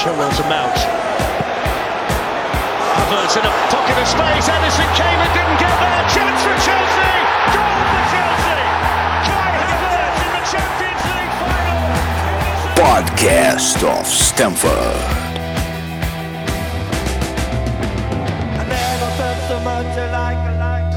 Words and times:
Chilwell 0.00 0.32
to 0.34 0.42
Mount. 0.48 0.76
Havertz 2.96 3.36
in 3.36 3.44
a 3.44 3.52
pocket 3.68 3.98
of 4.00 4.08
space. 4.08 4.48
Edison 4.48 4.88
came 4.96 5.20
and 5.20 5.32
didn't 5.36 5.60
get 5.60 5.74
there. 5.76 6.02
Chance 6.08 6.40
for 6.40 6.56
Chelsea. 6.64 7.12
Goal 7.52 7.84
for 7.90 8.02
Chelsea. 8.08 8.64
Kai 9.28 9.60
Havertz 9.68 10.24
in 10.24 10.30
the 10.32 10.42
Champions 10.48 11.04
League 11.04 11.36
final. 11.36 11.84
Podcast 12.80 13.80
of 13.84 14.06
Stamford. 14.06 14.96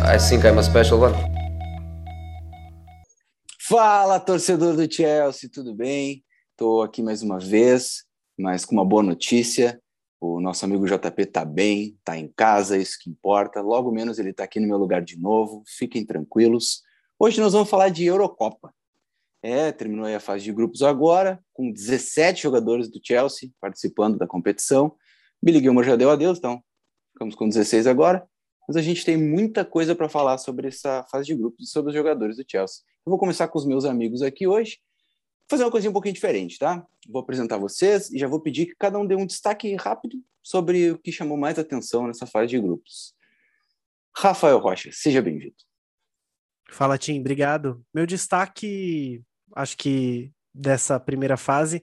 I 0.05 0.17
think 0.17 0.45
I'm 0.45 0.59
a 0.59 0.63
special 0.63 0.99
one. 1.01 1.13
Fala, 3.59 4.21
torcedor 4.21 4.77
do 4.77 4.87
Chelsea, 4.89 5.49
tudo 5.49 5.75
bem? 5.75 6.23
Estou 6.51 6.81
aqui 6.83 7.03
mais 7.03 7.21
uma 7.21 7.37
vez, 7.37 8.05
mas 8.37 8.65
com 8.65 8.73
uma 8.73 8.85
boa 8.85 9.03
notícia. 9.03 9.81
O 10.19 10.39
nosso 10.39 10.63
amigo 10.63 10.85
JP 10.85 11.21
está 11.21 11.43
bem, 11.43 11.95
está 11.97 12.17
em 12.17 12.31
casa, 12.35 12.77
isso 12.77 12.97
que 13.01 13.09
importa. 13.09 13.61
Logo 13.61 13.91
menos 13.91 14.19
ele 14.19 14.29
está 14.29 14.45
aqui 14.45 14.59
no 14.59 14.67
meu 14.67 14.77
lugar 14.77 15.01
de 15.01 15.19
novo. 15.19 15.63
Fiquem 15.67 16.05
tranquilos. 16.05 16.81
Hoje 17.19 17.41
nós 17.41 17.53
vamos 17.53 17.69
falar 17.69 17.89
de 17.89 18.05
Eurocopa. 18.05 18.73
É, 19.41 19.71
terminou 19.73 20.05
a 20.05 20.19
fase 20.21 20.45
de 20.45 20.53
grupos 20.53 20.81
agora, 20.81 21.43
com 21.51 21.69
17 21.69 22.41
jogadores 22.41 22.89
do 22.89 23.01
Chelsea 23.03 23.51
participando 23.59 24.17
da 24.17 24.25
competição. 24.25 24.95
Billy 25.41 25.59
Gilmore 25.59 25.85
já 25.85 25.97
deu 25.97 26.09
adeus, 26.09 26.37
então 26.37 26.63
ficamos 27.11 27.35
com 27.35 27.47
16 27.49 27.85
agora. 27.85 28.25
Mas 28.65 28.77
a 28.77 28.81
gente 28.81 29.03
tem 29.03 29.17
muita 29.17 29.65
coisa 29.65 29.93
para 29.93 30.07
falar 30.07 30.37
sobre 30.37 30.69
essa 30.69 31.03
fase 31.11 31.25
de 31.25 31.35
grupos 31.35 31.67
e 31.67 31.69
sobre 31.69 31.89
os 31.89 31.95
jogadores 31.95 32.37
do 32.37 32.45
Chelsea. 32.47 32.81
Eu 33.05 33.09
vou 33.09 33.19
começar 33.19 33.49
com 33.49 33.59
os 33.59 33.65
meus 33.65 33.83
amigos 33.83 34.21
aqui 34.21 34.47
hoje. 34.47 34.79
Fazer 35.49 35.63
uma 35.63 35.71
coisinha 35.71 35.89
um 35.89 35.93
pouquinho 35.93 36.13
diferente, 36.13 36.57
tá? 36.57 36.85
Vou 37.07 37.21
apresentar 37.21 37.57
vocês 37.57 38.11
e 38.11 38.17
já 38.17 38.27
vou 38.27 38.39
pedir 38.39 38.67
que 38.67 38.75
cada 38.77 38.97
um 38.97 39.05
dê 39.05 39.15
um 39.15 39.25
destaque 39.25 39.75
rápido 39.75 40.17
sobre 40.41 40.91
o 40.91 40.97
que 40.97 41.11
chamou 41.11 41.37
mais 41.37 41.59
atenção 41.59 42.07
nessa 42.07 42.25
fase 42.25 42.47
de 42.47 42.59
grupos. 42.59 43.13
Rafael 44.15 44.59
Rocha, 44.59 44.89
seja 44.91 45.21
bem-vindo. 45.21 45.55
Fala, 46.69 46.97
Tim, 46.97 47.19
obrigado. 47.19 47.83
Meu 47.93 48.05
destaque, 48.05 49.21
acho 49.55 49.77
que 49.77 50.31
dessa 50.53 50.99
primeira 50.99 51.35
fase, 51.35 51.81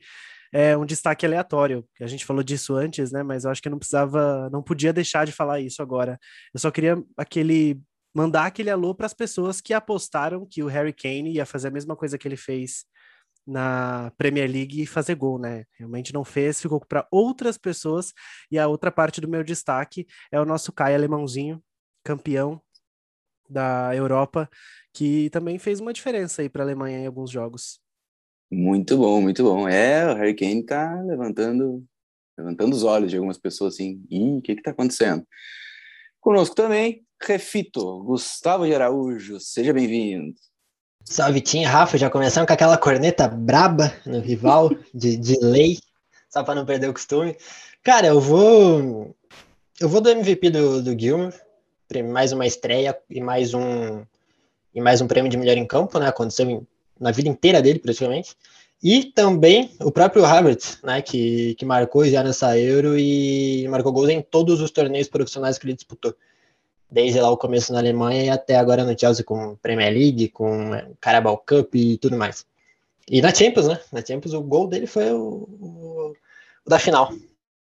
é 0.52 0.76
um 0.76 0.84
destaque 0.84 1.24
aleatório. 1.24 1.84
A 2.00 2.06
gente 2.06 2.24
falou 2.24 2.42
disso 2.42 2.74
antes, 2.74 3.12
né? 3.12 3.22
Mas 3.22 3.44
eu 3.44 3.50
acho 3.50 3.62
que 3.62 3.68
eu 3.68 3.70
não 3.70 3.78
precisava, 3.78 4.50
não 4.50 4.62
podia 4.62 4.92
deixar 4.92 5.24
de 5.24 5.32
falar 5.32 5.60
isso 5.60 5.80
agora. 5.80 6.18
Eu 6.52 6.60
só 6.60 6.70
queria 6.70 7.02
aquele 7.16 7.80
mandar 8.12 8.46
aquele 8.46 8.70
alô 8.70 8.92
para 8.92 9.06
as 9.06 9.14
pessoas 9.14 9.60
que 9.60 9.72
apostaram 9.72 10.44
que 10.44 10.62
o 10.62 10.66
Harry 10.66 10.92
Kane 10.92 11.32
ia 11.32 11.46
fazer 11.46 11.68
a 11.68 11.70
mesma 11.70 11.94
coisa 11.94 12.18
que 12.18 12.26
ele 12.26 12.36
fez 12.36 12.84
na 13.50 14.12
Premier 14.16 14.48
League 14.48 14.80
e 14.80 14.86
fazer 14.86 15.16
gol, 15.16 15.38
né? 15.38 15.64
Realmente 15.76 16.14
não 16.14 16.24
fez, 16.24 16.60
ficou 16.60 16.80
para 16.80 17.06
outras 17.10 17.58
pessoas. 17.58 18.12
E 18.50 18.58
a 18.58 18.68
outra 18.68 18.92
parte 18.92 19.20
do 19.20 19.28
meu 19.28 19.42
destaque 19.42 20.06
é 20.30 20.40
o 20.40 20.44
nosso 20.44 20.72
Kai 20.72 20.94
alemãozinho, 20.94 21.60
campeão 22.04 22.62
da 23.48 23.94
Europa, 23.94 24.48
que 24.94 25.28
também 25.30 25.58
fez 25.58 25.80
uma 25.80 25.92
diferença 25.92 26.42
aí 26.42 26.48
para 26.48 26.62
a 26.62 26.66
Alemanha 26.66 27.00
em 27.00 27.06
alguns 27.06 27.30
jogos. 27.30 27.80
Muito 28.50 28.96
bom, 28.96 29.20
muito 29.20 29.42
bom. 29.42 29.68
É, 29.68 30.12
o 30.12 30.14
Harry 30.14 30.34
Kane 30.34 30.64
tá 30.64 31.00
levantando, 31.02 31.84
levantando 32.38 32.72
os 32.74 32.84
olhos 32.84 33.10
de 33.10 33.16
algumas 33.16 33.38
pessoas 33.38 33.74
assim. 33.74 34.04
Ih, 34.08 34.38
o 34.38 34.42
que 34.42 34.54
que 34.54 34.62
tá 34.62 34.70
acontecendo? 34.70 35.26
Conosco 36.20 36.54
também, 36.54 37.04
Refito, 37.20 38.04
Gustavo 38.04 38.64
de 38.64 38.74
Araújo, 38.74 39.40
seja 39.40 39.72
bem-vindo. 39.72 40.34
Salve, 41.04 41.40
Tim, 41.40 41.64
Rafa, 41.64 41.96
já 41.96 42.10
começando 42.10 42.46
com 42.46 42.52
aquela 42.52 42.76
corneta 42.76 43.26
braba 43.26 43.92
no 44.04 44.20
rival, 44.20 44.70
de, 44.94 45.16
de 45.16 45.38
lei, 45.40 45.78
só 46.28 46.44
para 46.44 46.54
não 46.54 46.66
perder 46.66 46.88
o 46.88 46.92
costume. 46.92 47.36
Cara, 47.82 48.08
eu 48.08 48.20
vou. 48.20 49.14
Eu 49.80 49.88
vou 49.88 50.00
do 50.00 50.10
MVP 50.10 50.50
do, 50.50 50.82
do 50.82 50.98
Gilmer, 50.98 51.32
mais 52.12 52.32
uma 52.32 52.46
estreia 52.46 52.96
e 53.08 53.20
mais 53.20 53.54
um. 53.54 54.04
E 54.75 54.80
mais 54.80 55.00
um 55.00 55.08
prêmio 55.08 55.30
de 55.30 55.36
melhor 55.36 55.56
em 55.56 55.66
campo, 55.66 55.98
né? 55.98 56.06
Aconteceu 56.06 56.48
em, 56.48 56.66
na 57.00 57.10
vida 57.10 57.28
inteira 57.28 57.60
dele, 57.60 57.78
praticamente. 57.78 58.36
E 58.82 59.04
também 59.04 59.70
o 59.80 59.91
próprio 59.91 60.25
Havertz, 60.25 60.78
né? 60.84 61.02
Que, 61.02 61.54
que 61.56 61.64
marcou 61.64 62.06
já 62.06 62.22
nessa 62.22 62.56
Euro 62.58 62.96
e 62.96 63.66
marcou 63.69 63.92
gols 63.92 64.10
em 64.10 64.22
todos 64.22 64.60
os 64.60 64.70
torneios 64.70 65.08
profissionais 65.08 65.58
que 65.58 65.66
ele 65.66 65.75
disputou 65.75 66.14
desde 66.90 67.20
lá 67.20 67.30
o 67.30 67.36
começo 67.36 67.72
na 67.72 67.78
Alemanha 67.78 68.24
e 68.24 68.30
até 68.30 68.56
agora 68.56 68.84
no 68.84 68.98
Chelsea 68.98 69.24
com 69.24 69.56
Premier 69.56 69.92
League, 69.92 70.28
com 70.28 70.72
Carabao 71.00 71.38
Cup 71.38 71.74
e 71.74 71.98
tudo 71.98 72.16
mais. 72.16 72.44
E 73.08 73.20
na 73.22 73.34
Champions, 73.34 73.68
né? 73.68 73.80
Na 73.92 74.04
Champions 74.04 74.34
o 74.34 74.42
gol 74.42 74.68
dele 74.68 74.86
foi 74.86 75.10
o, 75.12 75.48
o, 75.60 76.12
o 76.64 76.70
da 76.70 76.78
final. 76.78 77.12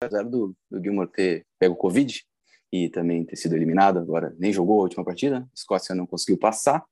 Apesar 0.03 0.23
do, 0.23 0.55
do 0.71 0.83
Gilmore 0.83 1.09
ter 1.09 1.47
pego 1.59 1.77
Covid 1.77 2.25
e 2.73 2.89
também 2.89 3.25
ter 3.25 3.37
sido 3.37 3.55
eliminado, 3.55 3.99
agora 3.99 4.35
nem 4.39 4.53
jogou 4.53 4.81
a 4.81 4.85
última 4.85 5.05
partida, 5.05 5.39
a 5.39 5.55
Escócia 5.55 5.95
não 5.95 6.07
conseguiu 6.07 6.39
passar, 6.39 6.85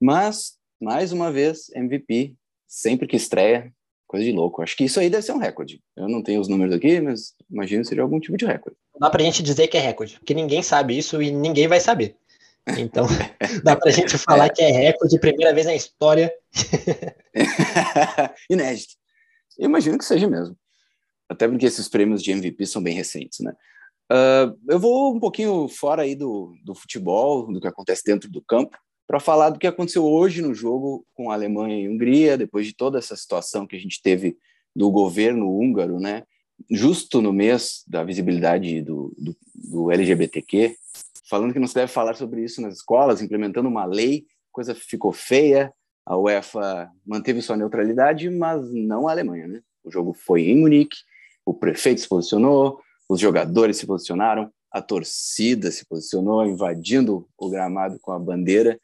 mas 0.00 0.56
mais 0.80 1.12
uma 1.12 1.30
vez 1.30 1.70
MVP, 1.74 2.34
sempre 2.66 3.06
que 3.06 3.16
estreia, 3.16 3.72
coisa 4.12 4.24
de 4.24 4.32
louco. 4.32 4.62
Acho 4.62 4.76
que 4.76 4.84
isso 4.84 5.00
aí 5.00 5.10
deve 5.10 5.24
ser 5.24 5.32
um 5.32 5.38
recorde. 5.38 5.80
Eu 5.96 6.08
não 6.08 6.22
tenho 6.22 6.40
os 6.40 6.48
números 6.48 6.74
aqui, 6.74 7.00
mas 7.00 7.34
imagino 7.50 7.82
que 7.82 7.88
seja 7.88 8.02
algum 8.02 8.20
tipo 8.20 8.36
de 8.36 8.46
recorde 8.46 8.76
dá 9.02 9.10
pra 9.10 9.22
gente 9.22 9.42
dizer 9.42 9.66
que 9.66 9.76
é 9.76 9.80
recorde, 9.80 10.18
porque 10.18 10.32
ninguém 10.32 10.62
sabe 10.62 10.96
isso 10.96 11.20
e 11.20 11.32
ninguém 11.32 11.66
vai 11.66 11.80
saber. 11.80 12.16
Então, 12.78 13.06
dá 13.64 13.74
pra 13.74 13.90
gente 13.90 14.16
falar 14.16 14.48
que 14.48 14.62
é 14.62 14.70
recorde, 14.70 15.18
primeira 15.18 15.52
vez 15.52 15.66
na 15.66 15.74
história. 15.74 16.32
Inédito. 18.48 18.94
Eu 19.58 19.66
imagino 19.66 19.98
que 19.98 20.04
seja 20.04 20.28
mesmo. 20.28 20.56
Até 21.28 21.48
porque 21.48 21.66
esses 21.66 21.88
prêmios 21.88 22.22
de 22.22 22.30
MVP 22.30 22.64
são 22.66 22.82
bem 22.82 22.94
recentes, 22.94 23.40
né? 23.40 23.52
Uh, 24.10 24.56
eu 24.68 24.78
vou 24.78 25.14
um 25.14 25.18
pouquinho 25.18 25.66
fora 25.66 26.02
aí 26.02 26.14
do, 26.14 26.54
do 26.64 26.74
futebol, 26.74 27.50
do 27.50 27.60
que 27.60 27.66
acontece 27.66 28.02
dentro 28.04 28.30
do 28.30 28.42
campo, 28.42 28.76
para 29.06 29.20
falar 29.20 29.50
do 29.50 29.58
que 29.58 29.66
aconteceu 29.66 30.04
hoje 30.04 30.40
no 30.40 30.54
jogo 30.54 31.04
com 31.14 31.30
a 31.30 31.34
Alemanha 31.34 31.78
e 31.78 31.88
Hungria, 31.88 32.38
depois 32.38 32.66
de 32.66 32.74
toda 32.74 32.98
essa 32.98 33.16
situação 33.16 33.66
que 33.66 33.76
a 33.76 33.80
gente 33.80 34.00
teve 34.00 34.36
do 34.74 34.90
governo 34.90 35.50
húngaro, 35.50 36.00
né? 36.00 36.22
justo 36.70 37.20
no 37.20 37.32
mês 37.32 37.82
da 37.86 38.04
visibilidade 38.04 38.82
do, 38.82 39.12
do, 39.18 39.36
do 39.54 39.90
LGBTQ, 39.90 40.76
falando 41.28 41.52
que 41.52 41.58
não 41.58 41.66
se 41.66 41.74
deve 41.74 41.90
falar 41.90 42.14
sobre 42.14 42.42
isso 42.42 42.60
nas 42.60 42.74
escolas, 42.76 43.22
implementando 43.22 43.68
uma 43.68 43.84
lei, 43.84 44.26
coisa 44.50 44.74
ficou 44.74 45.12
feia, 45.12 45.72
a 46.04 46.16
UEFA 46.16 46.90
manteve 47.06 47.40
sua 47.40 47.56
neutralidade, 47.56 48.28
mas 48.28 48.72
não 48.72 49.08
a 49.08 49.12
Alemanha, 49.12 49.46
né? 49.46 49.62
O 49.84 49.90
jogo 49.90 50.12
foi 50.12 50.42
em 50.42 50.58
Munique, 50.58 50.96
o 51.44 51.54
prefeito 51.54 52.00
se 52.00 52.08
posicionou, 52.08 52.80
os 53.08 53.20
jogadores 53.20 53.76
se 53.76 53.86
posicionaram, 53.86 54.52
a 54.70 54.80
torcida 54.80 55.70
se 55.70 55.84
posicionou, 55.86 56.46
invadindo 56.46 57.28
o 57.36 57.48
gramado 57.48 57.98
com 58.00 58.12
a 58.12 58.18
bandeira 58.18 58.78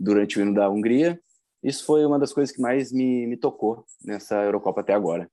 durante 0.00 0.38
o 0.38 0.42
hino 0.42 0.54
da 0.54 0.68
Hungria. 0.70 1.20
Isso 1.62 1.84
foi 1.84 2.06
uma 2.06 2.18
das 2.18 2.32
coisas 2.32 2.54
que 2.54 2.60
mais 2.60 2.90
me, 2.90 3.26
me 3.26 3.36
tocou 3.36 3.84
nessa 4.02 4.42
Eurocopa 4.42 4.80
até 4.80 4.94
agora. 4.94 5.30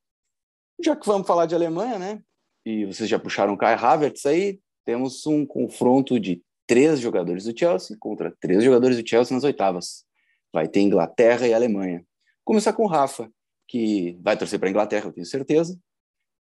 Já 0.84 0.96
que 0.96 1.08
vamos 1.08 1.26
falar 1.26 1.46
de 1.46 1.56
Alemanha, 1.56 1.98
né? 1.98 2.22
E 2.66 2.86
vocês 2.86 3.10
já 3.10 3.18
puxaram 3.18 3.54
o 3.54 3.58
Kai 3.58 3.74
Havertz 3.74 4.26
aí, 4.26 4.60
temos 4.86 5.26
um 5.26 5.46
confronto 5.46 6.20
de 6.20 6.44
três 6.68 7.00
jogadores 7.00 7.46
do 7.46 7.58
Chelsea 7.58 7.96
contra 7.98 8.36
três 8.42 8.62
jogadores 8.64 9.02
do 9.02 9.08
Chelsea 9.08 9.34
nas 9.34 9.46
oitavas. 9.46 10.06
Vai 10.54 10.68
ter 10.68 10.82
Inglaterra 10.82 11.48
e 11.48 11.54
Alemanha. 11.54 12.06
Começar 12.44 12.74
com 12.74 12.84
o 12.84 12.88
Rafa, 12.88 13.32
que 13.68 14.20
vai 14.22 14.38
torcer 14.38 14.60
para 14.60 14.68
a 14.68 14.72
Inglaterra, 14.72 15.08
eu 15.08 15.14
tenho 15.14 15.26
certeza. 15.26 15.80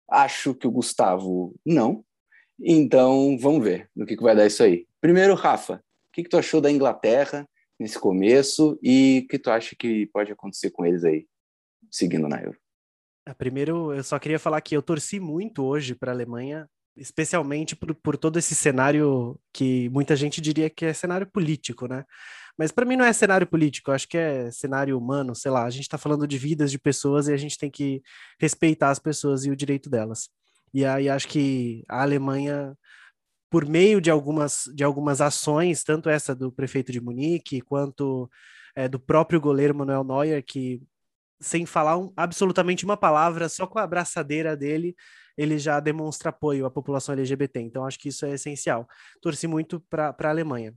Acho 0.09 0.53
que 0.53 0.67
o 0.67 0.71
Gustavo 0.71 1.55
não. 1.65 2.03
Então, 2.59 3.37
vamos 3.39 3.63
ver 3.63 3.89
no 3.95 4.05
que, 4.05 4.17
que 4.17 4.23
vai 4.23 4.35
dar 4.35 4.45
isso 4.45 4.63
aí. 4.63 4.85
Primeiro, 4.99 5.33
Rafa, 5.33 5.75
o 5.75 6.11
que, 6.11 6.23
que 6.23 6.29
tu 6.29 6.37
achou 6.37 6.59
da 6.59 6.71
Inglaterra 6.71 7.47
nesse 7.79 7.99
começo 7.99 8.77
e 8.81 9.23
o 9.25 9.27
que 9.27 9.39
tu 9.39 9.49
acha 9.49 9.75
que 9.77 10.07
pode 10.07 10.31
acontecer 10.31 10.71
com 10.71 10.85
eles 10.85 11.03
aí, 11.03 11.27
seguindo 11.91 12.27
na 12.27 12.41
Euro? 12.41 12.57
Ah, 13.25 13.35
primeiro, 13.35 13.93
eu 13.93 14.03
só 14.03 14.17
queria 14.17 14.39
falar 14.39 14.61
que 14.61 14.75
eu 14.75 14.81
torci 14.81 15.19
muito 15.19 15.63
hoje 15.63 15.93
para 15.93 16.11
a 16.11 16.15
Alemanha, 16.15 16.67
especialmente 16.95 17.75
por, 17.75 17.93
por 17.93 18.17
todo 18.17 18.39
esse 18.39 18.55
cenário 18.55 19.39
que 19.53 19.89
muita 19.89 20.15
gente 20.15 20.41
diria 20.41 20.69
que 20.69 20.85
é 20.85 20.93
cenário 20.93 21.27
político, 21.27 21.87
né? 21.87 22.05
Mas 22.57 22.71
para 22.71 22.85
mim 22.85 22.95
não 22.95 23.05
é 23.05 23.13
cenário 23.13 23.45
político, 23.45 23.91
acho 23.91 24.07
que 24.07 24.17
é 24.17 24.49
cenário 24.49 24.97
humano, 24.97 25.35
sei 25.35 25.51
lá. 25.51 25.65
A 25.65 25.69
gente 25.69 25.83
está 25.83 25.97
falando 25.97 26.27
de 26.27 26.37
vidas 26.37 26.71
de 26.71 26.79
pessoas 26.79 27.27
e 27.27 27.33
a 27.33 27.37
gente 27.37 27.57
tem 27.57 27.69
que 27.69 28.01
respeitar 28.39 28.89
as 28.89 28.97
pessoas 28.97 29.45
e 29.45 29.51
o 29.51 29.55
direito 29.55 29.89
delas. 29.89 30.29
E 30.73 30.83
aí 30.83 31.07
acho 31.07 31.27
que 31.27 31.83
a 31.87 32.01
Alemanha, 32.01 32.75
por 33.49 33.65
meio 33.65 34.01
de 34.01 34.09
algumas, 34.09 34.63
de 34.73 34.83
algumas 34.83 35.21
ações, 35.21 35.83
tanto 35.83 36.09
essa 36.09 36.35
do 36.35 36.51
prefeito 36.51 36.91
de 36.91 36.99
Munique, 36.99 37.61
quanto 37.61 38.29
é, 38.75 38.87
do 38.87 38.99
próprio 38.99 39.39
goleiro 39.39 39.75
Manuel 39.75 40.03
Neuer, 40.03 40.43
que 40.43 40.81
sem 41.39 41.65
falar 41.65 41.97
um, 41.97 42.11
absolutamente 42.15 42.83
uma 42.83 42.97
palavra, 42.97 43.47
só 43.47 43.67
com 43.67 43.79
a 43.79 43.83
abraçadeira 43.83 44.55
dele, 44.57 44.95
ele 45.37 45.57
já 45.59 45.79
demonstra 45.79 46.29
apoio 46.29 46.65
à 46.65 46.71
população 46.71 47.13
LGBT. 47.13 47.59
Então, 47.61 47.85
acho 47.85 47.99
que 47.99 48.09
isso 48.09 48.25
é 48.25 48.31
essencial. 48.31 48.87
Torci 49.21 49.47
muito 49.47 49.79
para 49.89 50.15
a 50.19 50.29
Alemanha. 50.29 50.73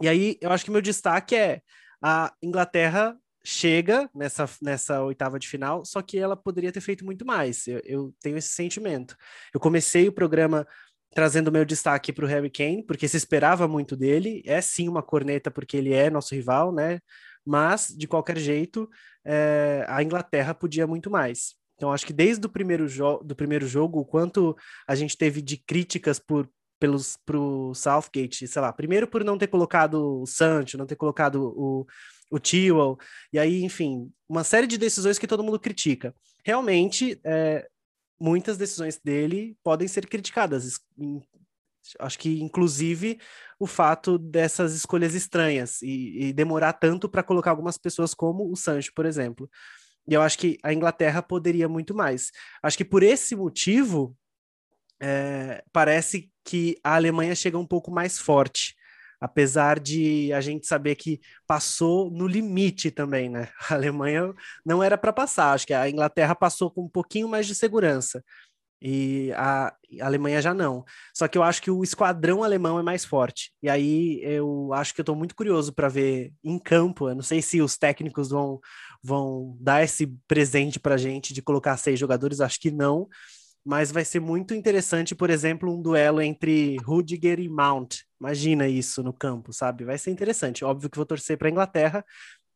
E 0.00 0.08
aí, 0.08 0.38
eu 0.40 0.50
acho 0.50 0.64
que 0.64 0.70
meu 0.70 0.80
destaque 0.80 1.36
é 1.36 1.60
a 2.02 2.32
Inglaterra 2.42 3.16
chega 3.44 4.08
nessa, 4.14 4.48
nessa 4.60 5.02
oitava 5.02 5.38
de 5.38 5.48
final, 5.48 5.84
só 5.84 6.00
que 6.00 6.18
ela 6.18 6.36
poderia 6.36 6.72
ter 6.72 6.80
feito 6.80 7.04
muito 7.04 7.26
mais. 7.26 7.66
Eu, 7.66 7.80
eu 7.84 8.14
tenho 8.20 8.36
esse 8.36 8.48
sentimento. 8.48 9.16
Eu 9.52 9.60
comecei 9.60 10.08
o 10.08 10.12
programa 10.12 10.66
trazendo 11.14 11.52
meu 11.52 11.64
destaque 11.64 12.12
para 12.12 12.24
o 12.24 12.28
Harry 12.28 12.50
Kane, 12.50 12.82
porque 12.82 13.08
se 13.08 13.16
esperava 13.16 13.68
muito 13.68 13.96
dele. 13.96 14.42
É 14.46 14.60
sim 14.60 14.88
uma 14.88 15.02
corneta, 15.02 15.50
porque 15.50 15.76
ele 15.76 15.92
é 15.92 16.10
nosso 16.10 16.34
rival, 16.34 16.72
né? 16.72 17.00
Mas, 17.44 17.88
de 17.88 18.06
qualquer 18.06 18.38
jeito, 18.38 18.88
é, 19.24 19.84
a 19.88 20.02
Inglaterra 20.02 20.54
podia 20.54 20.86
muito 20.86 21.10
mais. 21.10 21.54
Então, 21.76 21.92
acho 21.92 22.06
que 22.06 22.12
desde 22.12 22.46
o 22.46 22.50
primeiro, 22.50 22.86
do 23.24 23.34
primeiro 23.34 23.66
jogo, 23.66 24.00
o 24.00 24.04
quanto 24.04 24.56
a 24.86 24.94
gente 24.94 25.16
teve 25.16 25.42
de 25.42 25.56
críticas 25.56 26.18
por 26.18 26.48
pelos 26.78 27.16
pro 27.24 27.72
Southgate, 27.76 28.48
sei 28.48 28.60
lá, 28.60 28.72
primeiro 28.72 29.06
por 29.06 29.22
não 29.22 29.38
ter 29.38 29.46
colocado 29.46 30.20
o 30.22 30.26
Sancho, 30.26 30.76
não 30.76 30.84
ter 30.84 30.96
colocado 30.96 31.54
o, 31.56 31.86
o 32.28 32.40
Tewell, 32.40 32.98
e 33.32 33.38
aí, 33.38 33.62
enfim, 33.62 34.10
uma 34.28 34.42
série 34.42 34.66
de 34.66 34.76
decisões 34.76 35.16
que 35.16 35.28
todo 35.28 35.44
mundo 35.44 35.60
critica. 35.60 36.12
Realmente, 36.44 37.20
é, 37.24 37.68
muitas 38.22 38.56
decisões 38.56 39.00
dele 39.02 39.56
podem 39.64 39.88
ser 39.88 40.06
criticadas. 40.06 40.80
Acho 41.98 42.18
que, 42.20 42.40
inclusive, 42.40 43.18
o 43.58 43.66
fato 43.66 44.16
dessas 44.16 44.74
escolhas 44.74 45.14
estranhas 45.14 45.82
e, 45.82 46.28
e 46.28 46.32
demorar 46.32 46.74
tanto 46.74 47.08
para 47.08 47.24
colocar 47.24 47.50
algumas 47.50 47.76
pessoas 47.76 48.14
como 48.14 48.48
o 48.48 48.54
Sancho, 48.54 48.92
por 48.94 49.06
exemplo. 49.06 49.50
E 50.06 50.14
eu 50.14 50.22
acho 50.22 50.38
que 50.38 50.56
a 50.62 50.72
Inglaterra 50.72 51.20
poderia 51.20 51.68
muito 51.68 51.94
mais. 51.94 52.30
Acho 52.62 52.76
que 52.76 52.84
por 52.84 53.02
esse 53.02 53.34
motivo, 53.34 54.16
é, 55.00 55.64
parece 55.72 56.30
que 56.44 56.76
a 56.84 56.94
Alemanha 56.94 57.34
chega 57.34 57.58
um 57.58 57.66
pouco 57.66 57.90
mais 57.90 58.18
forte 58.18 58.76
apesar 59.22 59.78
de 59.78 60.32
a 60.32 60.40
gente 60.40 60.66
saber 60.66 60.96
que 60.96 61.20
passou 61.46 62.10
no 62.10 62.26
limite 62.26 62.90
também, 62.90 63.28
né? 63.28 63.48
A 63.70 63.74
Alemanha 63.74 64.34
não 64.66 64.82
era 64.82 64.98
para 64.98 65.12
passar, 65.12 65.52
acho 65.52 65.66
que 65.66 65.72
a 65.72 65.88
Inglaterra 65.88 66.34
passou 66.34 66.70
com 66.70 66.82
um 66.82 66.88
pouquinho 66.88 67.28
mais 67.28 67.46
de 67.46 67.54
segurança 67.54 68.22
e 68.82 69.32
a, 69.36 69.72
Alemanha 70.00 70.42
já 70.42 70.52
não. 70.52 70.84
Só 71.14 71.28
que 71.28 71.38
eu 71.38 71.42
acho 71.44 71.62
que 71.62 71.70
o 71.70 71.84
esquadrão 71.84 72.42
alemão 72.42 72.80
é 72.80 72.82
mais 72.82 73.04
forte. 73.04 73.52
E 73.62 73.70
aí 73.70 74.20
eu 74.24 74.72
acho 74.72 74.92
que 74.92 75.00
eu 75.00 75.04
estou 75.04 75.14
muito 75.14 75.36
curioso 75.36 75.72
para 75.72 75.88
ver 75.88 76.32
em 76.42 76.58
campo. 76.58 77.08
Eu 77.08 77.14
não 77.14 77.22
sei 77.22 77.40
se 77.40 77.60
os 77.62 77.78
técnicos 77.78 78.30
vão, 78.30 78.60
vão 79.02 79.56
dar 79.60 79.84
esse 79.84 80.08
presente 80.26 80.80
para 80.80 80.96
gente 80.96 81.32
de 81.32 81.40
colocar 81.40 81.76
seis 81.76 81.98
jogadores, 81.98 82.40
acho 82.40 82.58
que 82.58 82.72
não 82.72 83.08
mas 83.64 83.92
vai 83.92 84.04
ser 84.04 84.20
muito 84.20 84.54
interessante, 84.54 85.14
por 85.14 85.30
exemplo, 85.30 85.72
um 85.72 85.80
duelo 85.80 86.20
entre 86.20 86.76
Rudiger 86.78 87.38
e 87.38 87.48
Mount. 87.48 88.00
Imagina 88.20 88.66
isso 88.68 89.02
no 89.02 89.12
campo, 89.12 89.52
sabe? 89.52 89.84
Vai 89.84 89.98
ser 89.98 90.10
interessante. 90.10 90.64
Óbvio 90.64 90.90
que 90.90 90.96
vou 90.96 91.06
torcer 91.06 91.38
para 91.38 91.48
a 91.48 91.50
Inglaterra, 91.50 92.04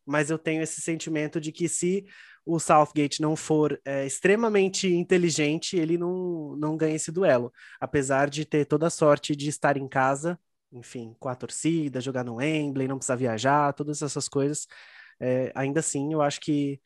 mas 0.05 0.31
eu 0.31 0.39
tenho 0.39 0.63
esse 0.63 0.81
sentimento 0.81 1.41
de 1.41 1.53
que 1.53 1.69
se 1.69 2.05
o 2.45 2.61
Southgate 2.61 3.21
não 3.21 3.35
for 3.35 3.81
é, 3.85 4.07
extremamente 4.07 4.89
inteligente, 4.93 5.77
ele 5.77 5.99
não, 5.99 6.57
não 6.57 6.77
ganha 6.77 6.97
esse 6.97 7.11
duelo. 7.11 7.53
Apesar 7.81 8.31
de 8.31 8.45
ter 8.45 8.65
toda 8.65 8.87
a 8.87 8.91
sorte 8.91 9.35
de 9.35 9.49
estar 9.49 9.77
em 9.77 9.89
casa, 9.89 10.39
enfim, 10.73 11.15
com 11.19 11.29
a 11.29 11.35
torcida, 11.35 12.01
jogar 12.01 12.25
no 12.25 12.37
Wembley, 12.37 12.89
não 12.89 12.99
precisar 12.99 13.17
viajar, 13.17 13.73
todas 13.73 14.03
essas 14.03 14.29
coisas. 14.29 14.67
É, 15.21 15.53
ainda 15.55 15.81
assim, 15.81 16.13
eu 16.13 16.23
acho 16.23 16.41
que 16.41 16.81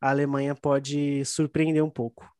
a 0.00 0.10
Alemanha 0.10 0.54
pode 0.54 1.24
surpreender 1.24 1.82
um 1.82 1.90
pouco. 1.90 2.35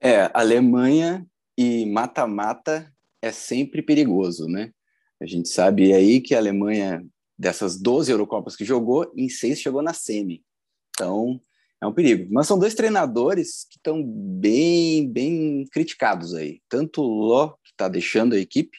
É, 0.00 0.30
Alemanha 0.32 1.26
e 1.56 1.86
mata-mata 1.86 2.92
é 3.20 3.32
sempre 3.32 3.82
perigoso, 3.82 4.46
né? 4.46 4.72
A 5.20 5.26
gente 5.26 5.48
sabe 5.48 5.92
aí 5.92 6.20
que 6.20 6.34
a 6.34 6.38
Alemanha, 6.38 7.04
dessas 7.36 7.80
12 7.80 8.12
Eurocopas 8.12 8.54
que 8.54 8.64
jogou, 8.64 9.12
em 9.16 9.28
seis 9.28 9.60
chegou 9.60 9.82
na 9.82 9.92
semi. 9.92 10.44
Então, 10.90 11.40
é 11.82 11.86
um 11.86 11.92
perigo. 11.92 12.28
Mas 12.30 12.46
são 12.46 12.58
dois 12.58 12.74
treinadores 12.74 13.66
que 13.70 13.76
estão 13.76 14.02
bem, 14.04 15.10
bem 15.10 15.66
criticados 15.72 16.34
aí. 16.34 16.60
Tanto 16.68 17.02
o 17.02 17.26
Ló, 17.26 17.48
que 17.64 17.70
está 17.70 17.88
deixando 17.88 18.34
a 18.34 18.38
equipe, 18.38 18.78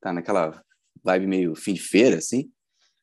tá 0.00 0.12
naquela 0.12 0.62
vibe 1.04 1.26
meio 1.26 1.54
fim 1.54 1.74
de 1.74 1.80
feira, 1.80 2.16
assim, 2.16 2.50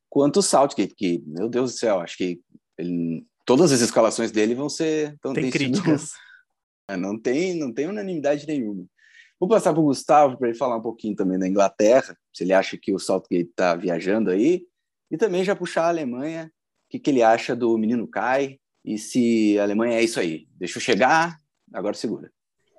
quanto 0.09 0.37
o 0.39 0.43
Southgate, 0.43 0.93
que, 0.95 1.23
meu 1.25 1.47
Deus 1.47 1.71
do 1.71 1.77
céu, 1.77 1.99
acho 1.99 2.17
que 2.17 2.41
ele, 2.77 3.25
todas 3.45 3.71
as 3.71 3.81
escalações 3.81 4.31
dele 4.31 4.55
vão 4.55 4.69
ser... 4.69 5.17
Tem 5.33 5.49
críticas. 5.49 6.01
Sido, 6.01 6.13
não 6.97 7.19
tem, 7.19 7.55
não 7.55 7.71
tem 7.71 7.87
unanimidade 7.87 8.47
nenhuma. 8.47 8.85
Vou 9.39 9.49
passar 9.49 9.73
para 9.73 9.81
o 9.81 9.85
Gustavo 9.85 10.37
para 10.37 10.49
ele 10.49 10.57
falar 10.57 10.77
um 10.77 10.81
pouquinho 10.81 11.15
também 11.15 11.37
da 11.37 11.47
Inglaterra, 11.47 12.17
se 12.33 12.43
ele 12.43 12.53
acha 12.53 12.77
que 12.77 12.93
o 12.93 12.99
Saltgate 12.99 13.49
está 13.49 13.75
viajando 13.75 14.29
aí, 14.29 14.65
e 15.11 15.17
também 15.17 15.43
já 15.43 15.55
puxar 15.55 15.83
a 15.83 15.89
Alemanha, 15.89 16.51
o 16.85 16.89
que, 16.89 16.99
que 16.99 17.09
ele 17.09 17.21
acha 17.21 17.55
do 17.55 17.77
menino 17.77 18.07
Kai, 18.07 18.57
e 18.85 18.97
se 18.97 19.57
a 19.59 19.63
Alemanha 19.63 19.97
é 19.97 20.03
isso 20.03 20.19
aí. 20.19 20.47
Deixa 20.55 20.77
eu 20.77 20.81
chegar, 20.81 21.37
agora 21.73 21.93
segura. 21.93 22.31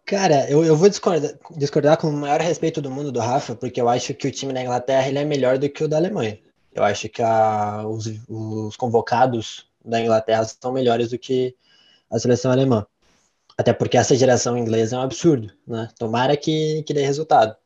Cara, 0.07 0.51
eu, 0.51 0.65
eu 0.65 0.77
vou 0.77 0.89
discordar, 0.89 1.39
discordar 1.57 1.97
com 1.97 2.09
o 2.09 2.13
maior 2.13 2.41
respeito 2.41 2.81
do 2.83 2.91
mundo 2.91 3.11
do 3.11 3.21
Rafa, 3.21 3.55
porque 3.55 3.81
eu 3.81 3.89
acho 3.89 4.13
que 4.15 4.29
o 4.29 4.33
time 4.33 4.53
da 4.53 4.63
Inglaterra 4.63 5.09
ele 5.09 5.19
é 5.19 5.25
melhor 5.25 5.59
do 5.59 5.69
que 5.69 5.83
o 5.83 5.89
da 5.89 5.97
Alemanha. 5.97 6.39
Eu 6.73 6.83
acho 6.83 7.09
que 7.09 7.23
a, 7.23 7.87
os, 7.87 8.07
os 8.29 8.77
convocados 8.77 9.67
da 9.85 10.01
Inglaterra 10.01 10.45
são 10.45 10.73
melhores 10.73 11.11
do 11.11 11.19
que 11.19 11.55
a 12.11 12.19
seleção 12.19 12.51
alemã. 12.51 12.87
Até 13.57 13.73
porque 13.73 13.97
essa 13.97 14.17
geração 14.17 14.59
inglesa 14.59 14.97
é 14.97 14.99
um 14.99 15.03
absurdo, 15.03 15.53
né? 15.67 15.89
Tomara 15.99 16.37
que, 16.37 16.83
que 16.83 16.93
dê 16.93 17.05
resultado. 17.05 17.57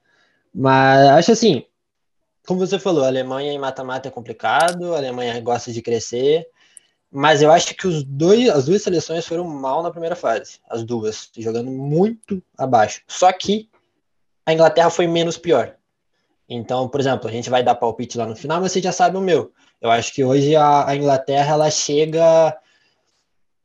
Mas 0.55 1.08
acho 1.08 1.32
assim, 1.32 1.64
como 2.46 2.61
você 2.61 2.79
falou, 2.79 3.05
a 3.05 3.08
Alemanha 3.08 3.52
em 3.52 3.58
mata-mata 3.58 4.08
é 4.08 4.11
complicado, 4.11 4.94
a 4.94 4.99
Alemanha 4.99 5.38
gosta 5.40 5.73
de 5.73 5.82
crescer, 5.82 6.46
mas 7.11 7.40
eu 7.43 7.50
acho 7.50 7.75
que 7.75 7.87
os 7.87 8.02
dois, 8.02 8.49
as 8.50 8.67
duas 8.67 8.82
seleções 8.82 9.26
foram 9.26 9.44
mal 9.44 9.82
na 9.82 9.90
primeira 9.90 10.17
fase, 10.17 10.58
as 10.69 10.85
duas, 10.85 11.31
jogando 11.37 11.70
muito 11.70 12.43
abaixo. 12.56 13.02
Só 13.06 13.32
que 13.32 13.69
a 14.44 14.52
Inglaterra 14.52 14.91
foi 14.91 15.06
menos 15.06 15.38
pior. 15.38 15.75
Então, 16.49 16.88
por 16.88 17.00
exemplo, 17.00 17.29
a 17.29 17.32
gente 17.32 17.50
vai 17.50 17.62
dar 17.62 17.75
palpite 17.75 18.17
lá 18.17 18.26
no 18.26 18.37
final, 18.37 18.61
mas 18.61 18.73
você 18.73 18.81
já 18.81 18.93
sabe 18.93 19.17
o 19.17 19.20
meu. 19.20 19.52
Eu 19.81 19.91
acho 19.91 20.12
que 20.12 20.25
hoje 20.25 20.56
a, 20.56 20.88
a 20.88 20.96
Inglaterra 20.96 21.52
ela 21.52 21.70
chega 21.70 22.56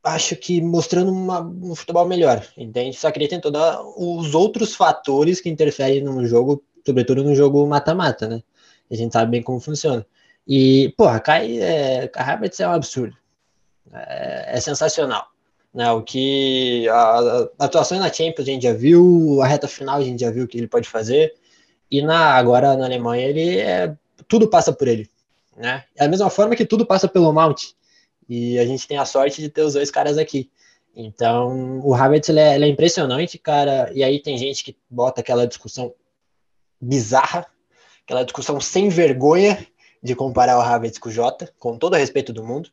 acho 0.04 0.36
que 0.36 0.60
mostrando 0.60 1.10
uma, 1.10 1.40
um 1.40 1.74
futebol 1.74 2.06
melhor, 2.06 2.46
entende? 2.56 2.96
Só 2.96 3.10
queria 3.10 3.28
ter 3.28 3.40
todos 3.40 3.60
os 3.96 4.34
outros 4.34 4.74
fatores 4.74 5.40
que 5.40 5.48
interferem 5.48 6.02
no 6.02 6.26
jogo, 6.26 6.62
sobretudo 6.84 7.24
no 7.24 7.34
jogo 7.34 7.66
mata-mata, 7.66 8.28
né? 8.28 8.42
A 8.90 8.94
gente 8.94 9.12
sabe 9.12 9.30
bem 9.30 9.42
como 9.42 9.58
funciona. 9.58 10.06
E, 10.46 10.92
porra, 10.96 11.18
Kai, 11.20 11.58
é, 11.58 12.06
Kai 12.08 12.30
Havertz 12.30 12.60
é 12.60 12.68
um 12.68 12.72
absurdo. 12.72 13.16
É, 13.92 14.56
é 14.56 14.60
sensacional. 14.60 15.26
Né? 15.72 15.90
O 15.90 16.02
que 16.02 16.86
a, 16.88 17.48
a 17.58 17.64
atuação 17.64 17.98
na 17.98 18.12
Champions 18.12 18.46
a 18.46 18.52
gente 18.52 18.62
já 18.62 18.74
viu, 18.74 19.40
a 19.42 19.46
reta 19.46 19.66
final 19.66 19.96
a 19.96 20.04
gente 20.04 20.20
já 20.20 20.30
viu 20.30 20.44
o 20.44 20.48
que 20.48 20.58
ele 20.58 20.68
pode 20.68 20.88
fazer. 20.88 21.34
E 21.90 22.02
na, 22.02 22.34
agora 22.34 22.76
na 22.76 22.84
Alemanha 22.84 23.26
ele 23.26 23.58
é, 23.58 23.94
tudo 24.28 24.48
passa 24.48 24.72
por 24.72 24.86
ele. 24.86 25.08
Né? 25.56 25.82
É 25.96 26.04
a 26.04 26.08
mesma 26.08 26.28
forma 26.28 26.54
que 26.54 26.66
tudo 26.66 26.84
passa 26.84 27.08
pelo 27.08 27.32
Mount. 27.32 27.74
E 28.28 28.58
a 28.58 28.66
gente 28.66 28.86
tem 28.86 28.98
a 28.98 29.04
sorte 29.04 29.40
de 29.40 29.48
ter 29.48 29.62
os 29.62 29.74
dois 29.74 29.90
caras 29.90 30.18
aqui. 30.18 30.50
Então, 30.96 31.80
o 31.80 31.94
Havertz 31.94 32.28
ele 32.28 32.40
é, 32.40 32.54
ele 32.54 32.64
é, 32.66 32.68
impressionante, 32.68 33.38
cara. 33.38 33.90
E 33.92 34.02
aí 34.02 34.20
tem 34.20 34.38
gente 34.38 34.62
que 34.62 34.76
bota 34.88 35.20
aquela 35.20 35.46
discussão 35.46 35.92
bizarra, 36.80 37.46
aquela 38.04 38.24
discussão 38.24 38.60
sem 38.60 38.88
vergonha 38.88 39.66
de 40.02 40.14
comparar 40.14 40.58
o 40.58 40.60
Havertz 40.60 40.98
com 40.98 41.08
o 41.08 41.12
Jota, 41.12 41.52
com 41.58 41.78
todo 41.78 41.94
o 41.94 41.96
respeito 41.96 42.32
do 42.32 42.44
mundo 42.44 42.70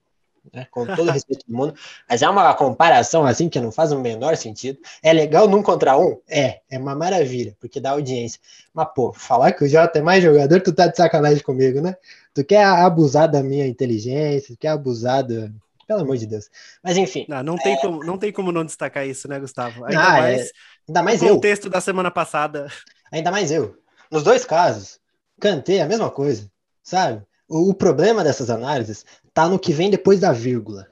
né? 0.53 0.67
Com 0.71 0.85
todo 0.85 1.09
o 1.09 1.11
respeito 1.11 1.45
do 1.47 1.55
mundo. 1.55 1.73
Mas 2.09 2.21
é 2.21 2.29
uma 2.29 2.53
comparação 2.53 3.25
assim 3.25 3.49
que 3.49 3.59
não 3.59 3.71
faz 3.71 3.91
o 3.91 3.99
menor 3.99 4.35
sentido. 4.37 4.79
É 5.03 5.11
legal 5.13 5.47
num 5.47 5.61
contra 5.61 5.97
um? 5.97 6.19
É, 6.27 6.61
é 6.69 6.77
uma 6.77 6.95
maravilha, 6.95 7.55
porque 7.59 7.79
dá 7.79 7.91
audiência. 7.91 8.39
Mas, 8.73 8.87
pô, 8.95 9.13
falar 9.13 9.51
que 9.51 9.63
o 9.63 9.67
Jota 9.67 9.99
é 9.99 10.01
mais 10.01 10.23
jogador, 10.23 10.61
tu 10.61 10.73
tá 10.73 10.87
de 10.87 10.97
sacanagem 10.97 11.43
comigo, 11.43 11.81
né? 11.81 11.95
Tu 12.33 12.45
quer 12.45 12.63
abusar 12.63 13.29
da 13.29 13.43
minha 13.43 13.67
inteligência, 13.67 14.55
tu 14.55 14.59
quer 14.59 14.69
abusar 14.69 15.23
do. 15.23 15.53
Pelo 15.87 16.01
amor 16.01 16.17
de 16.17 16.25
Deus. 16.25 16.49
Mas 16.81 16.95
enfim. 16.95 17.25
Não, 17.27 17.43
não, 17.43 17.57
tem, 17.57 17.73
é... 17.73 17.81
como, 17.81 18.03
não 18.03 18.17
tem 18.17 18.31
como 18.31 18.51
não 18.51 18.63
destacar 18.63 19.05
isso, 19.05 19.27
né, 19.27 19.39
Gustavo? 19.39 19.83
Ainda 19.83 20.01
ah, 20.01 20.11
mais, 20.11 20.41
é... 20.41 20.51
ainda 20.87 21.03
mais 21.03 21.21
eu. 21.21 21.35
contexto 21.35 21.69
da 21.69 21.81
semana 21.81 22.09
passada. 22.09 22.67
Ainda 23.11 23.29
mais 23.29 23.51
eu. 23.51 23.77
Nos 24.09 24.23
dois 24.23 24.45
casos, 24.45 24.99
cantei 25.39 25.81
a 25.81 25.87
mesma 25.87 26.09
coisa, 26.09 26.49
sabe? 26.81 27.21
O, 27.49 27.71
o 27.71 27.73
problema 27.73 28.23
dessas 28.23 28.49
análises 28.49 29.05
tá 29.33 29.49
no 29.49 29.59
que 29.59 29.73
vem 29.73 29.89
depois 29.89 30.21
da 30.21 30.31
vírgula. 30.31 30.87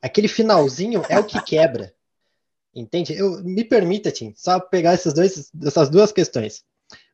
Aquele 0.00 0.28
finalzinho 0.28 1.02
é 1.08 1.18
o 1.18 1.24
que 1.24 1.42
quebra. 1.42 1.92
Entende? 2.74 3.14
Eu, 3.14 3.42
me 3.42 3.64
permita, 3.64 4.10
Tim, 4.10 4.32
só 4.36 4.60
pegar 4.60 4.94
esses 4.94 5.12
dois, 5.12 5.50
essas 5.62 5.90
duas 5.90 6.12
questões. 6.12 6.64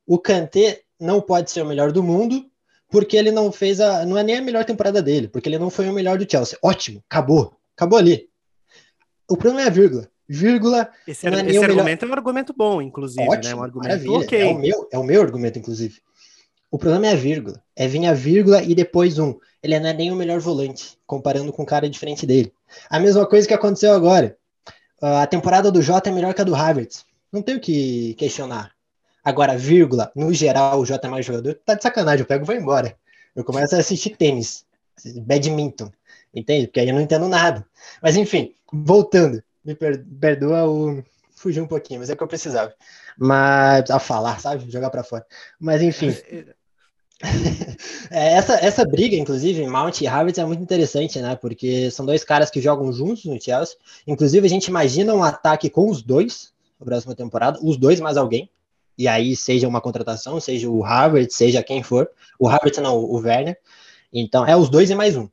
O 0.06 0.18
Kanté 0.18 0.82
não 1.00 1.20
pode 1.20 1.50
ser 1.50 1.62
o 1.62 1.66
melhor 1.66 1.90
do 1.90 2.02
mundo 2.02 2.48
porque 2.92 3.16
ele 3.16 3.30
não 3.30 3.50
fez 3.50 3.80
a. 3.80 4.04
Não 4.04 4.18
é 4.18 4.22
nem 4.22 4.36
a 4.36 4.42
melhor 4.42 4.66
temporada 4.66 5.02
dele, 5.02 5.26
porque 5.26 5.48
ele 5.48 5.58
não 5.58 5.70
foi 5.70 5.88
o 5.88 5.92
melhor 5.92 6.18
do 6.18 6.30
Chelsea. 6.30 6.58
Ótimo, 6.62 7.02
acabou. 7.08 7.56
Acabou 7.74 7.98
ali. 7.98 8.28
O 9.28 9.34
problema 9.34 9.62
é 9.62 9.66
a 9.66 9.70
vírgula. 9.70 10.08
Vírgula. 10.28 10.90
Esse, 11.08 11.26
é 11.26 11.30
esse 11.30 11.64
argumento 11.64 12.02
melhor... 12.02 12.02
é 12.02 12.06
um 12.06 12.12
argumento 12.12 12.54
bom, 12.56 12.82
inclusive. 12.82 13.26
Ótimo, 13.26 13.42
né? 13.42 13.54
Um 13.54 13.62
argumento 13.64 14.12
ok. 14.12 14.40
É 14.40 14.52
o, 14.52 14.58
meu, 14.58 14.88
é 14.92 14.98
o 14.98 15.04
meu 15.04 15.22
argumento, 15.22 15.58
inclusive. 15.58 16.00
O 16.70 16.78
problema 16.78 17.06
é 17.06 17.12
a 17.12 17.16
vírgula. 17.16 17.62
É 17.74 17.88
vir 17.88 18.04
a 18.04 18.12
vírgula 18.12 18.62
e 18.62 18.74
depois 18.74 19.18
um. 19.18 19.38
Ele 19.62 19.80
não 19.80 19.88
é 19.88 19.94
nem 19.94 20.12
o 20.12 20.16
melhor 20.16 20.38
volante, 20.38 20.98
comparando 21.06 21.50
com 21.50 21.62
o 21.62 21.66
cara 21.66 21.88
diferente 21.88 22.26
dele. 22.26 22.52
A 22.90 23.00
mesma 23.00 23.26
coisa 23.26 23.48
que 23.48 23.54
aconteceu 23.54 23.94
agora. 23.94 24.36
A 25.00 25.26
temporada 25.26 25.72
do 25.72 25.80
Jota 25.80 26.10
é 26.10 26.12
melhor 26.12 26.34
que 26.34 26.42
a 26.42 26.44
do 26.44 26.54
Havertz. 26.54 27.06
Não 27.32 27.40
tem 27.40 27.56
o 27.56 27.60
que 27.60 28.14
questionar. 28.14 28.72
Agora, 29.24 29.56
vírgula, 29.56 30.10
no 30.16 30.32
geral, 30.34 30.80
o 30.80 30.86
Jota 30.86 31.06
é 31.06 31.10
mais 31.10 31.24
jogador. 31.24 31.54
Tá 31.64 31.74
de 31.74 31.82
sacanagem, 31.82 32.20
eu 32.20 32.26
pego 32.26 32.44
e 32.44 32.46
vou 32.46 32.56
embora. 32.56 32.96
Eu 33.34 33.44
começo 33.44 33.74
a 33.74 33.78
assistir 33.78 34.16
tênis, 34.16 34.64
badminton, 35.22 35.90
entende? 36.34 36.66
Porque 36.66 36.80
aí 36.80 36.88
eu 36.88 36.94
não 36.94 37.00
entendo 37.00 37.28
nada. 37.28 37.64
Mas 38.02 38.16
enfim, 38.16 38.54
voltando, 38.72 39.42
me 39.64 39.74
perdoa 39.74 40.68
o 40.68 41.02
fugir 41.42 41.60
um 41.60 41.66
pouquinho, 41.66 42.00
mas 42.00 42.10
é 42.10 42.12
o 42.12 42.16
que 42.16 42.22
eu 42.22 42.28
precisava. 42.28 42.72
Mas 43.18 43.90
a 43.90 43.98
falar, 43.98 44.40
sabe? 44.40 44.70
Jogar 44.70 44.90
para 44.90 45.02
fora. 45.02 45.26
Mas 45.58 45.82
enfim. 45.82 46.14
é, 48.10 48.34
essa, 48.34 48.54
essa 48.54 48.84
briga, 48.84 49.16
inclusive, 49.16 49.66
Mount 49.66 50.00
e 50.00 50.06
Havertz 50.06 50.38
é 50.38 50.44
muito 50.44 50.62
interessante, 50.62 51.20
né? 51.20 51.36
Porque 51.36 51.90
são 51.90 52.06
dois 52.06 52.24
caras 52.24 52.50
que 52.50 52.60
jogam 52.60 52.92
juntos 52.92 53.24
no 53.24 53.40
Chelsea. 53.40 53.76
Inclusive, 54.06 54.46
a 54.46 54.50
gente 54.50 54.66
imagina 54.66 55.14
um 55.14 55.22
ataque 55.22 55.68
com 55.68 55.88
os 55.88 56.02
dois 56.02 56.52
na 56.78 56.86
próxima 56.86 57.14
temporada, 57.14 57.58
os 57.62 57.76
dois 57.76 58.00
mais 58.00 58.16
alguém. 58.16 58.50
E 58.96 59.08
aí, 59.08 59.34
seja 59.34 59.66
uma 59.66 59.80
contratação, 59.80 60.38
seja 60.40 60.68
o 60.68 60.84
Havertz, 60.84 61.36
seja 61.36 61.62
quem 61.62 61.82
for. 61.82 62.10
O 62.38 62.48
Havertz 62.48 62.78
não, 62.78 62.96
o 62.96 63.16
Werner. 63.16 63.58
Então, 64.12 64.46
é 64.46 64.56
os 64.56 64.68
dois 64.68 64.90
e 64.90 64.94
mais 64.94 65.16
um. 65.16 65.28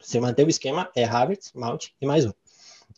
Se 0.00 0.18
manter 0.18 0.46
o 0.46 0.50
esquema, 0.50 0.90
é 0.96 1.04
Havertz, 1.04 1.52
Mount 1.54 1.88
e 2.00 2.06
mais 2.06 2.24
um. 2.24 2.32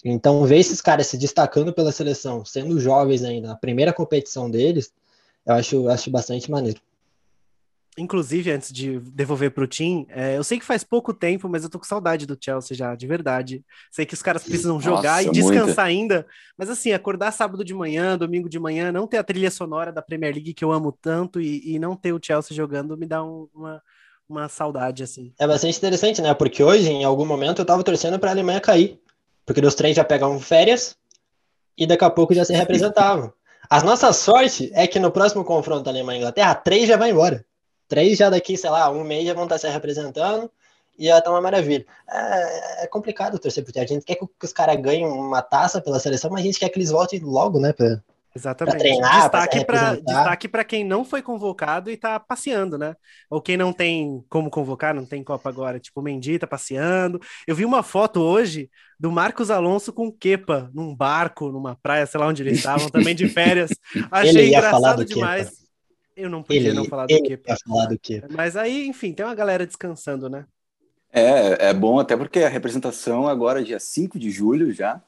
Então, 0.05 0.45
ver 0.45 0.59
esses 0.59 0.81
caras 0.81 1.07
se 1.07 1.17
destacando 1.17 1.73
pela 1.73 1.93
seleção, 1.93 2.45
sendo 2.45 2.79
jovens 2.79 3.25
ainda, 3.25 3.49
na 3.49 3.57
primeira 3.57 3.93
competição 3.93 4.51
deles, 4.51 4.93
eu 5.47 5.55
acho, 5.55 5.89
acho 5.89 6.11
bastante 6.11 6.51
maneiro. 6.51 6.81
Inclusive, 7.97 8.51
antes 8.51 8.73
de 8.73 8.99
devolver 8.99 9.53
para 9.53 9.63
o 9.63 9.67
Tim, 9.67 10.05
é, 10.09 10.37
eu 10.37 10.43
sei 10.43 10.59
que 10.59 10.65
faz 10.65 10.83
pouco 10.83 11.15
tempo, 11.15 11.49
mas 11.49 11.63
eu 11.63 11.71
tô 11.71 11.79
com 11.79 11.85
saudade 11.85 12.27
do 12.27 12.37
Chelsea 12.39 12.77
já, 12.77 12.95
de 12.97 13.07
verdade. 13.07 13.65
Sei 13.91 14.05
que 14.05 14.15
os 14.15 14.23
caras 14.23 14.43
precisam 14.43 14.81
jogar 14.81 15.23
Nossa, 15.23 15.29
e 15.29 15.31
descansar 15.31 15.65
muita. 15.65 15.83
ainda, 15.83 16.27
mas 16.59 16.69
assim, 16.69 16.93
acordar 16.93 17.31
sábado 17.31 17.65
de 17.65 17.73
manhã, 17.73 18.19
domingo 18.19 18.49
de 18.49 18.59
manhã, 18.59 18.91
não 18.91 19.07
ter 19.07 19.19
a 19.19 19.23
trilha 19.23 19.51
sonora 19.51 19.93
da 19.93 20.03
Premier 20.03 20.35
League 20.35 20.55
que 20.55 20.65
eu 20.65 20.73
amo 20.73 20.91
tanto 20.91 21.41
e, 21.41 21.75
e 21.75 21.79
não 21.79 21.95
ter 21.95 22.13
o 22.13 22.21
Chelsea 22.21 22.57
jogando 22.57 22.97
me 22.97 23.07
dá 23.07 23.23
um, 23.23 23.49
uma, 23.55 23.83
uma 24.29 24.49
saudade, 24.49 25.05
assim. 25.05 25.33
É 25.39 25.47
bastante 25.47 25.79
interessante, 25.79 26.21
né? 26.21 26.35
Porque 26.35 26.65
hoje, 26.65 26.91
em 26.91 27.05
algum 27.05 27.25
momento, 27.25 27.61
eu 27.61 27.67
tava 27.67 27.85
torcendo 27.85 28.19
para 28.19 28.31
a 28.31 28.33
Alemanha 28.33 28.61
cair. 28.61 29.01
Porque 29.47 29.65
os 29.65 29.75
três 29.75 29.95
já 29.95 30.03
pegam 30.03 30.41
férias 30.41 30.97
e 31.77 31.87
daqui 31.87 32.05
a 32.05 32.11
pouco 32.11 32.35
já 32.35 32.45
se 32.45 32.55
representavam. 32.55 33.33
A 33.69 33.83
nossa 33.83 34.13
sorte 34.13 34.71
é 34.75 34.87
que 34.87 34.99
no 34.99 35.11
próximo 35.11 35.45
confronto 35.45 35.89
Alemanha 35.89 36.19
e 36.19 36.21
Inglaterra, 36.21 36.55
três 36.55 36.89
já 36.89 36.97
vai 36.97 37.11
embora. 37.11 37.45
Três 37.95 38.19
já 38.19 38.29
daqui, 38.29 38.57
sei 38.57 38.71
lá, 38.71 38.91
um 38.91 39.05
mês 39.05 39.25
já 39.25 39.35
vão 39.35 39.45
estar 39.45 39.57
se 39.57 39.69
representando 39.69 40.51
e 40.99 41.07
já 41.07 41.21
tá 41.21 41.31
uma 41.31 41.41
maravilha. 41.41 41.87
É, 42.11 42.85
é 42.85 42.87
complicado 42.89 43.39
torcer 43.39 43.65
por 43.65 43.73
A 43.79 43.87
gente 43.87 44.05
quer 44.05 44.17
que, 44.17 44.27
os 44.43 44.53
caras 44.53 44.81
ganhem 44.81 45.07
uma 45.07 45.41
taça 45.41 45.81
pela 45.81 46.01
seleção, 46.01 46.29
mas 46.29 46.41
a 46.41 46.45
gente 46.45 46.59
quer 46.59 46.69
que 46.71 46.77
eles 46.77 46.91
voltem 46.91 47.21
logo, 47.21 47.61
né? 47.61 47.73
Pra, 47.73 48.01
Exatamente. 48.37 48.79
Treinar, 48.79 49.21
destaque 49.21 49.65
para 49.65 49.95
destaque 49.95 50.49
para 50.49 50.65
quem 50.65 50.83
não 50.83 51.05
foi 51.05 51.23
convocado 51.23 51.89
e 51.89 51.97
tá 51.97 52.19
passeando, 52.19 52.77
né? 52.77 52.97
Ou 53.31 53.41
quem 53.41 53.57
não 53.57 53.73
tem 53.73 54.25
como 54.29 54.51
convocar, 54.51 54.93
não 54.93 55.07
tem 55.07 55.23
Copa 55.23 55.49
agora, 55.49 55.79
tipo 55.79 56.01
o 56.01 56.03
Mendy 56.03 56.41
tá 56.41 56.47
passeando. 56.49 57.21
Eu 57.47 57.55
vi 57.55 57.65
uma 57.65 57.85
foto 57.85 58.21
hoje 58.21 58.69
do 58.99 59.13
Marcos 59.13 59.53
Alonso 59.53 59.93
com 59.93 60.11
Kepa 60.11 60.69
num 60.75 60.97
barco, 60.97 61.53
numa 61.53 61.77
praia, 61.81 62.07
sei 62.07 62.19
lá 62.19 62.27
onde 62.27 62.43
eles 62.43 62.59
estavam, 62.59 62.91
também 62.91 63.15
de 63.15 63.29
férias. 63.29 63.71
Achei 64.11 64.49
engraçado 64.49 65.05
demais. 65.05 65.51
Kepa. 65.51 65.64
Eu 66.17 66.31
não 66.31 66.43
podia 66.43 66.61
ele, 66.61 66.73
não 66.73 66.85
falar 66.85 67.07
do 67.07 67.23
Kepa. 67.23 67.57
Falar 67.67 67.87
do 67.87 67.99
Kepa. 67.99 68.29
Mas 68.31 68.57
aí, 68.57 68.87
enfim, 68.87 69.13
tem 69.13 69.25
uma 69.25 69.35
galera 69.35 69.67
descansando, 69.67 70.29
né? 70.29 70.47
É, 71.13 71.69
é 71.69 71.75
bom 71.75 71.99
até 71.99 72.17
porque 72.17 72.41
a 72.41 72.49
representação 72.49 73.29
agora 73.29 73.61
é 73.61 73.65
dia 73.65 73.79
5 73.79 74.19
de 74.19 74.31
julho 74.31 74.73
já 74.73 75.01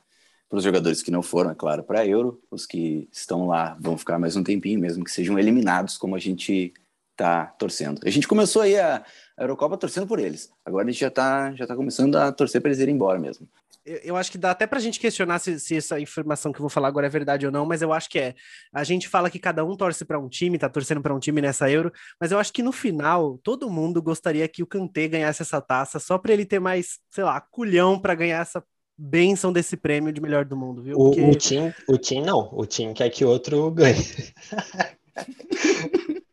para 0.49 0.59
os 0.59 0.65
jogadores 0.65 1.03
que 1.03 1.11
não 1.11 1.23
foram, 1.23 1.51
é 1.51 1.55
claro, 1.55 1.83
para 1.83 2.01
a 2.01 2.07
Euro. 2.07 2.41
Os 2.51 2.65
que 2.67 3.09
estão 3.13 3.47
lá 3.49 3.77
vão 3.81 3.99
ficar 3.99 4.19
mais 4.19 4.37
um 4.37 4.45
tempinho, 4.45 4.79
mesmo 4.79 5.05
que 5.05 5.11
sejam 5.11 5.39
eliminados, 5.39 5.99
como 5.99 6.15
a 6.15 6.19
gente 6.19 6.73
está 7.13 7.47
torcendo. 7.47 8.01
A 8.05 8.11
gente 8.11 8.29
começou 8.29 8.63
aí 8.63 8.79
a, 8.79 9.03
a 9.37 9.43
Eurocopa 9.43 9.77
torcendo 9.77 10.07
por 10.07 10.19
eles. 10.19 10.53
Agora 10.65 10.87
a 10.87 10.91
gente 10.91 11.01
já 11.01 11.09
está 11.09 11.53
já 11.55 11.67
tá 11.67 11.75
começando 11.75 12.15
a 12.17 12.31
torcer 12.31 12.61
para 12.61 12.71
eles 12.71 12.81
irem 12.81 12.95
embora 12.95 13.19
mesmo. 13.19 13.49
Eu, 13.87 14.00
eu 14.02 14.16
acho 14.16 14.33
que 14.33 14.37
dá 14.37 14.50
até 14.50 14.66
para 14.66 14.78
a 14.78 14.83
gente 14.83 14.99
questionar 14.99 15.38
se, 15.38 15.61
se, 15.61 15.76
essa 15.76 16.00
informação 16.00 16.52
que 16.52 16.59
eu 16.59 16.62
vou 16.62 16.69
falar 16.69 16.88
agora 16.88 17.07
é 17.07 17.11
verdade 17.11 17.47
ou 17.47 17.52
não, 17.52 17.64
mas 17.64 17.81
eu 17.81 17.93
acho 17.93 18.11
que 18.11 18.19
é. 18.19 18.35
A 18.73 18.83
gente 18.83 19.09
fala 19.09 19.31
que 19.31 19.38
cada 19.38 19.64
um 19.64 19.76
torce 19.76 20.05
para 20.05 20.19
um 20.19 20.28
time, 20.28 20.59
tá 20.59 20.69
torcendo 20.69 21.00
para 21.00 21.14
um 21.14 21.21
time 21.21 21.40
nessa 21.40 21.71
Euro, 21.71 21.93
mas 22.21 22.33
eu 22.33 22.38
acho 22.38 22.52
que 22.52 22.62
no 22.62 22.73
final 22.73 23.38
todo 23.38 23.71
mundo 23.71 24.02
gostaria 24.02 24.49
que 24.49 24.62
o 24.62 24.66
Kanté 24.66 25.07
ganhasse 25.07 25.43
essa 25.43 25.61
taça 25.61 26.00
só 26.00 26.19
para 26.19 26.33
ele 26.33 26.45
ter 26.45 26.59
mais, 26.59 26.99
sei 27.11 27.23
lá, 27.23 27.40
culhão 27.40 27.99
para 27.99 28.14
ganhar 28.14 28.43
essa 28.43 28.62
benção 28.99 29.52
desse 29.52 29.76
prêmio 29.76 30.12
de 30.12 30.21
melhor 30.21 30.45
do 30.45 30.57
mundo, 30.57 30.83
viu? 30.83 30.97
Porque... 30.97 31.21
O, 31.21 31.31
o, 31.31 31.35
Tim, 31.37 31.73
o 31.87 31.99
Tim 31.99 32.23
não, 32.23 32.49
o 32.52 32.66
Tim 32.66 32.93
quer 32.93 33.11
que 33.11 33.25
outro 33.25 33.71
ganhe. 33.71 33.97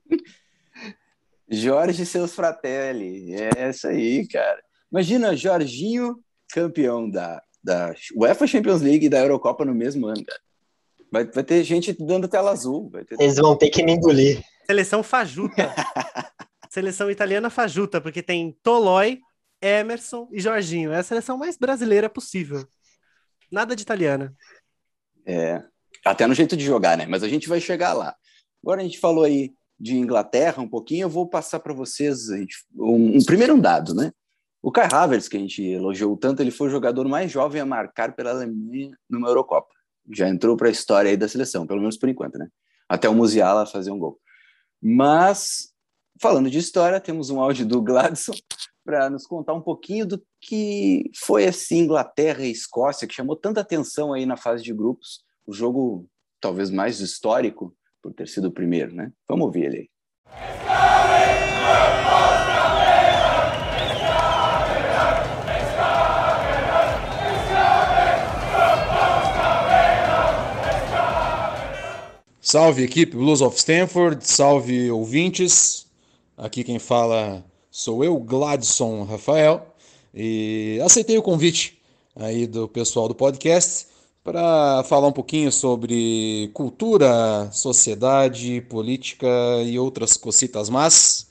Jorge 1.49 2.01
e 2.01 2.05
seus 2.05 2.33
fratelli, 2.33 3.35
é 3.35 3.69
isso 3.69 3.87
aí, 3.87 4.27
cara. 4.27 4.61
Imagina, 4.91 5.35
Jorginho, 5.35 6.17
campeão 6.53 7.09
da, 7.09 7.41
da 7.63 7.95
UEFA 8.15 8.45
Champions 8.45 8.81
League 8.81 9.07
e 9.07 9.09
da 9.09 9.19
Eurocopa 9.19 9.65
no 9.65 9.73
mesmo 9.73 10.05
ano, 10.05 10.23
cara. 10.23 10.39
Vai, 11.11 11.25
vai 11.25 11.43
ter 11.43 11.63
gente 11.63 11.91
dando 11.93 12.27
tela 12.27 12.51
azul. 12.51 12.91
Ter... 12.91 13.19
Eles 13.19 13.37
vão 13.37 13.57
ter 13.57 13.69
que 13.69 13.83
me 13.83 13.93
engolir. 13.93 14.43
Seleção 14.67 15.01
fajuta. 15.01 15.73
Seleção 16.69 17.09
italiana 17.09 17.49
fajuta, 17.49 17.99
porque 17.99 18.23
tem 18.23 18.57
Tolói, 18.63 19.19
Emerson 19.61 20.27
e 20.31 20.39
Jorginho. 20.39 20.91
É 20.91 20.97
a 20.97 21.03
seleção 21.03 21.37
mais 21.37 21.57
brasileira 21.57 22.09
possível. 22.09 22.67
Nada 23.51 23.75
de 23.75 23.83
italiana. 23.83 24.33
É, 25.25 25.63
até 26.03 26.25
no 26.25 26.33
jeito 26.33 26.57
de 26.57 26.65
jogar, 26.65 26.97
né? 26.97 27.05
Mas 27.05 27.23
a 27.23 27.29
gente 27.29 27.47
vai 27.47 27.61
chegar 27.61 27.93
lá. 27.93 28.15
Agora 28.63 28.81
a 28.81 28.83
gente 28.83 28.99
falou 28.99 29.23
aí 29.23 29.53
de 29.79 29.95
Inglaterra 29.95 30.63
um 30.63 30.67
pouquinho, 30.67 31.03
eu 31.03 31.09
vou 31.09 31.27
passar 31.27 31.59
para 31.59 31.73
vocês 31.73 32.29
um, 32.75 33.17
um, 33.17 33.23
primeiro 33.25 33.59
dado, 33.59 33.93
né? 33.93 34.11
O 34.65 34.71
Kai 34.71 34.87
Havertz, 34.89 35.27
que 35.27 35.35
a 35.35 35.39
gente 35.41 35.61
elogiou 35.61 36.15
tanto, 36.15 36.41
ele 36.41 36.49
foi 36.49 36.67
o 36.67 36.71
jogador 36.71 37.05
mais 37.05 37.29
jovem 37.29 37.59
a 37.59 37.65
marcar 37.65 38.15
pela 38.15 38.29
Alemanha 38.29 38.97
numa 39.09 39.27
Eurocopa. 39.27 39.67
Já 40.09 40.29
entrou 40.29 40.55
para 40.55 40.69
a 40.69 40.71
história 40.71 41.11
aí 41.11 41.17
da 41.17 41.27
seleção, 41.27 41.67
pelo 41.67 41.81
menos 41.81 41.97
por 41.97 42.07
enquanto, 42.07 42.37
né? 42.37 42.47
Até 42.87 43.09
o 43.09 43.13
Musiala 43.13 43.65
fazer 43.65 43.91
um 43.91 43.99
gol. 43.99 44.17
Mas, 44.81 45.73
falando 46.21 46.49
de 46.49 46.59
história, 46.59 47.01
temos 47.01 47.29
um 47.29 47.41
áudio 47.41 47.65
do 47.65 47.81
Gladson 47.81 48.31
para 48.85 49.09
nos 49.09 49.27
contar 49.27 49.53
um 49.53 49.61
pouquinho 49.61 50.05
do 50.05 50.23
que 50.39 51.11
foi 51.13 51.43
esse 51.43 51.75
Inglaterra 51.75 52.45
e 52.45 52.51
Escócia, 52.51 53.05
que 53.05 53.13
chamou 53.13 53.35
tanta 53.35 53.59
atenção 53.59 54.13
aí 54.13 54.25
na 54.25 54.37
fase 54.37 54.63
de 54.63 54.73
grupos, 54.73 55.25
o 55.45 55.51
jogo 55.51 56.07
talvez 56.39 56.69
mais 56.69 57.01
histórico 57.01 57.75
por 58.01 58.13
ter 58.13 58.29
sido 58.29 58.47
o 58.47 58.51
primeiro, 58.51 58.95
né? 58.95 59.11
Vamos 59.27 59.45
ouvir 59.45 59.65
ele 59.65 59.77
aí. 59.77 59.89
Salve 72.45 72.83
equipe 72.83 73.15
Blues 73.15 73.39
of 73.39 73.57
Stanford, 73.57 74.27
salve 74.27 74.91
ouvintes. 74.91 75.87
Aqui 76.37 76.61
quem 76.61 76.77
fala 76.77 77.41
Sou 77.71 78.03
eu, 78.03 78.17
Gladson 78.17 79.05
Rafael, 79.05 79.65
e 80.13 80.77
aceitei 80.83 81.17
o 81.17 81.21
convite 81.21 81.79
aí 82.13 82.45
do 82.45 82.67
pessoal 82.67 83.07
do 83.07 83.15
podcast 83.15 83.87
para 84.21 84.83
falar 84.89 85.07
um 85.07 85.13
pouquinho 85.13 85.53
sobre 85.53 86.51
cultura, 86.53 87.49
sociedade, 87.53 88.59
política 88.67 89.25
e 89.65 89.79
outras 89.79 90.17
cositas 90.17 90.69
más. 90.69 91.27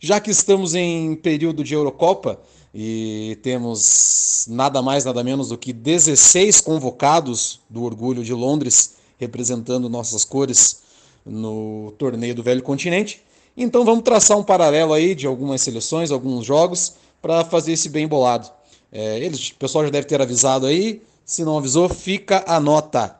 Já 0.00 0.18
que 0.18 0.30
estamos 0.30 0.74
em 0.74 1.14
período 1.14 1.62
de 1.62 1.74
Eurocopa 1.74 2.40
e 2.74 3.38
temos 3.42 4.46
nada 4.48 4.80
mais, 4.80 5.04
nada 5.04 5.22
menos 5.22 5.50
do 5.50 5.58
que 5.58 5.74
16 5.74 6.62
convocados 6.62 7.60
do 7.68 7.82
Orgulho 7.82 8.24
de 8.24 8.32
Londres 8.32 9.03
representando 9.24 9.88
nossas 9.88 10.24
cores 10.24 10.82
no 11.24 11.92
torneio 11.98 12.34
do 12.34 12.42
Velho 12.42 12.62
Continente, 12.62 13.22
então 13.56 13.84
vamos 13.84 14.02
traçar 14.02 14.36
um 14.36 14.42
paralelo 14.42 14.92
aí 14.92 15.14
de 15.14 15.26
algumas 15.26 15.62
seleções, 15.62 16.10
alguns 16.10 16.44
jogos, 16.44 16.94
para 17.22 17.44
fazer 17.44 17.72
esse 17.72 17.88
bem 17.88 18.06
bolado. 18.06 18.50
É, 18.92 19.18
eles, 19.18 19.50
o 19.50 19.54
pessoal 19.56 19.84
já 19.84 19.90
deve 19.90 20.06
ter 20.06 20.20
avisado 20.20 20.66
aí, 20.66 21.02
se 21.24 21.44
não 21.44 21.56
avisou, 21.56 21.88
fica 21.88 22.44
a 22.46 22.60
nota. 22.60 23.16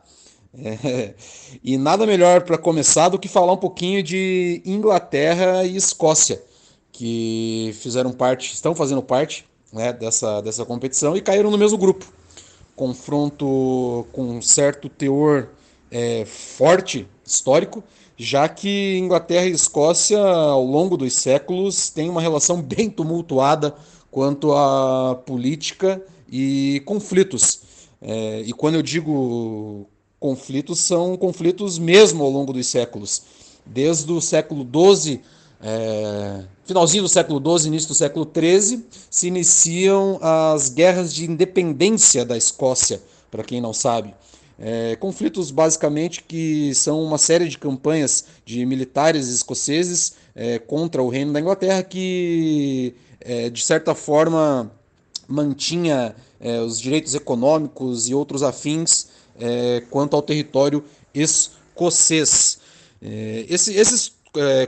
É, 0.57 1.15
e 1.63 1.77
nada 1.79 2.07
melhor 2.07 2.43
para 2.43 2.59
começar 2.59 3.09
do 3.09 3.19
que 3.19 3.29
falar 3.29 3.53
um 3.53 3.59
pouquinho 3.59 4.03
de 4.03 4.61
Inglaterra 4.65 5.65
e 5.65 5.77
Escócia, 5.77 6.43
que 6.93 7.75
fizeram 7.81 8.13
parte, 8.13 8.53
estão 8.53 8.75
fazendo 8.75 9.03
parte 9.03 9.45
né, 9.73 9.93
dessa, 9.93 10.41
dessa 10.41 10.65
competição 10.65 11.17
e 11.17 11.21
caíram 11.21 11.51
no 11.51 11.59
mesmo 11.59 11.79
grupo. 11.79 12.07
Confronto 12.77 14.07
com 14.13 14.23
um 14.23 14.43
certo 14.43 14.89
teor 14.89 15.49
é, 15.95 16.25
forte, 16.25 17.07
histórico, 17.25 17.85
já 18.17 18.49
que 18.49 18.99
Inglaterra 18.99 19.47
e 19.47 19.53
Escócia, 19.53 20.19
ao 20.19 20.65
longo 20.65 20.97
dos 20.97 21.15
séculos, 21.15 21.89
têm 21.89 22.11
uma 22.11 22.21
relação 22.21 22.61
bem 22.61 22.91
tumultuada 22.91 23.73
quanto 24.11 24.53
à 24.53 25.15
política 25.25 26.03
e 26.29 26.83
conflitos. 26.85 27.61
É, 28.03 28.41
e 28.41 28.53
quando 28.53 28.75
eu 28.75 28.83
digo 28.83 29.87
conflitos, 30.19 30.81
são 30.81 31.17
conflitos 31.17 31.79
mesmo 31.79 32.25
ao 32.25 32.31
longo 32.31 32.53
dos 32.53 32.67
séculos. 32.67 33.23
Desde 33.65 34.11
o 34.11 34.21
século 34.21 34.67
XII, 34.67 35.21
é, 35.61 36.43
finalzinho 36.65 37.05
do 37.05 37.09
século 37.09 37.41
XII, 37.59 37.69
início 37.69 37.89
do 37.89 37.95
século 37.95 38.29
XIII, 38.29 38.85
se 39.09 39.29
iniciam 39.29 40.19
as 40.21 40.69
guerras 40.69 41.15
de 41.15 41.25
independência 41.25 42.25
da 42.25 42.37
Escócia, 42.37 43.01
para 43.31 43.45
quem 43.45 43.61
não 43.61 43.73
sabe. 43.73 44.13
É, 44.59 44.95
conflitos 44.97 45.51
basicamente 45.51 46.23
que 46.23 46.73
são 46.75 47.03
uma 47.03 47.19
série 47.19 47.49
de 47.49 47.59
campanhas 47.59 48.25
de 48.45 48.65
militares 48.65 49.29
escoceses 49.29 50.15
é, 50.35 50.59
contra 50.59 51.03
o 51.03 51.09
reino 51.09 51.33
da 51.33 51.41
Inglaterra 51.41 51.83
que, 51.83 52.95
é, 53.21 53.51
de 53.51 53.63
certa 53.63 53.95
forma, 53.95 54.71
mantinha 55.27 56.15
é, 56.41 56.61
os 56.61 56.81
direitos 56.81 57.15
econômicos 57.15 58.09
e 58.09 58.15
outros 58.15 58.43
afins 58.43 59.09
é, 59.39 59.83
quanto 59.91 60.15
ao 60.15 60.23
território 60.23 60.85
escocês. 61.13 62.59
É, 63.03 63.47
esse, 63.49 63.75
esses 63.75 64.13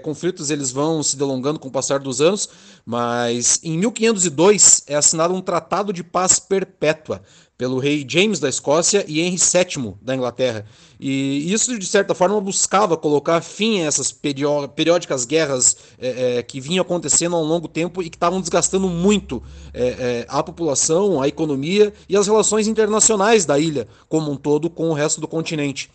conflitos 0.02 0.50
eles 0.50 0.70
vão 0.70 1.02
se 1.02 1.16
delongando 1.16 1.58
com 1.58 1.68
o 1.68 1.72
passar 1.72 1.98
dos 1.98 2.20
anos, 2.20 2.48
mas 2.84 3.60
em 3.62 3.76
1502 3.78 4.84
é 4.86 4.94
assinado 4.94 5.34
um 5.34 5.40
tratado 5.40 5.92
de 5.92 6.04
paz 6.04 6.38
perpétua 6.38 7.22
pelo 7.58 7.78
rei 7.78 8.04
James 8.06 8.38
da 8.38 8.48
Escócia 8.48 9.04
e 9.08 9.20
Henry 9.20 9.38
VII 9.38 9.94
da 10.02 10.14
Inglaterra. 10.14 10.66
E 11.00 11.50
isso, 11.52 11.78
de 11.78 11.86
certa 11.86 12.14
forma, 12.14 12.40
buscava 12.40 12.96
colocar 12.96 13.40
fim 13.40 13.80
a 13.80 13.86
essas 13.86 14.12
periódicas 14.12 15.24
guerras 15.24 15.76
é, 15.98 16.38
é, 16.38 16.42
que 16.42 16.60
vinham 16.60 16.82
acontecendo 16.82 17.34
ao 17.34 17.42
longo 17.42 17.66
tempo 17.66 18.02
e 18.02 18.10
que 18.10 18.16
estavam 18.16 18.40
desgastando 18.40 18.88
muito 18.88 19.42
é, 19.72 20.26
a 20.28 20.42
população, 20.42 21.20
a 21.20 21.28
economia 21.28 21.92
e 22.08 22.16
as 22.16 22.26
relações 22.26 22.66
internacionais 22.66 23.46
da 23.46 23.58
ilha 23.58 23.88
como 24.08 24.30
um 24.30 24.36
todo 24.36 24.68
com 24.68 24.90
o 24.90 24.94
resto 24.94 25.20
do 25.20 25.28
continente. 25.28 25.90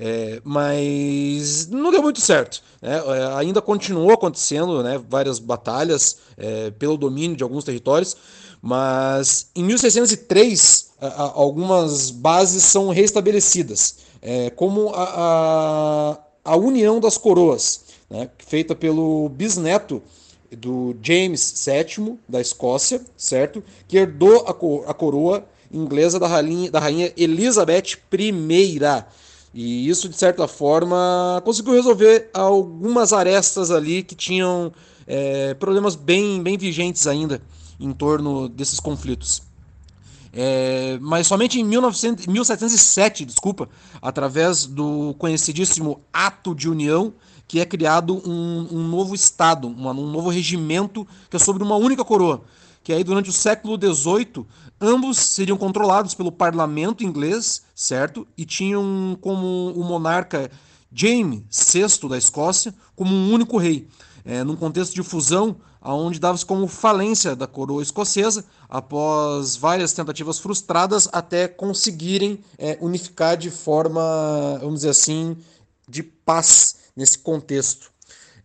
É, 0.00 0.40
mas 0.44 1.66
não 1.66 1.90
deu 1.90 2.00
muito 2.00 2.20
certo. 2.20 2.62
Né? 2.80 2.96
É, 2.96 3.36
ainda 3.36 3.60
continuou 3.60 4.12
acontecendo 4.12 4.80
né, 4.82 5.00
várias 5.08 5.40
batalhas 5.40 6.18
é, 6.36 6.70
pelo 6.70 6.96
domínio 6.96 7.36
de 7.36 7.42
alguns 7.42 7.64
territórios, 7.64 8.16
mas 8.62 9.50
em 9.56 9.64
1603 9.64 10.88
algumas 11.34 12.10
bases 12.10 12.64
são 12.64 12.88
restabelecidas, 12.90 13.98
é, 14.20 14.50
como 14.50 14.90
a, 14.90 16.18
a, 16.44 16.52
a, 16.52 16.56
União 16.56 16.98
das 16.98 17.16
Coroas, 17.16 17.82
né, 18.10 18.28
feita 18.38 18.74
pelo 18.74 19.28
bisneto 19.28 20.02
do 20.50 20.96
James 21.02 21.64
VII 21.64 22.18
da 22.28 22.40
Escócia, 22.40 23.00
certo? 23.16 23.62
Que 23.86 23.98
herdou 23.98 24.44
a, 24.46 24.90
a 24.90 24.94
coroa 24.94 25.44
inglesa 25.70 26.18
da 26.18 26.26
rainha, 26.26 26.70
da 26.70 26.80
rainha 26.80 27.12
Elizabeth 27.16 27.98
I. 28.12 28.72
E 29.52 29.88
isso, 29.88 30.08
de 30.08 30.16
certa 30.16 30.46
forma, 30.46 31.40
conseguiu 31.44 31.72
resolver 31.72 32.30
algumas 32.34 33.12
arestas 33.12 33.70
ali 33.70 34.02
que 34.02 34.14
tinham 34.14 34.72
é, 35.06 35.54
problemas 35.54 35.96
bem, 35.96 36.42
bem 36.42 36.58
vigentes 36.58 37.06
ainda 37.06 37.40
em 37.80 37.92
torno 37.92 38.48
desses 38.48 38.78
conflitos. 38.78 39.42
É, 40.32 40.98
mas 41.00 41.26
somente 41.26 41.58
em 41.58 41.64
1900, 41.64 42.26
1707, 42.26 43.24
desculpa, 43.24 43.68
através 44.00 44.66
do 44.66 45.14
conhecidíssimo 45.18 46.00
Ato 46.12 46.54
de 46.54 46.68
União, 46.68 47.14
que 47.46 47.60
é 47.60 47.64
criado 47.64 48.14
um, 48.28 48.68
um 48.70 48.86
novo 48.86 49.14
Estado, 49.14 49.66
um 49.66 50.10
novo 50.10 50.28
regimento 50.28 51.06
que 51.30 51.36
é 51.36 51.38
sobre 51.38 51.62
uma 51.62 51.76
única 51.76 52.04
coroa. 52.04 52.42
Que 52.88 52.94
aí 52.94 53.04
durante 53.04 53.28
o 53.28 53.34
século 53.34 53.76
XVIII, 53.76 54.46
ambos 54.80 55.18
seriam 55.18 55.58
controlados 55.58 56.14
pelo 56.14 56.32
parlamento 56.32 57.04
inglês, 57.04 57.60
certo? 57.74 58.26
E 58.34 58.46
tinham 58.46 59.14
como 59.20 59.74
o 59.76 59.84
monarca 59.84 60.50
James 60.90 61.42
VI 61.52 62.08
da 62.08 62.16
Escócia 62.16 62.74
como 62.96 63.14
um 63.14 63.30
único 63.30 63.58
rei. 63.58 63.86
É, 64.24 64.42
num 64.42 64.56
contexto 64.56 64.94
de 64.94 65.02
fusão, 65.02 65.56
onde 65.82 66.18
dava-se 66.18 66.46
como 66.46 66.66
falência 66.66 67.36
da 67.36 67.46
coroa 67.46 67.82
escocesa, 67.82 68.42
após 68.70 69.54
várias 69.54 69.92
tentativas 69.92 70.38
frustradas, 70.38 71.10
até 71.12 71.46
conseguirem 71.46 72.42
é, 72.56 72.78
unificar 72.80 73.36
de 73.36 73.50
forma, 73.50 74.00
vamos 74.62 74.76
dizer 74.76 74.88
assim, 74.88 75.36
de 75.86 76.02
paz 76.02 76.76
nesse 76.96 77.18
contexto. 77.18 77.92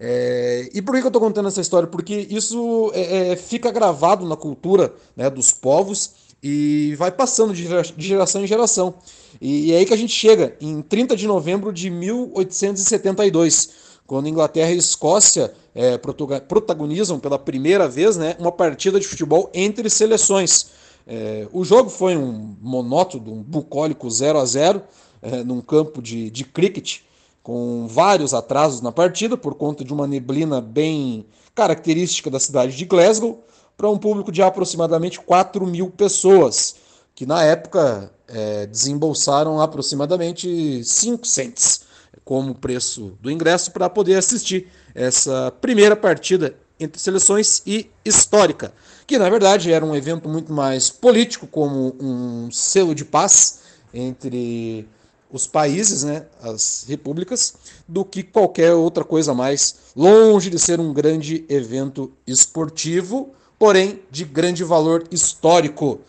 É, 0.06 0.70
e 0.74 0.82
por 0.82 0.94
que 0.96 1.02
eu 1.02 1.08
estou 1.08 1.22
contando 1.22 1.48
essa 1.48 1.62
história? 1.62 1.88
Porque 1.88 2.28
isso 2.30 2.92
é, 2.94 3.32
é, 3.32 3.36
fica 3.38 3.72
gravado 3.72 4.28
na 4.28 4.36
cultura 4.36 4.94
né, 5.16 5.30
dos 5.30 5.54
povos 5.54 6.12
e 6.44 6.94
vai 6.98 7.10
passando 7.10 7.54
de 7.54 7.66
geração 7.98 8.44
em 8.44 8.48
geração. 8.48 8.96
E, 9.40 9.72
é 9.72 9.78
aí 9.78 9.86
que 9.86 9.94
a 9.94 9.98
gente 9.98 10.12
chega 10.12 10.58
em 10.60 10.82
30 10.82 11.16
de 11.16 11.26
novembro 11.26 11.72
de 11.72 11.90
1872 11.90 13.70
quando 14.06 14.28
Inglaterra 14.28 14.72
e 14.72 14.78
Escócia 14.78 15.54
é, 15.74 15.98
protagonizam 15.98 17.18
pela 17.18 17.40
primeira 17.40 17.88
vez 17.88 18.18
né, 18.18 18.36
uma 18.38 18.52
partida 18.52 19.00
de 19.00 19.08
futebol 19.08 19.50
entre 19.54 19.90
seleções. 19.90 20.72
É, 21.08 21.48
o 21.54 21.64
jogo 21.64 21.90
foi 21.90 22.18
um 22.18 22.58
monótono, 22.62 23.32
um 23.32 23.42
bucólico 23.42 24.10
0 24.10 24.38
a 24.38 24.44
0 24.46 24.82
é, 25.22 25.46
num 25.46 25.62
campo 25.62 26.02
de, 26.02 26.30
de 26.30 26.44
cricket, 26.44 27.00
com 27.44 27.88
vários 27.88 28.34
atrasos 28.34 28.82
na 28.82 28.92
partida 28.92 29.36
por 29.36 29.54
conta 29.54 29.84
de 29.84 29.94
uma 29.94 30.08
neblina 30.08 30.62
bem 30.62 31.26
característica 31.54 32.32
da 32.32 32.40
cidade 32.40 32.76
de 32.76 32.86
Glasgow, 32.86 33.44
para 33.78 33.90
um 33.90 33.98
público 33.98 34.32
de 34.32 34.42
aproximadamente 34.42 35.20
4 35.20 35.66
mil 35.68 35.90
pessoas, 35.90 36.76
que 37.14 37.26
na 37.26 37.44
época 37.44 38.12
é, 38.28 38.66
desembolsaram 38.66 39.60
aproximadamente 39.60 40.84
5 40.84 41.28
cents 41.28 41.82
como 42.24 42.56
preço 42.56 43.18
do 43.20 43.30
ingresso 43.30 43.72
para 43.72 43.90
poder 43.90 44.16
assistir 44.16 44.68
essa 44.96 45.52
primeira 45.60 45.96
partida 45.96 46.56
entre 46.80 47.00
seleções 47.00 47.62
e 47.66 47.90
histórica, 48.06 48.74
que 49.06 49.18
na 49.18 49.30
verdade 49.30 49.72
era 49.72 49.86
um 49.86 49.96
evento 49.96 50.30
muito 50.30 50.52
mais 50.54 50.90
político, 50.90 51.46
como 51.46 51.96
um 52.00 52.50
selo 52.52 52.96
de 52.96 53.04
paz 53.04 53.60
entre 53.94 54.88
os 55.34 55.48
países, 55.48 56.04
né, 56.04 56.28
as 56.44 56.86
repúblicas, 56.88 57.56
do 57.88 58.06
que 58.06 58.22
qualquer 58.22 58.74
outra 58.74 59.04
coisa 59.04 59.34
mais, 59.34 59.76
longe 59.96 60.48
de 60.48 60.60
ser 60.60 60.80
um 60.80 60.94
grande 60.94 61.44
evento 61.50 62.12
esportivo, 62.28 63.32
porém 63.58 64.00
de 64.12 64.24
grande 64.24 64.64
valor 64.64 65.06
histórico. 65.10 66.02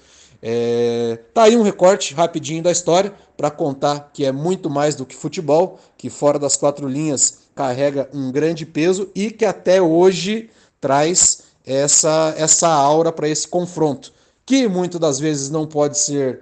É, 0.42 1.18
tá 1.32 1.44
aí 1.44 1.56
um 1.56 1.62
recorte 1.62 2.12
rapidinho 2.12 2.62
da 2.62 2.70
história 2.70 3.14
para 3.34 3.50
contar 3.50 4.10
que 4.12 4.26
é 4.26 4.30
muito 4.30 4.68
mais 4.68 4.94
do 4.94 5.06
que 5.06 5.16
futebol, 5.16 5.80
que 5.96 6.10
fora 6.10 6.38
das 6.38 6.54
quatro 6.54 6.86
linhas 6.86 7.38
carrega 7.54 8.10
um 8.12 8.30
grande 8.30 8.66
peso 8.66 9.08
e 9.14 9.30
que 9.30 9.46
até 9.46 9.80
hoje 9.80 10.50
traz 10.78 11.44
essa, 11.64 12.34
essa 12.36 12.68
aura 12.68 13.10
para 13.10 13.26
esse 13.26 13.48
confronto, 13.48 14.12
que 14.44 14.68
muitas 14.68 15.00
das 15.00 15.18
vezes 15.18 15.48
não 15.48 15.66
pode 15.66 15.98
ser 15.98 16.40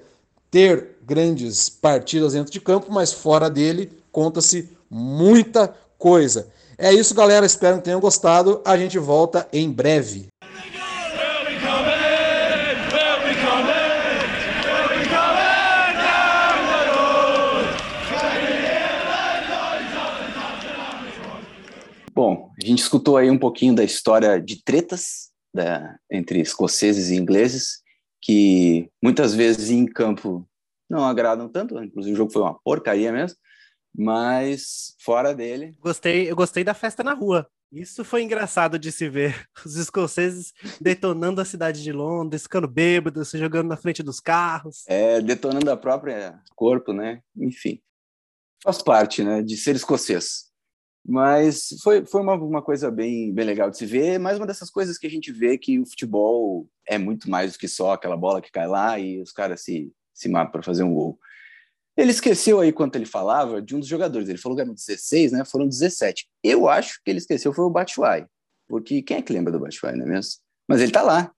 ter 0.50 0.96
grandes 1.04 1.68
partidas 1.68 2.32
dentro 2.32 2.52
de 2.52 2.60
campo, 2.60 2.90
mas 2.90 3.12
fora 3.12 3.50
dele 3.50 3.90
conta-se 4.10 4.68
muita 4.90 5.74
coisa. 5.98 6.48
É 6.78 6.92
isso, 6.92 7.14
galera. 7.14 7.46
Espero 7.46 7.78
que 7.78 7.84
tenham 7.84 8.00
gostado. 8.00 8.60
A 8.64 8.76
gente 8.76 8.98
volta 8.98 9.48
em 9.52 9.70
breve. 9.70 10.32
A 22.62 22.66
gente 22.66 22.78
escutou 22.78 23.16
aí 23.16 23.28
um 23.28 23.38
pouquinho 23.38 23.74
da 23.74 23.82
história 23.82 24.40
de 24.40 24.62
tretas 24.62 25.30
da, 25.52 25.98
entre 26.08 26.40
escoceses 26.40 27.10
e 27.10 27.16
ingleses, 27.16 27.82
que 28.20 28.88
muitas 29.02 29.34
vezes 29.34 29.68
em 29.68 29.84
campo 29.84 30.46
não 30.92 31.04
agradam 31.04 31.48
tanto, 31.48 31.82
inclusive 31.82 32.12
o 32.12 32.16
jogo 32.16 32.30
foi 32.30 32.42
uma 32.42 32.58
porcaria 32.60 33.10
mesmo, 33.10 33.38
mas 33.96 34.94
fora 35.00 35.34
dele. 35.34 35.74
Gostei, 35.80 36.30
eu 36.30 36.36
gostei 36.36 36.62
da 36.62 36.74
festa 36.74 37.02
na 37.02 37.14
rua. 37.14 37.48
Isso 37.72 38.04
foi 38.04 38.22
engraçado 38.22 38.78
de 38.78 38.92
se 38.92 39.08
ver. 39.08 39.48
Os 39.64 39.76
escoceses 39.76 40.52
detonando 40.78 41.40
a 41.40 41.44
cidade 41.46 41.82
de 41.82 41.90
Londres, 41.90 42.42
ficando 42.42 42.68
bêbados, 42.68 43.30
se 43.30 43.38
jogando 43.38 43.68
na 43.68 43.76
frente 43.78 44.02
dos 44.02 44.20
carros. 44.20 44.84
É, 44.86 45.22
detonando 45.22 45.70
a 45.70 45.76
própria 45.76 46.38
corpo, 46.54 46.92
né? 46.92 47.22
Enfim. 47.34 47.80
Faz 48.62 48.82
parte, 48.82 49.24
né, 49.24 49.42
de 49.42 49.56
ser 49.56 49.74
escocês. 49.74 50.52
Mas 51.04 51.68
foi, 51.82 52.04
foi 52.04 52.20
uma, 52.20 52.34
uma 52.34 52.62
coisa 52.62 52.90
bem, 52.90 53.32
bem 53.32 53.44
legal 53.46 53.70
de 53.70 53.78
se 53.78 53.86
ver. 53.86 54.18
Mais 54.18 54.36
uma 54.36 54.46
dessas 54.46 54.70
coisas 54.70 54.98
que 54.98 55.06
a 55.06 55.10
gente 55.10 55.32
vê 55.32 55.56
que 55.56 55.80
o 55.80 55.86
futebol 55.86 56.68
é 56.86 56.98
muito 56.98 57.28
mais 57.28 57.54
do 57.54 57.58
que 57.58 57.66
só 57.66 57.92
aquela 57.92 58.16
bola 58.16 58.42
que 58.42 58.52
cai 58.52 58.68
lá 58.68 58.98
e 58.98 59.20
os 59.20 59.32
caras 59.32 59.62
se, 59.62 59.90
se 60.22 60.28
matam 60.28 60.52
para 60.52 60.62
fazer 60.62 60.82
um 60.82 60.94
gol. 60.94 61.18
Ele 61.96 62.10
esqueceu 62.10 62.60
aí 62.60 62.72
quanto 62.72 62.96
ele 62.96 63.04
falava 63.04 63.60
de 63.60 63.76
um 63.76 63.80
dos 63.80 63.88
jogadores. 63.88 64.28
Ele 64.28 64.38
falou 64.38 64.56
que 64.56 64.62
eram 64.62 64.72
16, 64.74 65.32
né? 65.32 65.44
Foram 65.44 65.68
17. 65.68 66.26
Eu 66.42 66.68
acho 66.68 67.00
que 67.04 67.10
ele 67.10 67.18
esqueceu 67.18 67.52
foi 67.52 67.64
o 67.64 67.70
Batshuayi. 67.70 68.24
Porque 68.66 69.02
quem 69.02 69.18
é 69.18 69.22
que 69.22 69.32
lembra 69.32 69.52
do 69.52 69.60
Batshuayi, 69.60 69.96
não 69.96 70.06
é 70.06 70.08
mesmo? 70.08 70.40
Mas 70.66 70.80
ele 70.80 70.92
tá 70.92 71.02
lá. 71.02 71.30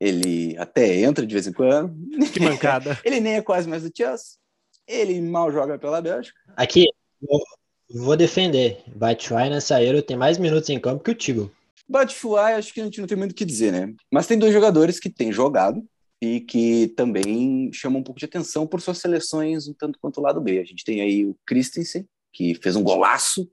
Ele 0.00 0.56
até 0.56 0.96
entra 1.02 1.26
de 1.26 1.34
vez 1.34 1.46
em 1.46 1.52
quando. 1.52 1.94
Que 2.32 2.40
mancada. 2.40 2.98
ele 3.04 3.20
nem 3.20 3.34
é 3.34 3.42
quase 3.42 3.68
mais 3.68 3.82
do 3.82 3.92
Chelsea. 3.94 4.38
Ele 4.86 5.20
mal 5.20 5.52
joga 5.52 5.78
pela 5.78 6.00
Bélgica. 6.00 6.38
Aqui, 6.56 6.88
vou, 7.20 7.44
vou 7.90 8.16
defender. 8.16 8.82
Batshuayi 8.96 9.50
nessa 9.50 9.82
Euro 9.82 10.00
tem 10.00 10.16
mais 10.16 10.38
minutos 10.38 10.70
em 10.70 10.80
campo 10.80 11.04
que 11.04 11.10
o 11.10 11.14
Tigo. 11.14 11.52
Batshuayi, 11.86 12.54
acho 12.54 12.72
que 12.72 12.80
a 12.80 12.84
gente 12.84 13.00
não 13.00 13.06
tem 13.06 13.18
muito 13.18 13.32
o 13.32 13.34
que 13.34 13.44
dizer, 13.44 13.72
né? 13.72 13.92
Mas 14.10 14.26
tem 14.26 14.38
dois 14.38 14.52
jogadores 14.52 14.98
que 14.98 15.10
têm 15.10 15.30
jogado 15.30 15.84
e 16.20 16.40
que 16.40 16.88
também 16.88 17.72
chamam 17.72 18.00
um 18.00 18.04
pouco 18.04 18.18
de 18.18 18.26
atenção 18.26 18.66
por 18.66 18.80
suas 18.80 18.98
seleções 18.98 19.66
um 19.66 19.74
tanto 19.74 19.98
quanto 19.98 20.18
o 20.18 20.22
lado 20.22 20.40
B. 20.40 20.58
A 20.58 20.64
gente 20.64 20.84
tem 20.84 21.00
aí 21.00 21.24
o 21.24 21.36
Christensen, 21.46 22.06
que 22.32 22.54
fez 22.56 22.76
um 22.76 22.82
golaço 22.82 23.50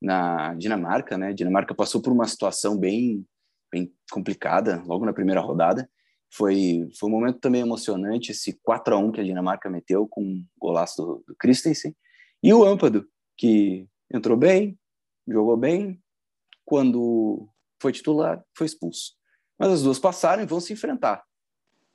na 0.00 0.54
Dinamarca, 0.54 1.18
né? 1.18 1.28
A 1.28 1.32
Dinamarca 1.32 1.74
passou 1.74 2.00
por 2.00 2.12
uma 2.12 2.26
situação 2.28 2.78
bem, 2.78 3.26
bem 3.72 3.92
complicada 4.10 4.82
logo 4.86 5.04
na 5.04 5.12
primeira 5.12 5.40
rodada. 5.40 5.90
Foi, 6.32 6.88
foi 6.98 7.08
um 7.08 7.12
momento 7.12 7.40
também 7.40 7.62
emocionante 7.62 8.32
esse 8.32 8.58
4 8.62 8.94
a 8.94 8.98
1 8.98 9.12
que 9.12 9.20
a 9.20 9.24
Dinamarca 9.24 9.70
meteu 9.70 10.06
com 10.06 10.22
o 10.22 10.44
golaço 10.58 11.02
do, 11.02 11.24
do 11.26 11.36
Christensen. 11.36 11.94
E 12.42 12.52
o 12.52 12.64
Ampado, 12.64 13.08
que 13.36 13.88
entrou 14.12 14.36
bem, 14.36 14.78
jogou 15.26 15.56
bem, 15.56 16.00
quando 16.64 17.48
foi 17.80 17.92
titular, 17.92 18.42
foi 18.56 18.66
expulso. 18.66 19.12
Mas 19.58 19.70
as 19.70 19.82
duas 19.82 19.98
passaram 19.98 20.42
e 20.42 20.46
vão 20.46 20.60
se 20.60 20.72
enfrentar. 20.72 21.24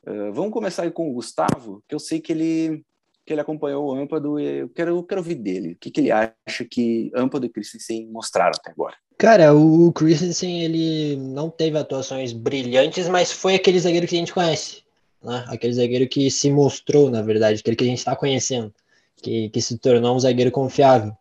Uh, 0.05 0.31
vamos 0.31 0.51
começar 0.51 0.83
aí 0.83 0.91
com 0.91 1.09
o 1.09 1.13
Gustavo, 1.13 1.83
que 1.87 1.93
eu 1.93 1.99
sei 1.99 2.19
que 2.19 2.31
ele 2.31 2.83
que 3.25 3.33
ele 3.33 3.41
acompanhou 3.41 3.85
o 3.85 3.93
Ampado 3.93 4.39
e 4.39 4.61
eu 4.61 4.69
quero, 4.69 4.97
eu 4.97 5.03
quero 5.03 5.21
ouvir 5.21 5.35
dele. 5.35 5.73
O 5.73 5.75
que, 5.75 5.91
que 5.91 6.01
ele 6.01 6.11
acha 6.11 6.65
que 6.67 7.11
Ampado 7.15 7.45
e 7.45 7.49
Christensen 7.49 8.07
mostraram 8.07 8.53
até 8.57 8.71
agora? 8.71 8.95
Cara, 9.19 9.53
o 9.53 9.91
Christensen, 9.93 10.63
ele 10.63 11.15
não 11.17 11.47
teve 11.47 11.77
atuações 11.77 12.33
brilhantes, 12.33 13.07
mas 13.07 13.31
foi 13.31 13.53
aquele 13.53 13.79
zagueiro 13.79 14.07
que 14.07 14.15
a 14.15 14.17
gente 14.17 14.33
conhece. 14.33 14.81
Né? 15.23 15.45
Aquele 15.47 15.73
zagueiro 15.73 16.07
que 16.07 16.31
se 16.31 16.49
mostrou, 16.49 17.11
na 17.11 17.21
verdade, 17.21 17.59
aquele 17.59 17.75
que 17.75 17.83
a 17.83 17.87
gente 17.87 17.99
está 17.99 18.15
conhecendo. 18.15 18.73
Que, 19.21 19.49
que 19.49 19.61
se 19.61 19.77
tornou 19.77 20.15
um 20.15 20.19
zagueiro 20.19 20.49
confiável. 20.49 21.11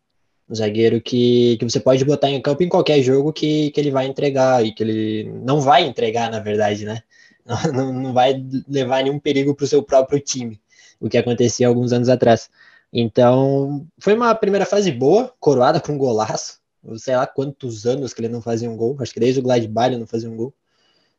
Um 0.49 0.55
zagueiro 0.55 1.01
que, 1.01 1.59
que 1.59 1.65
você 1.65 1.79
pode 1.79 2.05
botar 2.07 2.31
em 2.31 2.41
campo 2.41 2.63
em 2.63 2.69
qualquer 2.69 3.03
jogo 3.03 3.33
que, 3.35 3.71
que 3.73 3.81
ele 3.81 3.91
vai 3.91 4.07
entregar 4.07 4.65
e 4.65 4.73
que 4.73 4.83
ele 4.83 5.33
não 5.45 5.61
vai 5.61 5.85
entregar, 5.85 6.31
na 6.31 6.39
verdade, 6.39 6.87
né? 6.87 7.03
Não, 7.73 7.93
não 7.95 8.13
vai 8.13 8.45
levar 8.69 9.03
nenhum 9.03 9.19
perigo 9.19 9.55
para 9.55 9.65
o 9.65 9.67
seu 9.67 9.83
próprio 9.83 10.21
time 10.21 10.61
o 11.01 11.09
que 11.09 11.19
acontecia 11.19 11.69
alguns 11.69 11.93
anos 11.93 12.09
atrás. 12.09 12.51
Então, 12.93 13.87
foi 13.99 14.15
uma 14.15 14.35
primeira 14.35 14.67
fase 14.67 14.91
boa, 14.91 15.33
coroada 15.39 15.81
com 15.81 15.93
um 15.93 15.99
golaço. 15.99 16.59
Sei 16.97 17.15
lá 17.15 17.27
quantos 17.27 17.87
anos 17.87 18.15
que 18.15 18.21
ele 18.21 18.29
não 18.29 18.41
fazia 18.41 18.71
um 18.71 18.77
gol. 18.77 18.97
Acho 19.01 19.13
que 19.13 19.21
desde 19.21 19.41
o 19.41 19.43
Gladbach 19.43 19.89
ele 19.89 19.99
não 19.99 20.07
fazia 20.07 20.31
um 20.31 20.37
gol. 20.37 20.55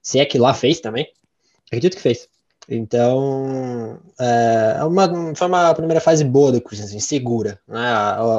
Se 0.02 0.20
é 0.20 0.26
que 0.26 0.38
lá 0.38 0.54
fez 0.54 0.80
também. 0.80 1.12
Acredito 1.68 1.96
que 1.96 2.02
fez. 2.02 2.28
Então, 2.72 4.00
é 4.20 4.84
uma, 4.84 5.36
foi 5.36 5.48
uma 5.48 5.74
primeira 5.74 6.00
fase 6.00 6.24
boa 6.24 6.52
do 6.52 6.62
Christensen, 6.62 6.98
assim, 6.98 7.08
segura. 7.08 7.60
Né? 7.68 7.82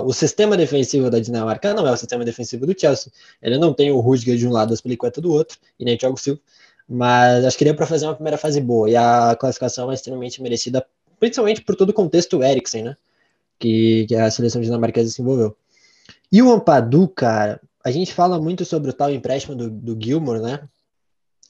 O 0.05 0.13
sistema 0.13 0.57
defensivo 0.57 1.11
da 1.11 1.19
Dinamarca 1.19 1.75
não 1.75 1.87
é 1.87 1.91
o 1.91 1.97
sistema 1.97 2.25
defensivo 2.25 2.65
do 2.65 2.79
Chelsea. 2.79 3.13
Ele 3.43 3.59
não 3.59 3.75
tem 3.75 3.91
o 3.91 3.99
Rudiger 3.99 4.37
de 4.37 4.47
um 4.47 4.53
lado, 4.53 4.73
as 4.73 4.81
Peliqueta 4.81 5.21
do 5.21 5.33
outro, 5.33 5.59
e 5.79 5.85
nem 5.85 5.97
o 5.97 5.99
Thiago 5.99 6.17
Silva. 6.17 6.41
Mas 6.93 7.45
acho 7.45 7.57
que 7.57 7.65
deu 7.65 7.77
para 7.77 7.87
fazer 7.87 8.07
uma 8.07 8.15
primeira 8.15 8.37
fase 8.37 8.61
boa. 8.61 8.91
E 8.91 8.97
a 8.97 9.37
classificação 9.39 9.93
é 9.93 9.95
extremamente 9.95 10.43
merecida 10.43 10.85
principalmente 11.21 11.63
por 11.63 11.77
todo 11.77 11.91
o 11.91 11.95
contexto 11.95 12.43
Eriksen, 12.43 12.83
né? 12.83 12.97
Que, 13.61 14.07
que 14.09 14.17
a 14.17 14.31
seleção 14.31 14.61
dinamarquesa 14.61 15.11
se 15.11 15.23
envolveu. 15.23 15.55
E 16.33 16.43
o 16.43 16.51
Ampadu, 16.51 17.07
cara, 17.07 17.61
a 17.85 17.91
gente 17.91 18.13
fala 18.13 18.41
muito 18.41 18.65
sobre 18.65 18.91
o 18.91 18.93
tal 18.93 19.13
empréstimo 19.13 19.55
do, 19.55 19.71
do 19.71 19.97
Gilmore, 20.03 20.41
né? 20.41 20.67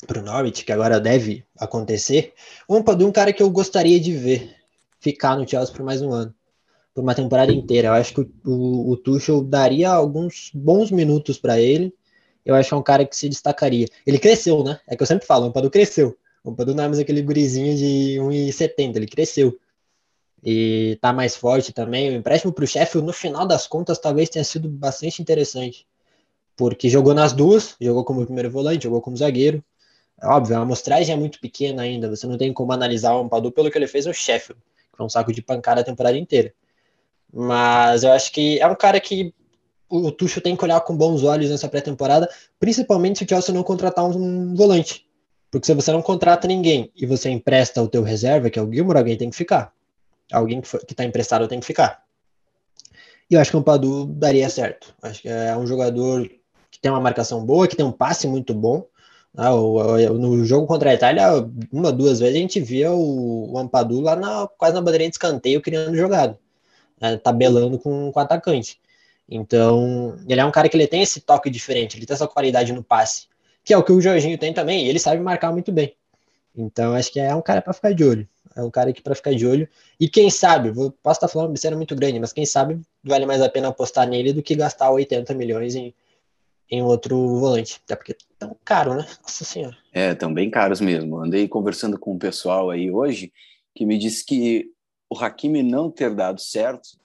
Pro 0.07 0.23
Norwich, 0.23 0.65
que 0.65 0.73
agora 0.73 1.01
deve 1.01 1.45
acontecer. 1.59 2.35
O 2.69 2.75
Ampadu 2.75 3.05
é 3.05 3.09
um 3.09 3.13
cara 3.13 3.33
que 3.33 3.43
eu 3.43 3.49
gostaria 3.49 3.99
de 3.99 4.13
ver 4.13 4.57
ficar 4.99 5.37
no 5.37 5.49
Chelsea 5.49 5.75
por 5.75 5.85
mais 5.85 6.03
um 6.03 6.13
ano. 6.13 6.35
Por 6.93 7.03
uma 7.03 7.15
temporada 7.15 7.53
inteira. 7.53 7.89
Eu 7.89 7.93
acho 7.95 8.13
que 8.13 8.21
o, 8.21 8.31
o, 8.45 8.91
o 8.91 8.97
Tuchel 8.97 9.43
daria 9.43 9.89
alguns 9.89 10.51
bons 10.53 10.91
minutos 10.91 11.39
para 11.39 11.59
ele. 11.61 11.95
Eu 12.51 12.57
acho 12.57 12.69
que 12.69 12.75
é 12.75 12.77
um 12.77 12.83
cara 12.83 13.07
que 13.07 13.17
se 13.17 13.29
destacaria. 13.29 13.87
Ele 14.05 14.19
cresceu, 14.19 14.65
né? 14.65 14.81
É 14.87 14.97
que 14.97 15.03
eu 15.03 15.07
sempre 15.07 15.25
falo, 15.25 15.45
o 15.45 15.49
Ampadu 15.49 15.71
cresceu. 15.71 16.19
O 16.43 16.53
Padu 16.53 16.75
não 16.75 16.85
é 16.85 16.89
mais 16.89 16.99
aquele 16.99 17.23
gurizinho 17.23 17.77
de 17.77 18.17
1,70, 18.19 18.97
ele 18.97 19.07
cresceu. 19.07 19.57
E 20.43 20.99
tá 21.01 21.13
mais 21.13 21.37
forte 21.37 21.73
também. 21.73 22.11
O 22.11 22.15
empréstimo 22.15 22.53
para 22.53 22.65
o 22.65 22.67
Sheffield, 22.67 23.07
no 23.07 23.13
final 23.13 23.47
das 23.47 23.67
contas, 23.67 23.99
talvez 23.99 24.29
tenha 24.29 24.45
sido 24.45 24.69
bastante 24.69 25.23
interessante. 25.23 25.87
Porque 26.57 26.89
jogou 26.89 27.15
nas 27.15 27.33
duas, 27.33 27.77
jogou 27.81 28.05
como 28.05 28.25
primeiro 28.25 28.51
volante, 28.51 28.85
jogou 28.85 29.01
como 29.01 29.17
zagueiro. 29.17 29.63
É 30.21 30.27
óbvio, 30.27 30.57
a 30.57 30.61
amostragem 30.61 31.15
é 31.15 31.17
muito 31.17 31.39
pequena 31.41 31.83
ainda. 31.83 32.09
Você 32.09 32.27
não 32.27 32.37
tem 32.37 32.53
como 32.53 32.73
analisar 32.73 33.15
o 33.15 33.21
Ampadu 33.21 33.53
pelo 33.53 33.71
que 33.71 33.79
ele 33.79 33.87
fez 33.87 34.07
no 34.07 34.15
Sheffield, 34.15 34.61
que 34.91 34.97
foi 34.97 35.07
um 35.07 35.09
saco 35.09 35.33
de 35.33 35.41
pancada 35.41 35.83
a 35.83 35.85
temporada 35.85 36.19
inteira. 36.19 36.53
Mas 37.33 38.03
eu 38.03 38.11
acho 38.13 38.33
que 38.33 38.59
é 38.59 38.67
um 38.67 38.75
cara 38.75 38.99
que 38.99 39.33
o 39.91 40.13
Tuchel 40.13 40.43
tem 40.43 40.57
que 40.57 40.65
olhar 40.65 40.81
com 40.83 40.97
bons 40.97 41.25
olhos 41.25 41.51
nessa 41.51 41.69
pré-temporada, 41.69 42.31
principalmente 42.59 43.19
se 43.19 43.25
o 43.25 43.29
Chelsea 43.29 43.55
não 43.55 43.65
contratar 43.65 44.05
um 44.07 44.55
volante. 44.55 45.05
Porque 45.51 45.67
se 45.67 45.75
você 45.75 45.91
não 45.91 46.01
contrata 46.01 46.47
ninguém 46.47 46.93
e 46.95 47.05
você 47.05 47.29
empresta 47.29 47.83
o 47.83 47.89
teu 47.89 48.03
reserva, 48.03 48.49
que 48.49 48.59
é 48.59 48.63
o 48.63 48.73
Gilmore, 48.73 48.99
alguém 48.99 49.17
tem 49.17 49.29
que 49.29 49.37
ficar. 49.37 49.73
Alguém 50.33 50.61
que 50.61 50.77
está 50.77 51.05
emprestado 51.05 51.49
tem 51.49 51.59
que 51.59 51.67
ficar. 51.67 52.05
E 53.29 53.35
eu 53.35 53.41
acho 53.41 53.51
que 53.51 53.57
o 53.57 53.63
Padu 53.63 54.07
daria 54.07 54.49
certo. 54.49 54.95
Acho 55.03 55.23
que 55.23 55.29
é 55.29 55.57
um 55.57 55.67
jogador 55.67 56.29
que 56.71 56.81
tem 56.81 56.91
uma 56.91 57.01
marcação 57.01 57.45
boa, 57.45 57.67
que 57.67 57.77
tem 57.77 57.85
um 57.85 57.93
passe 57.93 58.29
muito 58.29 58.55
bom. 58.55 58.87
Ah, 59.37 59.51
no 59.51 60.45
jogo 60.45 60.67
contra 60.67 60.91
a 60.91 60.95
Itália, 60.95 61.29
uma, 61.73 61.93
duas 61.93 62.19
vezes 62.19 62.35
a 62.35 62.39
gente 62.39 62.61
via 62.61 62.93
o, 62.93 63.53
o 63.53 63.59
Ampadu 63.59 64.01
lá 64.01 64.17
na, 64.17 64.49
quase 64.59 64.75
na 64.75 64.81
bandeirinha 64.81 65.11
de 65.11 65.15
escanteio 65.15 65.61
criando 65.61 65.97
jogada, 65.97 66.37
né, 67.01 67.17
tabelando 67.17 67.79
com, 67.79 68.11
com 68.11 68.19
o 68.19 68.23
atacante. 68.23 68.81
Então, 69.31 70.19
ele 70.29 70.41
é 70.41 70.45
um 70.45 70.51
cara 70.51 70.69
que 70.69 70.77
ele 70.77 70.89
tem 70.89 71.03
esse 71.03 71.21
toque 71.21 71.49
diferente, 71.49 71.97
ele 71.97 72.05
tem 72.05 72.15
essa 72.15 72.27
qualidade 72.27 72.73
no 72.73 72.83
passe 72.83 73.31
que 73.65 73.73
é 73.73 73.79
o 73.79 73.83
que 73.83 73.93
o 73.93 74.01
Jorginho 74.01 74.39
tem 74.39 74.53
também, 74.53 74.87
e 74.87 74.89
ele 74.89 74.99
sabe 74.99 75.21
marcar 75.21 75.53
muito 75.53 75.71
bem. 75.71 75.95
Então, 76.57 76.95
acho 76.95 77.13
que 77.13 77.21
é 77.21 77.35
um 77.35 77.43
cara 77.43 77.63
para 77.63 77.73
ficar 77.73 77.93
de 77.93 78.05
olho. 78.05 78.29
É 78.57 78.63
um 78.63 78.71
cara 78.71 78.93
que 78.93 79.01
para 79.01 79.15
ficar 79.15 79.33
de 79.33 79.47
olho. 79.47 79.69
E 79.99 80.09
quem 80.09 80.29
sabe, 80.29 80.71
vou, 80.71 80.91
posso 80.91 81.19
estar 81.19 81.29
falando 81.29 81.47
uma 81.47 81.53
besteira 81.53 81.77
muito 81.77 81.95
grande, 81.95 82.19
mas 82.19 82.33
quem 82.33 82.45
sabe 82.45 82.81
vale 83.05 83.25
mais 83.25 83.41
a 83.41 83.49
pena 83.49 83.69
apostar 83.69 84.09
nele 84.09 84.33
do 84.33 84.43
que 84.43 84.57
gastar 84.57 84.91
80 84.91 85.33
milhões 85.35 85.77
em, 85.77 85.95
em 86.69 86.83
outro 86.83 87.17
volante. 87.39 87.81
Até 87.85 87.95
porque 87.95 88.13
é 88.13 88.17
tão 88.39 88.57
caro, 88.65 88.95
né? 88.95 89.07
Nossa 89.23 89.45
senhora. 89.45 89.77
É, 89.93 90.15
tão 90.15 90.35
bem 90.35 90.51
caros 90.51 90.81
mesmo. 90.81 91.19
Andei 91.19 91.47
conversando 91.47 91.99
com 91.99 92.13
o 92.13 92.19
pessoal 92.19 92.71
aí 92.71 92.91
hoje 92.91 93.33
que 93.73 93.87
me 93.87 93.97
disse 93.97 94.27
que 94.27 94.73
o 95.09 95.17
Hakimi 95.17 95.63
não 95.63 95.91
ter 95.91 96.13
dado 96.13 96.41
certo 96.41 96.99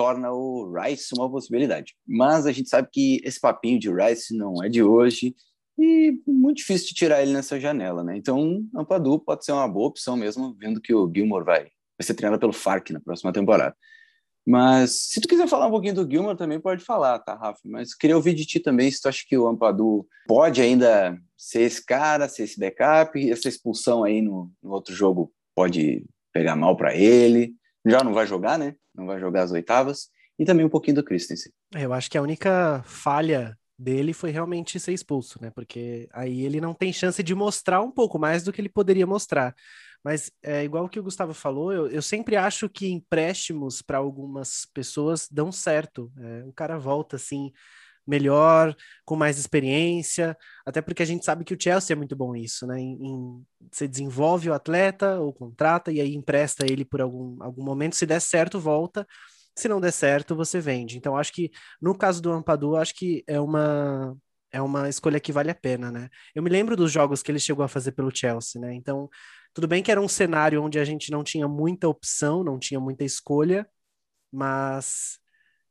torna 0.00 0.32
o 0.32 0.72
Rice 0.72 1.12
uma 1.14 1.30
possibilidade. 1.30 1.94
Mas 2.08 2.46
a 2.46 2.52
gente 2.52 2.70
sabe 2.70 2.88
que 2.90 3.20
esse 3.22 3.38
papinho 3.38 3.78
de 3.78 3.92
Rice 3.92 4.34
não 4.34 4.64
é 4.64 4.68
de 4.70 4.82
hoje 4.82 5.36
e 5.78 6.18
muito 6.26 6.56
difícil 6.56 6.88
de 6.88 6.94
tirar 6.94 7.20
ele 7.20 7.34
nessa 7.34 7.60
janela, 7.60 8.02
né? 8.02 8.16
Então, 8.16 8.64
Ampadu 8.74 9.18
pode 9.18 9.44
ser 9.44 9.52
uma 9.52 9.68
boa 9.68 9.88
opção 9.88 10.16
mesmo, 10.16 10.56
vendo 10.58 10.80
que 10.80 10.94
o 10.94 11.10
Gilmore 11.14 11.44
vai, 11.44 11.64
vai 11.64 12.02
ser 12.02 12.14
treinado 12.14 12.40
pelo 12.40 12.54
Fark 12.54 12.88
na 12.88 13.00
próxima 13.00 13.30
temporada. 13.30 13.76
Mas 14.46 15.10
se 15.10 15.20
tu 15.20 15.28
quiser 15.28 15.46
falar 15.46 15.66
um 15.66 15.70
pouquinho 15.70 15.96
do 15.96 16.10
Gilmore 16.10 16.34
também 16.36 16.58
pode 16.58 16.82
falar, 16.82 17.18
tá, 17.18 17.34
Rafa? 17.34 17.60
Mas 17.62 17.94
queria 17.94 18.16
ouvir 18.16 18.32
de 18.32 18.46
ti 18.46 18.58
também 18.58 18.90
se 18.90 19.02
tu 19.02 19.08
acha 19.10 19.22
que 19.28 19.36
o 19.36 19.46
Ampadu 19.46 20.06
pode 20.26 20.62
ainda 20.62 21.14
ser 21.36 21.60
esse 21.60 21.84
cara, 21.84 22.26
ser 22.26 22.44
esse 22.44 22.58
backup, 22.58 23.30
essa 23.30 23.50
expulsão 23.50 24.02
aí 24.02 24.22
no, 24.22 24.50
no 24.62 24.70
outro 24.70 24.94
jogo 24.94 25.30
pode 25.54 26.06
pegar 26.32 26.56
mal 26.56 26.74
para 26.74 26.96
ele. 26.96 27.54
Já 27.86 28.02
não 28.04 28.12
vai 28.12 28.26
jogar, 28.26 28.58
né? 28.58 28.74
Não 28.94 29.06
vai 29.06 29.18
jogar 29.18 29.42
as 29.42 29.52
oitavas. 29.52 30.10
E 30.38 30.44
também 30.44 30.64
um 30.64 30.70
pouquinho 30.70 30.96
do 30.96 31.04
Christensen. 31.04 31.52
É, 31.74 31.84
eu 31.84 31.92
acho 31.92 32.10
que 32.10 32.16
a 32.16 32.22
única 32.22 32.82
falha 32.84 33.56
dele 33.78 34.12
foi 34.12 34.30
realmente 34.30 34.78
ser 34.78 34.92
expulso, 34.92 35.38
né? 35.40 35.50
Porque 35.50 36.08
aí 36.12 36.44
ele 36.44 36.60
não 36.60 36.74
tem 36.74 36.92
chance 36.92 37.22
de 37.22 37.34
mostrar 37.34 37.80
um 37.80 37.90
pouco 37.90 38.18
mais 38.18 38.42
do 38.42 38.52
que 38.52 38.60
ele 38.60 38.68
poderia 38.68 39.06
mostrar. 39.06 39.54
Mas 40.04 40.30
é 40.42 40.64
igual 40.64 40.84
o 40.84 40.88
que 40.88 40.98
o 40.98 41.02
Gustavo 41.02 41.34
falou, 41.34 41.72
eu, 41.72 41.86
eu 41.88 42.02
sempre 42.02 42.36
acho 42.36 42.68
que 42.68 42.90
empréstimos 42.90 43.82
para 43.82 43.98
algumas 43.98 44.66
pessoas 44.72 45.28
dão 45.30 45.52
certo. 45.52 46.10
É, 46.18 46.44
o 46.46 46.52
cara 46.52 46.78
volta 46.78 47.16
assim 47.16 47.52
melhor, 48.10 48.76
com 49.04 49.16
mais 49.16 49.38
experiência, 49.38 50.36
até 50.66 50.82
porque 50.82 51.02
a 51.02 51.06
gente 51.06 51.24
sabe 51.24 51.44
que 51.44 51.54
o 51.54 51.58
Chelsea 51.60 51.94
é 51.94 51.96
muito 51.96 52.16
bom 52.16 52.32
nisso, 52.32 52.66
né? 52.66 52.78
Em, 52.80 52.98
em, 53.02 53.46
você 53.70 53.88
desenvolve 53.88 54.50
o 54.50 54.54
atleta 54.54 55.18
ou 55.20 55.32
contrata 55.32 55.92
e 55.92 56.00
aí 56.00 56.14
empresta 56.14 56.66
ele 56.70 56.84
por 56.84 57.00
algum, 57.00 57.42
algum 57.42 57.64
momento, 57.64 57.96
se 57.96 58.06
der 58.06 58.20
certo, 58.20 58.60
volta 58.60 59.06
se 59.56 59.68
não 59.68 59.80
der 59.80 59.92
certo, 59.92 60.34
você 60.34 60.60
vende. 60.60 60.96
Então, 60.96 61.16
acho 61.16 61.32
que 61.32 61.50
no 61.80 61.96
caso 61.96 62.22
do 62.22 62.32
Ampadu, 62.32 62.76
acho 62.76 62.94
que 62.94 63.22
é 63.26 63.40
uma 63.40 64.16
é 64.52 64.60
uma 64.60 64.88
escolha 64.88 65.20
que 65.20 65.32
vale 65.32 65.50
a 65.50 65.54
pena, 65.54 65.92
né? 65.92 66.08
Eu 66.34 66.42
me 66.42 66.50
lembro 66.50 66.76
dos 66.76 66.90
jogos 66.90 67.22
que 67.22 67.30
ele 67.30 67.38
chegou 67.38 67.64
a 67.64 67.68
fazer 67.68 67.92
pelo 67.92 68.14
Chelsea, 68.14 68.60
né? 68.60 68.74
Então, 68.74 69.08
tudo 69.54 69.68
bem 69.68 69.82
que 69.82 69.90
era 69.92 70.00
um 70.00 70.08
cenário 70.08 70.62
onde 70.62 70.78
a 70.78 70.84
gente 70.84 71.10
não 71.10 71.22
tinha 71.22 71.46
muita 71.48 71.88
opção, 71.88 72.42
não 72.42 72.58
tinha 72.58 72.80
muita 72.80 73.04
escolha, 73.04 73.68
mas 74.32 75.18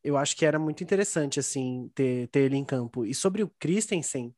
eu 0.04 0.18
acho 0.18 0.36
que 0.36 0.46
era 0.46 0.60
muito 0.60 0.84
interessante, 0.84 1.40
assim, 1.40 1.90
ter, 1.94 2.28
ter 2.30 2.42
ele 2.42 2.58
em 2.58 2.66
campo. 2.66 3.06
E 3.06 3.14
sobre 3.14 3.44
o 3.44 3.52
Christensen, 3.60 4.34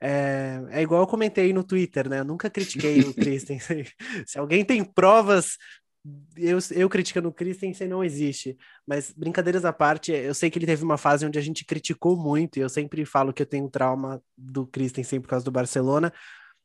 é, 0.00 0.60
é 0.70 0.82
igual 0.82 1.02
eu 1.02 1.06
comentei 1.06 1.52
no 1.52 1.64
Twitter, 1.64 2.08
né? 2.08 2.20
Eu 2.20 2.24
nunca 2.24 2.50
critiquei 2.50 3.00
o 3.00 3.14
Christensen. 3.14 3.84
Se 4.26 4.38
alguém 4.38 4.64
tem 4.64 4.84
provas, 4.84 5.56
eu, 6.36 6.58
eu 6.72 6.88
criticando 6.88 7.28
o 7.28 7.32
Christensen 7.32 7.88
não 7.88 8.04
existe. 8.04 8.56
Mas 8.86 9.12
brincadeiras 9.12 9.64
à 9.64 9.72
parte, 9.72 10.12
eu 10.12 10.34
sei 10.34 10.50
que 10.50 10.58
ele 10.58 10.66
teve 10.66 10.84
uma 10.84 10.98
fase 10.98 11.24
onde 11.26 11.38
a 11.38 11.42
gente 11.42 11.64
criticou 11.64 12.16
muito, 12.16 12.58
e 12.58 12.60
eu 12.60 12.68
sempre 12.68 13.04
falo 13.04 13.32
que 13.32 13.42
eu 13.42 13.46
tenho 13.46 13.68
trauma 13.70 14.22
do 14.36 14.66
Christensen 14.66 15.20
por 15.20 15.28
causa 15.28 15.44
do 15.44 15.50
Barcelona. 15.50 16.12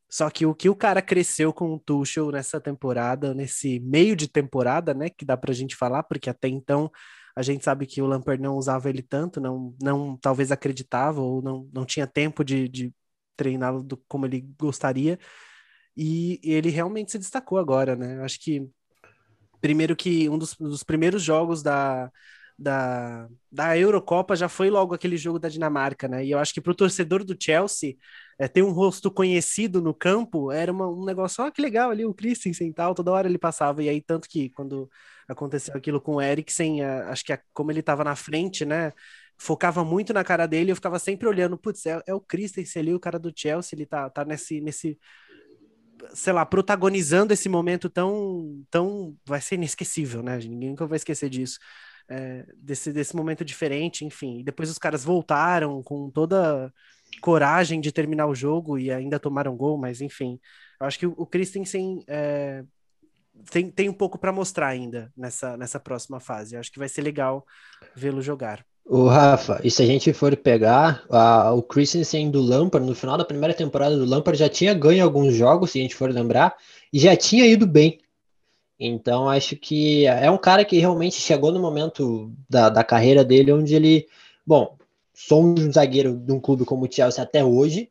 Só 0.10 0.30
que 0.30 0.46
o 0.46 0.56
que 0.56 0.68
o 0.70 0.76
cara 0.76 1.02
cresceu 1.02 1.54
com 1.54 1.74
o 1.74 1.80
Tuchel 1.80 2.32
nessa 2.32 2.60
temporada, 2.60 3.34
nesse 3.34 3.80
meio 3.80 4.16
de 4.16 4.28
temporada, 4.28 4.94
né, 4.94 5.10
que 5.10 5.24
dá 5.24 5.38
pra 5.38 5.54
gente 5.54 5.76
falar, 5.76 6.04
porque 6.04 6.30
até 6.30 6.48
então 6.48 6.92
a 7.40 7.42
gente 7.42 7.64
sabe 7.64 7.86
que 7.86 8.02
o 8.02 8.06
Lampard 8.06 8.42
não 8.44 8.58
usava 8.58 8.90
ele 8.90 9.02
tanto, 9.02 9.40
não, 9.40 9.74
não 9.82 10.18
talvez 10.18 10.52
acreditava 10.52 11.22
ou 11.22 11.42
não, 11.42 11.70
não 11.74 11.86
tinha 11.86 12.06
tempo 12.06 12.44
de, 12.44 12.68
de 12.68 12.94
treiná-lo 13.38 13.88
como 14.10 14.26
ele 14.26 14.42
gostaria. 14.60 15.18
E 15.96 16.38
ele 16.44 16.70
realmente 16.70 17.12
se 17.14 17.18
destacou 17.18 17.58
agora, 17.58 17.96
né? 17.96 18.18
Eu 18.18 18.26
acho 18.26 18.40
que 18.42 18.70
primeiro 19.62 19.96
que 19.96 20.30
um 20.30 20.38
dos, 20.38 20.54
dos 20.56 20.84
primeiros 20.84 21.24
jogos 21.24 21.64
da, 21.64 22.12
da, 22.58 23.30
da 23.50 23.78
Eurocopa 23.78 24.36
já 24.36 24.50
foi 24.50 24.70
logo 24.70 24.94
aquele 24.94 25.16
jogo 25.16 25.40
da 25.40 25.48
Dinamarca, 25.48 26.10
né? 26.10 26.26
E 26.26 26.32
eu 26.32 26.40
acho 26.40 26.54
que 26.54 26.60
para 26.62 26.74
o 26.74 26.76
torcedor 26.76 27.24
do 27.24 27.38
Chelsea 27.42 27.96
é, 28.40 28.48
ter 28.48 28.64
um 28.64 28.72
rosto 28.72 29.12
conhecido 29.12 29.82
no 29.82 29.94
campo 29.94 30.50
era 30.50 30.72
uma, 30.72 30.88
um 30.88 31.04
negócio, 31.04 31.44
ó, 31.44 31.48
oh, 31.48 31.52
que 31.52 31.62
legal 31.62 31.92
ali 31.92 32.06
o 32.06 32.14
Christensen 32.14 32.70
e 32.70 32.74
tal, 32.74 32.96
toda 32.96 33.12
hora 33.12 33.28
ele 33.28 33.38
passava. 33.38 33.84
E 33.84 33.90
aí, 33.90 34.02
tanto 34.02 34.30
que 34.30 34.50
quando 34.52 34.90
aconteceu 35.28 35.76
aquilo 35.76 36.00
com 36.00 36.16
o 36.16 36.22
Eriksen, 36.22 36.82
acho 36.82 37.26
que 37.26 37.34
a, 37.34 37.40
como 37.54 37.70
ele 37.70 37.82
estava 37.82 38.02
na 38.04 38.16
frente, 38.16 38.64
né? 38.66 38.94
Focava 39.38 39.84
muito 39.84 40.14
na 40.14 40.24
cara 40.24 40.48
dele, 40.48 40.72
eu 40.72 40.76
ficava 40.76 40.98
sempre 41.00 41.28
olhando, 41.28 41.58
putz, 41.58 41.86
é, 41.86 42.02
é 42.08 42.14
o 42.14 42.22
Christensen 42.22 42.82
ali, 42.82 42.94
o 42.94 43.00
cara 43.00 43.20
do 43.20 43.32
Chelsea, 43.36 43.76
ele 43.76 43.86
tá, 43.86 44.10
tá 44.10 44.24
nesse, 44.24 44.62
nesse, 44.62 44.98
sei 46.14 46.32
lá, 46.32 46.46
protagonizando 46.46 47.34
esse 47.34 47.50
momento 47.50 47.90
tão, 47.90 48.64
tão, 48.70 49.18
vai 49.26 49.42
ser 49.42 49.56
inesquecível, 49.56 50.24
né? 50.24 50.38
Ninguém 50.38 50.70
nunca 50.70 50.88
vai 50.88 50.96
esquecer 50.96 51.30
disso. 51.30 51.60
É, 52.12 52.46
desse, 52.56 52.92
desse 52.92 53.16
momento 53.16 53.46
diferente, 53.46 54.04
enfim. 54.04 54.40
E 54.40 54.44
depois 54.44 54.70
os 54.70 54.80
caras 54.80 55.04
voltaram 55.04 55.84
com 55.84 56.10
toda 56.10 56.74
coragem 57.22 57.82
de 57.82 57.92
terminar 57.92 58.28
o 58.28 58.36
jogo 58.36 58.78
e 58.78 58.92
ainda 58.92 59.20
tomaram 59.20 59.56
gol, 59.56 59.78
mas 59.78 60.02
enfim. 60.02 60.40
Eu 60.80 60.88
acho 60.88 61.00
que 61.00 61.06
o, 61.06 61.26
Christensen 61.26 62.04
é, 62.08 62.64
tem, 63.52 63.70
tem 63.70 63.90
um 63.90 63.94
pouco 63.94 64.18
para 64.18 64.32
mostrar 64.32 64.68
ainda 64.68 65.12
nessa, 65.16 65.58
nessa 65.58 65.80
próxima 65.80 66.20
fase. 66.20 66.56
Eu 66.56 66.60
acho 66.60 66.72
que 66.72 66.80
vai 66.80 66.88
ser 66.88 67.02
legal 67.02 67.46
vê-lo 67.96 68.22
jogar. 68.22 68.66
O 68.86 69.08
Rafa, 69.08 69.62
e 69.64 69.70
se 69.70 69.84
a 69.84 69.86
gente 69.86 70.12
for 70.14 70.36
pegar 70.36 71.04
a, 71.12 71.54
o 71.54 71.62
Christensen 71.62 72.32
do 72.32 72.42
Lampard, 72.42 72.88
no 72.88 72.96
final 72.96 73.18
da 73.18 73.26
primeira 73.26 73.54
temporada 73.54 73.96
do 73.96 74.06
Lampard 74.06 74.40
já 74.40 74.50
tinha 74.50 74.74
ganho 74.74 75.04
alguns 75.04 75.36
jogos, 75.36 75.72
se 75.72 75.80
a 75.80 75.82
gente 75.84 75.96
for 75.96 76.10
lembrar, 76.10 76.56
e 76.92 76.98
já 76.98 77.16
tinha 77.16 77.46
ido 77.46 77.68
bem. 77.68 78.00
Então 78.80 79.30
acho 79.30 79.56
que 79.58 80.08
é 80.08 80.32
um 80.32 80.38
cara 80.38 80.66
que 80.66 80.80
realmente 80.80 81.22
chegou 81.22 81.52
no 81.52 81.60
momento 81.60 82.34
da, 82.50 82.70
da 82.70 82.84
carreira 82.84 83.24
dele 83.24 83.52
onde 83.52 83.76
ele, 83.76 84.08
bom, 84.48 84.76
sou 85.20 85.44
um 85.44 85.72
zagueiro 85.72 86.16
de 86.16 86.32
um 86.32 86.40
clube 86.40 86.64
como 86.64 86.86
o 86.86 86.92
Chelsea 86.92 87.22
até 87.22 87.44
hoje, 87.44 87.90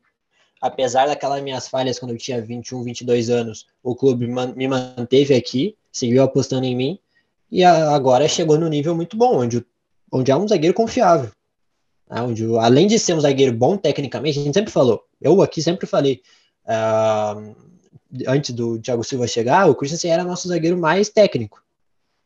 apesar 0.59 1.05
daquelas 1.05 1.43
minhas 1.43 1.67
falhas 1.67 1.99
quando 1.99 2.11
eu 2.11 2.17
tinha 2.17 2.41
21, 2.41 2.83
22 2.83 3.29
anos, 3.29 3.67
o 3.83 3.95
clube 3.95 4.25
me 4.25 4.67
manteve 4.67 5.35
aqui, 5.35 5.77
seguiu 5.91 6.23
apostando 6.23 6.65
em 6.65 6.75
mim, 6.75 6.99
e 7.51 7.63
agora 7.63 8.27
chegou 8.27 8.57
no 8.57 8.67
nível 8.67 8.95
muito 8.95 9.15
bom, 9.15 9.41
onde, 9.41 9.63
onde 10.11 10.31
é 10.31 10.35
um 10.35 10.47
zagueiro 10.47 10.73
confiável. 10.73 11.31
Né? 12.09 12.19
Onde, 12.19 12.45
além 12.57 12.87
de 12.87 12.97
ser 12.97 13.13
um 13.13 13.21
zagueiro 13.21 13.53
bom 13.53 13.77
tecnicamente, 13.77 14.39
a 14.39 14.43
gente 14.43 14.53
sempre 14.55 14.71
falou, 14.71 15.05
eu 15.21 15.39
aqui 15.43 15.61
sempre 15.61 15.85
falei, 15.85 16.23
uh, 16.65 17.55
antes 18.27 18.55
do 18.55 18.79
Thiago 18.79 19.03
Silva 19.03 19.27
chegar, 19.27 19.69
o 19.69 19.75
Christensen 19.75 20.11
era 20.11 20.23
nosso 20.23 20.47
zagueiro 20.47 20.77
mais 20.77 21.09
técnico. 21.09 21.63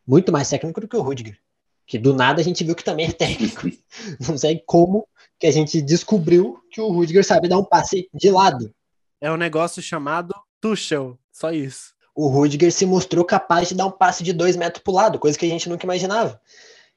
Muito 0.08 0.32
mais 0.32 0.50
técnico 0.50 0.80
do 0.80 0.88
que 0.88 0.96
o 0.96 1.02
Rudiger. 1.02 1.38
Que 1.86 1.98
do 1.98 2.14
nada 2.14 2.42
a 2.42 2.44
gente 2.44 2.64
viu 2.64 2.76
que 2.76 2.84
também 2.84 3.08
é 3.08 3.12
técnico. 3.12 3.70
Não 4.28 4.38
sei 4.38 4.62
como 4.66 5.08
que 5.40 5.48
a 5.48 5.52
gente 5.52 5.82
descobriu 5.82 6.58
que 6.72 6.80
o 6.80 6.90
Rudiger 6.90 7.26
sabe 7.26 7.48
dar 7.48 7.58
um 7.58 7.66
passe 7.66 8.10
de 8.14 8.32
lado. 8.32 8.74
É 9.20 9.32
um 9.32 9.38
negócio 9.38 9.82
chamado 9.82 10.34
Tuchel, 10.62 11.18
só 11.32 11.52
isso. 11.52 11.94
O 12.16 12.28
Rudiger 12.28 12.72
se 12.72 12.86
mostrou 12.86 13.26
capaz 13.26 13.70
de 13.70 13.76
dar 13.76 13.86
um 13.86 13.92
passe 13.92 14.24
de 14.24 14.32
dois 14.32 14.56
metros 14.56 14.84
pro 14.84 14.94
lado, 14.94 15.20
coisa 15.20 15.38
que 15.38 15.46
a 15.46 15.50
gente 15.50 15.68
nunca 15.68 15.86
imaginava. 15.86 16.40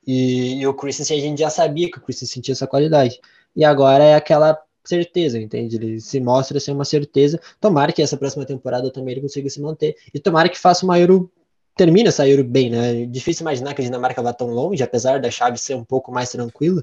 E, 0.07 0.61
e 0.61 0.67
o 0.67 0.75
Christensen 0.75 1.19
a 1.19 1.21
gente 1.21 1.39
já 1.41 1.51
sabia 1.51 1.91
que 1.91 1.99
o 1.99 2.01
Christensen 2.01 2.43
tinha 2.43 2.53
essa 2.53 2.67
qualidade. 2.67 3.21
E 3.55 3.65
agora 3.65 4.05
é 4.05 4.15
aquela 4.15 4.57
certeza, 4.85 5.39
entende? 5.39 5.77
Ele 5.77 6.01
se 6.01 6.21
mostra 6.21 6.61
ser 6.61 6.73
uma 6.73 6.85
certeza. 6.85 7.41
Tomara 7.61 7.93
que 7.93 8.03
essa 8.03 8.17
próxima 8.17 8.45
temporada 8.45 8.91
também 8.93 9.13
ele 9.13 9.23
consiga 9.23 9.51
se 9.51 9.61
manter. 9.61 9.97
E 10.15 10.21
tomara 10.21 10.49
que 10.49 10.59
faça 10.59 10.85
uma 10.85 10.99
Euro. 10.99 11.31
Termine 11.77 12.09
essa 12.09 12.27
Euro 12.27 12.43
bem, 12.43 12.71
né? 12.71 13.05
Difícil 13.05 13.43
imaginar 13.43 13.75
que 13.75 13.83
a 13.83 13.85
Dinamarca 13.85 14.23
vá 14.23 14.33
tão 14.33 14.49
longe, 14.49 14.83
apesar 14.83 15.21
da 15.21 15.31
chave 15.31 15.59
ser 15.59 15.75
um 15.75 15.85
pouco 15.85 16.11
mais 16.11 16.31
tranquila. 16.31 16.83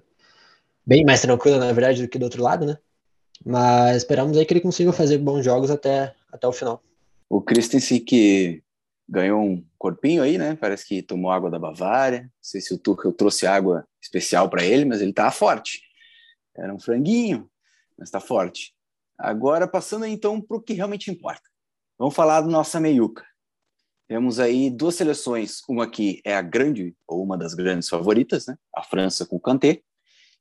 Bem 0.85 1.03
mais 1.03 1.21
tranquila, 1.21 1.57
na 1.57 1.73
verdade, 1.73 2.03
do 2.03 2.07
que 2.07 2.19
do 2.19 2.25
outro 2.25 2.43
lado, 2.43 2.65
né? 2.65 2.77
Mas 3.43 3.97
esperamos 3.97 4.37
aí 4.37 4.45
que 4.45 4.53
ele 4.53 4.61
consiga 4.61 4.93
fazer 4.93 5.17
bons 5.17 5.43
jogos 5.43 5.71
até, 5.71 6.13
até 6.31 6.47
o 6.47 6.53
final. 6.53 6.81
O 7.27 7.41
Christensen 7.41 7.99
que 7.99 8.61
ganhou 9.09 9.41
um 9.41 9.65
corpinho 9.79 10.21
aí, 10.21 10.37
né? 10.37 10.55
Parece 10.55 10.85
que 10.85 11.01
tomou 11.01 11.31
água 11.31 11.49
da 11.49 11.57
Bavária. 11.57 12.21
Não 12.21 12.29
sei 12.39 12.61
se 12.61 12.71
o 12.73 12.77
Tuchel 12.77 13.11
trouxe 13.11 13.47
água 13.47 13.87
especial 13.99 14.47
para 14.47 14.63
ele, 14.63 14.85
mas 14.85 15.01
ele 15.01 15.11
tá 15.11 15.31
forte. 15.31 15.81
Era 16.55 16.73
um 16.73 16.79
franguinho, 16.79 17.49
mas 17.97 18.09
está 18.09 18.19
forte. 18.19 18.75
Agora, 19.17 19.67
passando 19.67 20.05
então 20.05 20.39
para 20.39 20.57
o 20.57 20.61
que 20.61 20.73
realmente 20.73 21.09
importa. 21.09 21.49
Vamos 21.97 22.13
falar 22.13 22.41
da 22.41 22.47
nossa 22.47 22.79
meiuca. 22.79 23.25
Temos 24.07 24.39
aí 24.39 24.69
duas 24.69 24.95
seleções, 24.95 25.61
uma 25.67 25.89
que 25.89 26.21
é 26.25 26.35
a 26.35 26.41
grande, 26.41 26.95
ou 27.07 27.23
uma 27.23 27.37
das 27.37 27.53
grandes 27.53 27.87
favoritas, 27.87 28.45
né? 28.45 28.55
a 28.75 28.83
França 28.83 29.25
com 29.25 29.37
o 29.37 29.39
Kanté, 29.39 29.81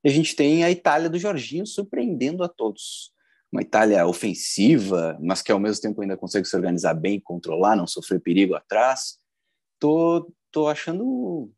e 0.05 0.09
a 0.09 0.13
gente 0.13 0.35
tem 0.35 0.65
a 0.65 0.71
Itália 0.71 1.09
do 1.09 1.19
Jorginho 1.19 1.67
surpreendendo 1.67 2.43
a 2.43 2.49
todos. 2.49 3.13
Uma 3.53 3.63
Itália 3.63 4.07
ofensiva, 4.07 5.17
mas 5.21 5.43
que 5.43 5.53
ao 5.53 5.61
mesmo 5.61 5.81
tempo 5.81 6.01
ainda 6.01 6.17
consegue 6.17 6.49
se 6.49 6.57
organizar 6.57 6.95
bem, 6.95 7.21
controlar, 7.21 7.77
não 7.77 7.87
sofrer 7.87 8.21
perigo 8.21 8.55
atrás. 8.55 9.19
Tô, 9.79 10.33
tô 10.51 10.69
achando 10.69 11.51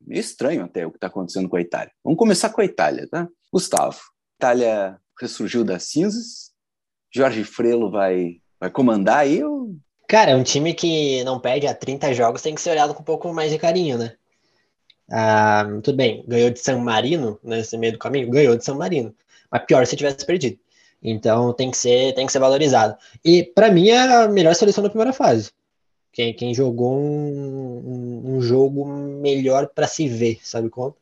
meio 0.00 0.20
estranho 0.20 0.64
até 0.64 0.86
o 0.86 0.90
que 0.90 0.98
está 0.98 1.08
acontecendo 1.08 1.48
com 1.48 1.56
a 1.56 1.60
Itália. 1.60 1.92
Vamos 2.04 2.18
começar 2.18 2.50
com 2.50 2.60
a 2.60 2.64
Itália, 2.64 3.08
tá? 3.08 3.28
Gustavo, 3.52 3.98
Itália 4.38 5.00
ressurgiu 5.18 5.64
das 5.64 5.84
cinzas. 5.84 6.52
Jorge 7.12 7.42
Frelo 7.44 7.90
vai, 7.90 8.40
vai 8.60 8.70
comandar 8.70 9.18
aí? 9.18 9.42
Ou... 9.42 9.76
Cara, 10.08 10.30
é 10.32 10.36
um 10.36 10.42
time 10.42 10.72
que 10.72 11.24
não 11.24 11.40
perde 11.40 11.66
a 11.66 11.74
30 11.74 12.14
jogos, 12.14 12.42
tem 12.42 12.54
que 12.54 12.60
ser 12.60 12.70
olhado 12.70 12.94
com 12.94 13.02
um 13.02 13.04
pouco 13.04 13.32
mais 13.32 13.50
de 13.50 13.58
carinho, 13.58 13.98
né? 13.98 14.14
Ah, 15.10 15.64
tudo 15.82 15.96
bem, 15.96 16.24
ganhou 16.26 16.50
de 16.50 16.58
San 16.60 16.78
Marino 16.78 17.38
nesse 17.42 17.76
meio 17.76 17.92
do 17.92 17.98
caminho? 17.98 18.30
Ganhou 18.30 18.56
de 18.56 18.64
San 18.64 18.74
Marino. 18.74 19.14
Mas 19.50 19.64
pior 19.64 19.86
se 19.86 19.96
tivesse 19.96 20.24
perdido. 20.24 20.58
Então 21.02 21.52
tem 21.52 21.70
que 21.70 21.76
ser, 21.76 22.14
tem 22.14 22.26
que 22.26 22.32
ser 22.32 22.38
valorizado. 22.38 22.96
E 23.24 23.42
para 23.44 23.70
mim 23.70 23.88
é 23.90 23.98
a 23.98 24.28
melhor 24.28 24.54
seleção 24.54 24.82
da 24.82 24.90
primeira 24.90 25.12
fase. 25.12 25.50
Quem, 26.12 26.34
quem 26.34 26.54
jogou 26.54 26.96
um, 26.96 28.22
um, 28.26 28.36
um 28.36 28.40
jogo 28.40 28.86
melhor 28.86 29.68
para 29.68 29.86
se 29.86 30.08
ver, 30.08 30.38
sabe 30.42 30.68
como? 30.70 30.96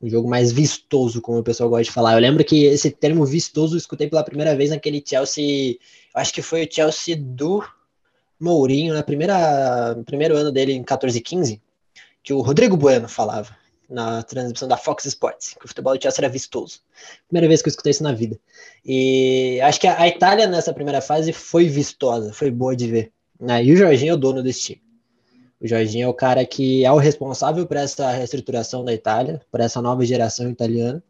um 0.00 0.08
jogo 0.08 0.28
mais 0.28 0.52
vistoso, 0.52 1.20
como 1.20 1.38
o 1.38 1.42
pessoal 1.42 1.68
gosta 1.68 1.84
de 1.84 1.90
falar. 1.90 2.14
Eu 2.14 2.20
lembro 2.20 2.44
que 2.44 2.64
esse 2.64 2.90
termo 2.90 3.26
vistoso 3.26 3.74
eu 3.74 3.78
escutei 3.78 4.08
pela 4.08 4.22
primeira 4.22 4.54
vez 4.54 4.70
naquele 4.70 5.02
Chelsea, 5.04 5.76
acho 6.14 6.32
que 6.32 6.40
foi 6.40 6.64
o 6.64 6.68
Chelsea 6.72 7.16
do 7.16 7.64
Mourinho, 8.40 8.94
na 8.94 9.02
primeira 9.02 9.94
no 9.94 10.04
primeiro 10.04 10.36
ano 10.36 10.52
dele 10.52 10.72
em 10.72 10.82
14 10.82 11.18
e 11.18 11.20
15, 11.20 11.60
que 12.22 12.32
o 12.32 12.40
Rodrigo 12.40 12.76
Bueno 12.76 13.08
falava 13.08 13.56
na 13.88 14.22
transmissão 14.22 14.68
da 14.68 14.76
Fox 14.76 15.06
Sports, 15.06 15.54
que 15.58 15.64
o 15.64 15.68
futebol 15.68 15.96
do 15.96 16.02
Chelsea 16.02 16.20
era 16.20 16.28
vistoso. 16.28 16.80
Primeira 17.26 17.48
vez 17.48 17.62
que 17.62 17.68
eu 17.68 17.70
escutei 17.70 17.90
isso 17.90 18.02
na 18.02 18.12
vida. 18.12 18.38
E 18.84 19.60
acho 19.62 19.80
que 19.80 19.86
a 19.86 20.06
Itália 20.06 20.46
nessa 20.46 20.74
primeira 20.74 21.00
fase 21.00 21.32
foi 21.32 21.68
vistosa, 21.68 22.32
foi 22.32 22.50
boa 22.50 22.76
de 22.76 22.86
ver. 22.86 23.12
Né? 23.40 23.64
E 23.64 23.72
o 23.72 23.76
Jorginho 23.76 24.10
é 24.10 24.14
o 24.14 24.18
dono 24.18 24.42
desse 24.42 24.60
time. 24.60 24.82
O 25.60 25.66
Jorginho 25.66 26.04
é 26.04 26.08
o 26.08 26.14
cara 26.14 26.44
que 26.44 26.84
é 26.84 26.92
o 26.92 26.98
responsável 26.98 27.66
por 27.66 27.76
essa 27.76 28.10
reestruturação 28.10 28.84
da 28.84 28.92
Itália, 28.92 29.40
por 29.50 29.60
essa 29.60 29.80
nova 29.80 30.04
geração 30.04 30.48
italiana. 30.50 31.02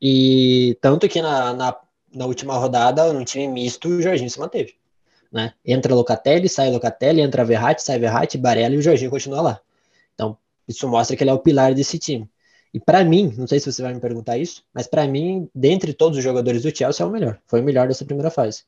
E 0.00 0.76
tanto 0.80 1.08
que 1.08 1.22
na, 1.22 1.54
na, 1.54 1.76
na 2.14 2.26
última 2.26 2.54
rodada, 2.56 3.12
no 3.12 3.24
time 3.24 3.48
misto, 3.48 3.88
o 3.88 4.02
Jorginho 4.02 4.30
se 4.30 4.38
manteve. 4.38 4.74
Né? 5.34 5.52
Entra 5.66 5.92
Locatelli, 5.92 6.48
sai 6.48 6.70
Locatelli, 6.70 7.20
entra 7.20 7.44
Verratti, 7.44 7.82
sai 7.82 7.98
Verratti, 7.98 8.38
Barella 8.38 8.76
e 8.76 8.78
o 8.78 8.82
Jorginho 8.82 9.10
continua 9.10 9.42
lá. 9.42 9.60
Então, 10.14 10.38
isso 10.68 10.88
mostra 10.88 11.16
que 11.16 11.24
ele 11.24 11.30
é 11.30 11.32
o 11.32 11.40
pilar 11.40 11.74
desse 11.74 11.98
time. 11.98 12.30
E 12.72 12.78
para 12.78 13.04
mim, 13.04 13.34
não 13.36 13.44
sei 13.44 13.58
se 13.58 13.70
você 13.70 13.82
vai 13.82 13.92
me 13.92 14.00
perguntar 14.00 14.38
isso, 14.38 14.62
mas 14.72 14.86
para 14.86 15.08
mim, 15.08 15.50
dentre 15.52 15.92
todos 15.92 16.18
os 16.18 16.22
jogadores 16.22 16.62
do 16.62 16.76
Chelsea, 16.76 17.04
é 17.04 17.08
o 17.08 17.10
melhor. 17.10 17.40
Foi 17.48 17.60
o 17.60 17.64
melhor 17.64 17.88
dessa 17.88 18.04
primeira 18.04 18.30
fase. 18.30 18.62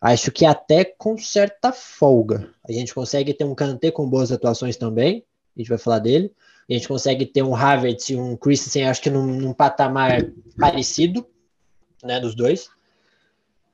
Acho 0.00 0.30
que 0.30 0.46
até 0.46 0.84
com 0.84 1.18
certa 1.18 1.72
folga. 1.72 2.50
A 2.68 2.70
gente 2.70 2.94
consegue 2.94 3.34
ter 3.34 3.44
um 3.44 3.54
Kanté 3.54 3.90
com 3.90 4.08
boas 4.08 4.30
atuações 4.30 4.76
também, 4.76 5.24
a 5.56 5.60
gente 5.60 5.68
vai 5.68 5.78
falar 5.78 5.98
dele. 5.98 6.32
a 6.70 6.72
gente 6.72 6.86
consegue 6.86 7.26
ter 7.26 7.42
um 7.42 7.54
Havertz 7.54 8.10
e 8.10 8.16
um 8.16 8.36
Christensen, 8.36 8.86
acho 8.86 9.02
que 9.02 9.10
num, 9.10 9.26
num 9.26 9.52
patamar 9.52 10.24
parecido, 10.56 11.26
né, 12.04 12.20
dos 12.20 12.36
dois, 12.36 12.68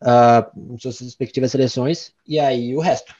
uh, 0.03 0.79
suas 0.79 1.01
respectivas 1.01 1.51
seleções, 1.51 2.12
e 2.27 2.38
aí 2.38 2.77
o 2.77 2.81
resto. 2.81 3.15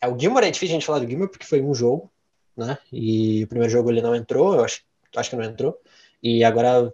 É, 0.00 0.08
o 0.08 0.18
Gilmore 0.18 0.46
é 0.46 0.50
difícil 0.50 0.74
a 0.74 0.78
gente 0.78 0.86
falar 0.86 0.98
do 0.98 1.08
Gilmore 1.08 1.30
porque 1.30 1.46
foi 1.46 1.62
um 1.62 1.74
jogo, 1.74 2.10
né, 2.56 2.78
e 2.92 3.44
o 3.44 3.48
primeiro 3.48 3.72
jogo 3.72 3.90
ele 3.90 4.02
não 4.02 4.14
entrou, 4.14 4.54
eu 4.54 4.64
acho, 4.64 4.82
acho 5.16 5.30
que 5.30 5.36
não 5.36 5.44
entrou, 5.44 5.80
e 6.22 6.42
agora 6.42 6.92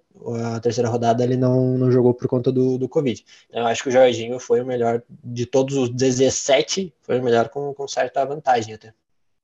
a 0.57 0.61
terceira 0.61 0.89
rodada 0.89 1.23
ele 1.23 1.37
não, 1.37 1.79
não 1.79 1.93
jogou 1.93 2.13
por 2.13 2.27
conta 2.27 2.51
do, 2.51 2.77
do 2.77 2.89
Covid. 2.89 3.25
Eu 3.53 3.65
acho 3.65 3.85
que 3.85 3.89
o 3.89 3.93
Jorginho 3.93 4.41
foi 4.41 4.61
o 4.61 4.67
melhor 4.67 5.03
de 5.09 5.47
todos 5.47 5.77
os 5.77 5.89
17, 5.89 6.93
foi 7.01 7.21
o 7.21 7.23
melhor 7.23 7.49
com, 7.49 7.73
com 7.73 7.87
certa 7.87 8.25
vantagem 8.25 8.75
até. 8.75 8.93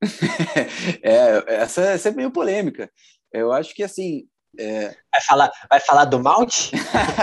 é, 1.03 1.55
essa, 1.63 1.83
essa 1.83 2.09
é 2.09 2.13
meio 2.13 2.33
polêmica. 2.33 2.91
Eu 3.33 3.53
acho 3.53 3.75
que 3.75 3.83
assim. 3.85 4.27
É... 4.59 4.89
Vai, 5.13 5.21
falar, 5.27 5.53
vai 5.69 5.81
falar 5.81 6.05
do 6.05 6.19
Mount? 6.19 6.73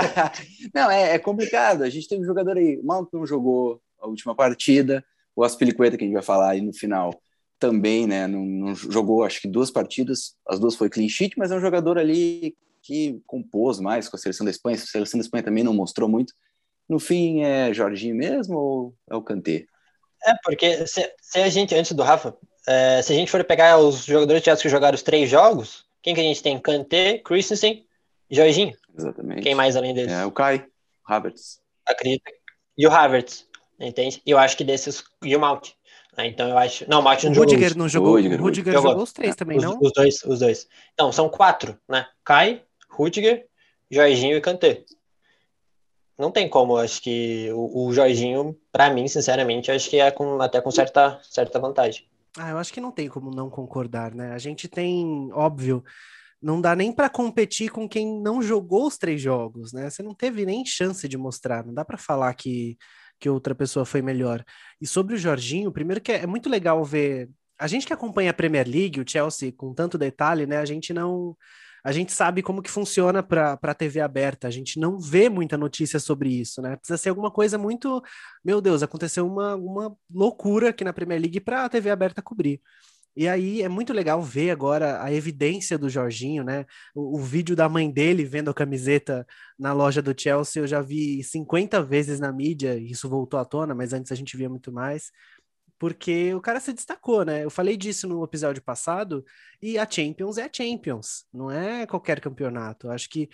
não, 0.73 0.89
é, 0.89 1.15
é, 1.15 1.19
complicado. 1.19 1.83
A 1.83 1.89
gente 1.89 2.07
tem 2.07 2.19
um 2.19 2.25
jogador 2.25 2.57
aí. 2.57 2.77
O 2.77 2.85
Mount 2.85 3.09
não 3.11 3.25
jogou 3.25 3.81
a 3.99 4.07
última 4.07 4.35
partida. 4.35 5.03
O 5.35 5.43
Aspilicueta, 5.43 5.97
que 5.97 6.03
a 6.03 6.07
gente 6.07 6.13
vai 6.13 6.23
falar 6.23 6.51
aí 6.51 6.61
no 6.61 6.73
final, 6.73 7.11
também, 7.59 8.05
né? 8.05 8.27
Não, 8.27 8.45
não, 8.45 8.75
jogou, 8.75 9.23
acho 9.23 9.41
que 9.41 9.47
duas 9.47 9.71
partidas. 9.71 10.35
As 10.47 10.59
duas 10.59 10.75
foi 10.75 10.89
clean 10.89 11.07
sheet, 11.07 11.37
mas 11.37 11.51
é 11.51 11.55
um 11.55 11.61
jogador 11.61 11.97
ali 11.97 12.55
que 12.81 13.21
compôs 13.25 13.79
mais 13.79 14.09
com 14.09 14.17
a 14.17 14.19
seleção 14.19 14.45
da 14.45 14.51
Espanha. 14.51 14.75
A 14.75 14.79
seleção 14.79 15.17
da 15.17 15.23
Espanha 15.23 15.43
também 15.43 15.63
não 15.63 15.73
mostrou 15.73 16.09
muito. 16.09 16.33
No 16.87 16.99
fim, 16.99 17.41
é 17.41 17.73
Jorginho 17.73 18.15
mesmo 18.15 18.57
ou 18.57 18.95
é 19.09 19.15
o 19.15 19.21
Kanté? 19.21 19.65
É, 20.25 20.33
porque 20.43 20.85
se, 20.85 21.09
se 21.21 21.39
a 21.39 21.49
gente, 21.49 21.73
antes 21.73 21.93
do 21.93 22.03
Rafa, 22.03 22.35
é, 22.67 23.01
se 23.01 23.11
a 23.11 23.15
gente 23.15 23.31
for 23.31 23.43
pegar 23.43 23.77
os 23.77 24.05
jogadores 24.05 24.41
de 24.41 24.55
que 24.55 24.69
jogaram 24.69 24.95
os 24.95 25.01
três 25.01 25.29
jogos, 25.29 25.82
quem 26.03 26.13
que 26.13 26.19
a 26.19 26.23
gente 26.23 26.43
tem? 26.43 26.59
Kanté, 26.59 27.17
Christensen, 27.17 27.85
Jorginho. 28.29 28.75
Exatamente. 28.95 29.41
Quem 29.41 29.55
mais 29.55 29.77
além 29.77 29.93
deles? 29.93 30.11
É 30.11 30.25
o 30.25 30.31
Kai, 30.31 30.65
Havertz. 31.07 31.61
Acredito. 31.85 32.23
E 32.77 32.85
o 32.85 32.91
Havertz, 32.91 33.47
entende? 33.79 34.21
E 34.25 34.31
eu 34.31 34.37
acho 34.37 34.57
que 34.57 34.65
desses. 34.65 35.03
E 35.23 35.35
o 35.35 35.39
Mount. 35.39 35.69
Né? 36.17 36.27
Então 36.27 36.49
eu 36.49 36.57
acho. 36.57 36.87
Não, 36.89 36.99
o 36.99 37.03
Mount 37.03 37.23
não 37.23 37.31
o 37.31 37.35
jogou. 37.35 37.53
Rudiger 37.53 37.77
não 37.77 37.87
jogou. 37.87 38.11
O 38.11 38.15
Rudiger, 38.15 38.41
Rudiger 38.41 38.73
jogou. 38.73 38.89
jogou 38.91 39.03
os 39.03 39.13
três 39.13 39.35
também, 39.35 39.57
os, 39.57 39.63
não? 39.63 39.79
Os 39.81 39.93
dois, 39.93 40.23
os 40.25 40.39
dois. 40.39 40.67
Então, 40.93 41.11
são 41.11 41.29
quatro, 41.29 41.79
né? 41.87 42.05
Kai, 42.23 42.61
Rudiger, 42.89 43.47
Jorginho 43.89 44.35
e 44.35 44.41
Kanté. 44.41 44.83
Não 46.17 46.31
tem 46.31 46.47
como, 46.47 46.77
acho 46.77 47.01
que 47.01 47.49
o, 47.53 47.87
o 47.87 47.93
Jorginho, 47.93 48.55
para 48.71 48.89
mim, 48.89 49.07
sinceramente, 49.07 49.71
acho 49.71 49.89
que 49.89 49.99
é 49.99 50.11
com, 50.11 50.39
até 50.41 50.61
com 50.61 50.69
certa, 50.69 51.19
certa 51.23 51.59
vantagem. 51.59 52.05
Ah, 52.37 52.49
eu 52.49 52.57
acho 52.57 52.73
que 52.73 52.81
não 52.81 52.91
tem 52.91 53.07
como 53.07 53.29
não 53.29 53.49
concordar, 53.49 54.13
né? 54.15 54.31
A 54.33 54.37
gente 54.39 54.67
tem, 54.67 55.31
óbvio, 55.33 55.83
não 56.41 56.59
dá 56.59 56.75
nem 56.75 56.91
para 56.91 57.09
competir 57.09 57.71
com 57.71 57.87
quem 57.87 58.19
não 58.21 58.41
jogou 58.41 58.87
os 58.87 58.97
três 58.97 59.21
jogos, 59.21 59.71
né? 59.71 59.89
Você 59.89 60.01
não 60.03 60.15
teve 60.15 60.45
nem 60.45 60.65
chance 60.65 61.07
de 61.07 61.17
mostrar, 61.17 61.65
não 61.65 61.73
dá 61.73 61.85
para 61.85 61.97
falar 61.97 62.33
que, 62.33 62.77
que 63.19 63.29
outra 63.29 63.53
pessoa 63.55 63.85
foi 63.85 64.01
melhor. 64.01 64.43
E 64.81 64.87
sobre 64.87 65.15
o 65.15 65.17
Jorginho, 65.17 65.71
primeiro 65.71 66.01
que 66.01 66.11
é, 66.11 66.23
é 66.23 66.27
muito 66.27 66.49
legal 66.49 66.83
ver. 66.83 67.29
A 67.57 67.67
gente 67.67 67.85
que 67.85 67.93
acompanha 67.93 68.31
a 68.31 68.33
Premier 68.33 68.67
League, 68.67 68.99
o 68.99 69.07
Chelsea, 69.07 69.53
com 69.53 69.73
tanto 69.73 69.97
detalhe, 69.97 70.45
né? 70.47 70.57
A 70.57 70.65
gente 70.65 70.91
não 70.93 71.37
a 71.83 71.91
gente 71.91 72.13
sabe 72.13 72.41
como 72.41 72.61
que 72.61 72.71
funciona 72.71 73.21
para 73.21 73.59
a 73.61 73.73
TV 73.73 73.99
aberta, 73.99 74.47
a 74.47 74.51
gente 74.51 74.79
não 74.79 74.99
vê 74.99 75.29
muita 75.29 75.57
notícia 75.57 75.99
sobre 75.99 76.29
isso, 76.29 76.61
né? 76.61 76.77
Precisa 76.77 76.97
ser 76.97 77.09
alguma 77.09 77.29
coisa 77.29 77.57
muito. 77.57 78.01
Meu 78.43 78.61
Deus, 78.61 78.81
aconteceu 78.81 79.27
uma, 79.27 79.55
uma 79.55 79.95
loucura 80.09 80.69
aqui 80.69 80.83
na 80.83 80.93
Premier 80.93 81.19
League 81.19 81.41
para 81.41 81.65
a 81.65 81.69
TV 81.69 81.89
aberta 81.89 82.21
cobrir. 82.21 82.61
E 83.15 83.27
aí 83.27 83.61
é 83.61 83.69
muito 83.69 83.93
legal 83.93 84.21
ver 84.23 84.49
agora 84.49 85.03
a 85.03 85.13
evidência 85.13 85.77
do 85.77 85.87
Jorginho, 85.89 86.43
né? 86.43 86.65
O, 86.95 87.17
o, 87.17 87.19
vídeo 87.21 87.55
da 87.55 87.69
mãe 87.69 87.91
dele 87.91 88.25
vendo 88.25 88.49
a 88.49 88.53
camiseta 88.53 89.27
na 89.57 89.71
loja 89.71 90.01
do 90.01 90.19
Chelsea, 90.19 90.61
eu 90.61 90.65
já 90.65 90.81
vi 90.81 91.23
50 91.23 91.83
vezes 91.83 92.19
na 92.19 92.31
mídia, 92.31 92.75
isso 92.75 93.07
voltou 93.07 93.39
à 93.39 93.45
tona, 93.45 93.75
mas 93.75 93.93
antes 93.93 94.11
a 94.11 94.15
gente 94.15 94.35
via 94.35 94.49
muito 94.49 94.71
mais 94.71 95.11
porque 95.83 96.33
o 96.33 96.39
cara 96.39 96.61
se 96.61 96.71
destacou, 96.71 97.25
né? 97.25 97.43
Eu 97.43 97.49
falei 97.49 97.75
disso 97.75 98.07
no 98.07 98.23
episódio 98.23 98.63
passado, 98.63 99.21
e 99.61 99.77
a 99.77 99.85
Champions 99.85 100.37
é 100.37 100.45
a 100.45 100.49
Champions, 100.49 101.25
não 101.33 101.51
é 101.51 101.85
qualquer 101.85 102.21
campeonato. 102.21 102.89
acho 102.89 103.09
que 103.09 103.27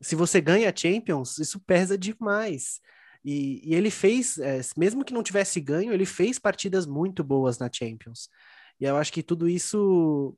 se 0.00 0.16
você 0.16 0.40
ganha 0.40 0.70
a 0.70 0.74
Champions, 0.74 1.38
isso 1.38 1.60
pesa 1.60 1.98
demais. 1.98 2.80
E, 3.22 3.60
e 3.70 3.74
ele 3.74 3.90
fez, 3.90 4.38
é, 4.38 4.62
mesmo 4.78 5.04
que 5.04 5.12
não 5.12 5.22
tivesse 5.22 5.60
ganho, 5.60 5.92
ele 5.92 6.06
fez 6.06 6.38
partidas 6.38 6.86
muito 6.86 7.22
boas 7.22 7.58
na 7.58 7.68
Champions. 7.70 8.30
E 8.80 8.86
eu 8.86 8.96
acho 8.96 9.12
que 9.12 9.22
tudo 9.22 9.46
isso 9.46 10.34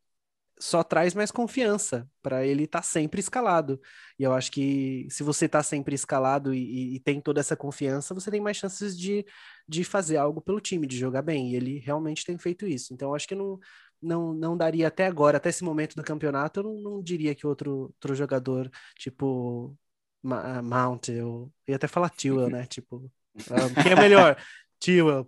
só 0.58 0.82
traz 0.82 1.14
mais 1.14 1.30
confiança 1.30 2.08
para 2.22 2.46
ele 2.46 2.64
estar 2.64 2.80
tá 2.80 2.82
sempre 2.82 3.20
escalado. 3.20 3.80
E 4.18 4.22
eu 4.22 4.32
acho 4.32 4.52
que 4.52 5.06
se 5.10 5.22
você 5.22 5.46
está 5.46 5.62
sempre 5.62 5.94
escalado 5.94 6.54
e, 6.54 6.96
e, 6.96 7.00
tem 7.00 7.20
toda 7.20 7.40
essa 7.40 7.56
confiança, 7.56 8.14
você 8.14 8.30
tem 8.30 8.40
mais 8.40 8.56
chances 8.56 8.96
de, 8.96 9.24
de 9.68 9.84
fazer 9.84 10.16
algo 10.16 10.40
pelo 10.40 10.60
time, 10.60 10.86
de 10.86 10.96
jogar 10.96 11.22
bem. 11.22 11.50
E 11.50 11.56
ele 11.56 11.78
realmente 11.78 12.24
tem 12.24 12.38
feito 12.38 12.66
isso. 12.66 12.94
Então 12.94 13.08
eu 13.08 13.14
acho 13.14 13.26
que 13.26 13.34
não, 13.34 13.58
não, 14.00 14.34
não 14.34 14.56
daria 14.56 14.88
até 14.88 15.06
agora, 15.06 15.36
até 15.36 15.48
esse 15.48 15.64
momento 15.64 15.96
do 15.96 16.02
campeonato, 16.02 16.60
eu 16.60 16.64
não, 16.64 16.74
não 16.80 17.02
diria 17.02 17.34
que 17.34 17.46
outro, 17.46 17.92
outro 17.94 18.14
jogador, 18.14 18.70
tipo 18.96 19.76
Mount, 20.22 21.08
eu 21.08 21.52
ia 21.66 21.76
até 21.76 21.88
falar 21.88 22.10
Tewell, 22.10 22.48
né? 22.48 22.66
Tipo, 22.70 23.10
ah, 23.50 23.82
quem 23.82 23.92
é 23.92 23.96
melhor? 23.96 24.36
Tewell. 24.78 25.26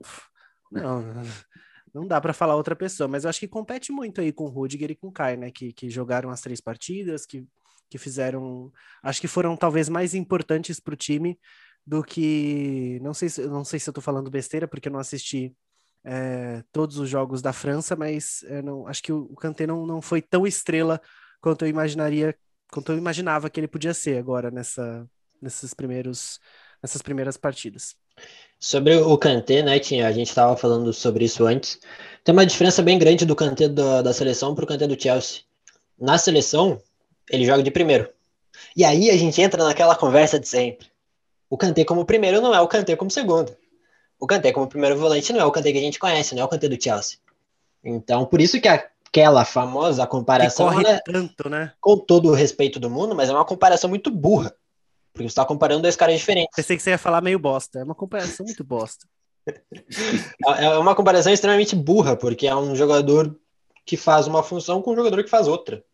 Não, 0.70 1.02
não 1.94 2.06
dá 2.06 2.20
para 2.20 2.32
falar 2.34 2.56
outra 2.56 2.74
pessoa, 2.74 3.06
mas 3.08 3.24
eu 3.24 3.30
acho 3.30 3.38
que 3.40 3.48
compete 3.48 3.92
muito 3.92 4.20
aí 4.20 4.32
com 4.32 4.44
o 4.44 4.48
Rudiger 4.48 4.90
e 4.90 4.96
com 4.96 5.08
o 5.08 5.12
Kai, 5.12 5.36
né? 5.36 5.50
Que, 5.50 5.72
que 5.72 5.88
jogaram 5.88 6.28
as 6.30 6.40
três 6.40 6.60
partidas, 6.60 7.24
que, 7.24 7.46
que 7.88 7.98
fizeram. 7.98 8.72
Acho 9.02 9.20
que 9.20 9.28
foram 9.28 9.56
talvez 9.56 9.88
mais 9.88 10.14
importantes 10.14 10.80
para 10.80 10.94
o 10.94 10.96
time 10.96 11.38
do 11.86 12.02
que. 12.02 12.98
Não 13.00 13.14
sei, 13.14 13.28
se, 13.28 13.46
não 13.46 13.64
sei 13.64 13.78
se 13.78 13.88
eu 13.88 13.94
tô 13.94 14.00
falando 14.00 14.30
besteira, 14.30 14.66
porque 14.66 14.88
eu 14.88 14.92
não 14.92 14.98
assisti 14.98 15.54
é, 16.04 16.64
todos 16.72 16.98
os 16.98 17.08
jogos 17.08 17.40
da 17.40 17.52
França, 17.52 17.94
mas 17.94 18.42
é, 18.48 18.60
não, 18.60 18.86
acho 18.88 19.02
que 19.02 19.12
o, 19.12 19.28
o 19.30 19.36
Kanté 19.36 19.66
não, 19.66 19.86
não 19.86 20.02
foi 20.02 20.20
tão 20.20 20.46
estrela 20.46 21.00
quanto 21.40 21.64
eu 21.64 21.68
imaginaria, 21.68 22.36
quanto 22.72 22.92
eu 22.92 22.98
imaginava 22.98 23.48
que 23.48 23.60
ele 23.60 23.68
podia 23.68 23.94
ser 23.94 24.18
agora 24.18 24.50
nessa, 24.50 25.08
nesses 25.40 25.72
primeiros, 25.74 26.40
nessas 26.82 27.02
primeiras 27.02 27.36
partidas. 27.36 27.96
Sobre 28.58 28.96
o 28.96 29.18
Kanté, 29.18 29.62
né, 29.62 29.78
tinha, 29.78 30.06
a 30.06 30.12
gente 30.12 30.28
estava 30.28 30.56
falando 30.56 30.92
sobre 30.92 31.26
isso 31.26 31.44
antes. 31.44 31.78
Tem 32.24 32.32
uma 32.32 32.46
diferença 32.46 32.80
bem 32.82 32.98
grande 32.98 33.26
do 33.26 33.36
Kanté 33.36 33.68
da, 33.68 34.00
da 34.00 34.12
seleção 34.12 34.54
para 34.54 34.64
o 34.64 34.66
Kanté 34.66 34.86
do 34.86 35.00
Chelsea. 35.00 35.42
Na 35.98 36.16
seleção, 36.16 36.80
ele 37.30 37.44
joga 37.44 37.62
de 37.62 37.70
primeiro. 37.70 38.08
E 38.74 38.84
aí 38.84 39.10
a 39.10 39.16
gente 39.16 39.40
entra 39.42 39.62
naquela 39.62 39.94
conversa 39.94 40.40
de 40.40 40.48
sempre. 40.48 40.86
O 41.50 41.58
Kanté 41.58 41.84
como 41.84 42.06
primeiro 42.06 42.40
não 42.40 42.54
é 42.54 42.60
o 42.60 42.66
Kanté 42.66 42.96
como 42.96 43.10
segundo. 43.10 43.54
O 44.18 44.26
Kanté 44.26 44.50
como 44.50 44.66
primeiro 44.66 44.96
volante 44.96 45.32
não 45.32 45.40
é 45.40 45.44
o 45.44 45.52
Kanté 45.52 45.70
que 45.70 45.78
a 45.78 45.82
gente 45.82 45.98
conhece, 45.98 46.34
não 46.34 46.42
é 46.42 46.44
o 46.46 46.48
Kanté 46.48 46.68
do 46.68 46.82
Chelsea. 46.82 47.18
Então, 47.84 48.24
por 48.24 48.40
isso 48.40 48.58
que 48.60 48.68
aquela 48.68 49.44
famosa 49.44 50.06
comparação... 50.06 50.70
Que 50.70 50.76
corre 50.76 50.88
é, 50.88 51.00
tanto, 51.00 51.50
né? 51.50 51.72
Com 51.80 51.98
todo 51.98 52.30
o 52.30 52.34
respeito 52.34 52.80
do 52.80 52.88
mundo, 52.88 53.14
mas 53.14 53.28
é 53.28 53.32
uma 53.32 53.44
comparação 53.44 53.90
muito 53.90 54.10
burra. 54.10 54.54
Porque 55.14 55.28
você 55.28 55.32
está 55.32 55.44
comparando 55.46 55.82
dois 55.82 55.94
caras 55.94 56.18
diferentes. 56.18 56.54
Pensei 56.54 56.76
que 56.76 56.82
você 56.82 56.90
ia 56.90 56.98
falar 56.98 57.20
meio 57.20 57.38
bosta. 57.38 57.78
É 57.78 57.84
uma 57.84 57.94
comparação 57.94 58.44
muito 58.44 58.64
bosta. 58.64 59.06
é 60.58 60.68
uma 60.76 60.94
comparação 60.94 61.32
extremamente 61.32 61.76
burra, 61.76 62.16
porque 62.16 62.48
é 62.48 62.56
um 62.56 62.74
jogador 62.74 63.38
que 63.86 63.96
faz 63.96 64.26
uma 64.26 64.42
função 64.42 64.82
com 64.82 64.92
um 64.92 64.96
jogador 64.96 65.22
que 65.22 65.30
faz 65.30 65.46
outra. 65.46 65.84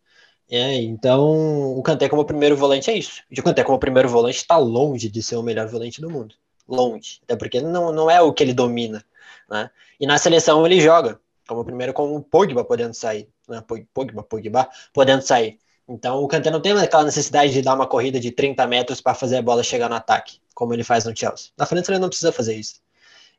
É, 0.49 0.73
então, 0.75 1.77
o 1.77 1.83
Kanté 1.83 2.09
como 2.09 2.25
primeiro 2.25 2.57
volante 2.57 2.89
é 2.89 2.97
isso. 2.97 3.21
E 3.29 3.39
o 3.39 3.43
Kanté 3.43 3.63
como 3.63 3.77
primeiro 3.77 4.09
volante 4.09 4.37
está 4.37 4.57
longe 4.57 5.07
de 5.07 5.21
ser 5.21 5.35
o 5.35 5.43
melhor 5.43 5.67
volante 5.67 6.01
do 6.01 6.09
mundo. 6.09 6.35
Longe. 6.67 7.19
Até 7.23 7.35
porque 7.35 7.61
não, 7.61 7.91
não 7.91 8.09
é 8.09 8.19
o 8.21 8.33
que 8.33 8.43
ele 8.43 8.53
domina. 8.53 9.05
Né? 9.49 9.69
E 9.99 10.07
na 10.07 10.17
seleção 10.17 10.65
ele 10.65 10.81
joga 10.81 11.19
como 11.47 11.63
primeiro 11.63 11.93
com 11.93 12.15
o 12.15 12.23
Pogba 12.23 12.63
podendo 12.63 12.93
sair. 12.93 13.29
Né? 13.47 13.63
Pogba, 13.93 14.23
Pogba 14.23 14.69
podendo 14.91 15.21
sair. 15.21 15.59
Então 15.87 16.23
o 16.23 16.27
Kanté 16.27 16.49
não 16.49 16.61
tem 16.61 16.71
aquela 16.73 17.03
necessidade 17.03 17.51
de 17.51 17.61
dar 17.61 17.73
uma 17.73 17.87
corrida 17.87 18.19
de 18.19 18.31
30 18.31 18.65
metros 18.67 19.01
para 19.01 19.13
fazer 19.13 19.37
a 19.37 19.41
bola 19.41 19.63
chegar 19.63 19.89
no 19.89 19.95
ataque, 19.95 20.39
como 20.53 20.73
ele 20.73 20.83
faz 20.83 21.05
no 21.05 21.15
Chelsea. 21.15 21.49
Na 21.57 21.65
França 21.65 21.91
ele 21.91 21.99
não 21.99 22.09
precisa 22.09 22.31
fazer 22.31 22.55
isso. 22.55 22.81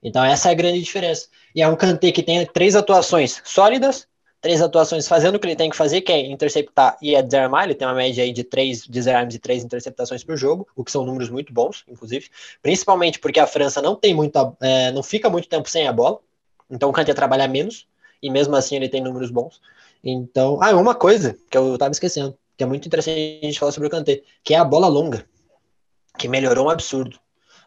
Então 0.03 0.25
essa 0.25 0.49
é 0.49 0.53
a 0.53 0.55
grande 0.55 0.81
diferença. 0.81 1.29
E 1.55 1.63
é 1.63 1.69
um 1.69 1.77
Kanté 1.77 2.11
que 2.13 2.23
tem 2.23 2.45
três 2.47 2.75
atuações 2.75 3.41
sólidas, 3.45 4.07
três 4.41 4.61
atuações 4.61 5.07
fazendo 5.07 5.37
o 5.37 5.39
que 5.39 5.47
ele 5.47 5.57
tem 5.57 5.71
que 5.71 5.77
fazer, 5.77 6.01
que 6.01 6.11
é 6.13 6.27
interceptar 6.27 6.99
e 7.01 7.15
é 7.15 7.23
desarmar. 7.23 7.65
Ele 7.65 7.75
tem 7.75 7.87
uma 7.87 7.95
média 7.95 8.25
aí 8.25 8.33
de 8.33 8.43
três 8.43 8.87
desarmes 8.87 9.37
e 9.37 9.39
três 9.39 9.65
interceptações 9.65 10.25
por 10.25 10.37
jogo, 10.37 10.67
o 10.75 10.85
que 10.85 10.91
são 10.91 11.07
números 11.07 11.31
muito 11.31 11.53
bons, 11.53 11.85
inclusive. 11.89 12.29
Principalmente 12.61 13.21
porque 13.21 13.39
a 13.39 13.47
França 13.47 13.81
não 13.81 13.95
tem 13.95 14.13
muita, 14.13 14.53
é, 14.61 14.91
não 14.91 15.03
fica 15.03 15.31
muito 15.31 15.49
tempo 15.49 15.71
sem 15.71 15.87
a 15.87 15.93
bola. 15.93 16.19
Então 16.69 16.91
o 16.91 16.93
Kanté 16.93 17.15
trabalha 17.15 17.47
menos 17.47 17.87
e 18.21 18.29
mesmo 18.29 18.57
assim 18.57 18.77
ele 18.77 18.89
tem 18.89 19.01
números 19.01 19.31
bons. 19.31 19.61
Então, 20.03 20.61
ah, 20.61 20.75
uma 20.75 20.97
coisa 20.97 21.39
que 21.49 21.57
eu 21.57 21.79
tava 21.79 21.93
esquecendo 21.93 22.37
que 22.63 22.65
é 22.65 22.67
muito 22.67 22.87
interessante 22.87 23.41
a 23.43 23.47
gente 23.47 23.59
falar 23.59 23.73
sobre 23.73 23.89
o 23.89 23.91
Kanté, 23.91 24.23
que 24.45 24.55
é 24.55 24.57
a 24.57 24.65
bola 24.65 24.87
longa, 24.87 25.27
que 26.17 26.29
melhorou 26.29 26.67
um 26.67 26.71
absurdo. 26.71 27.19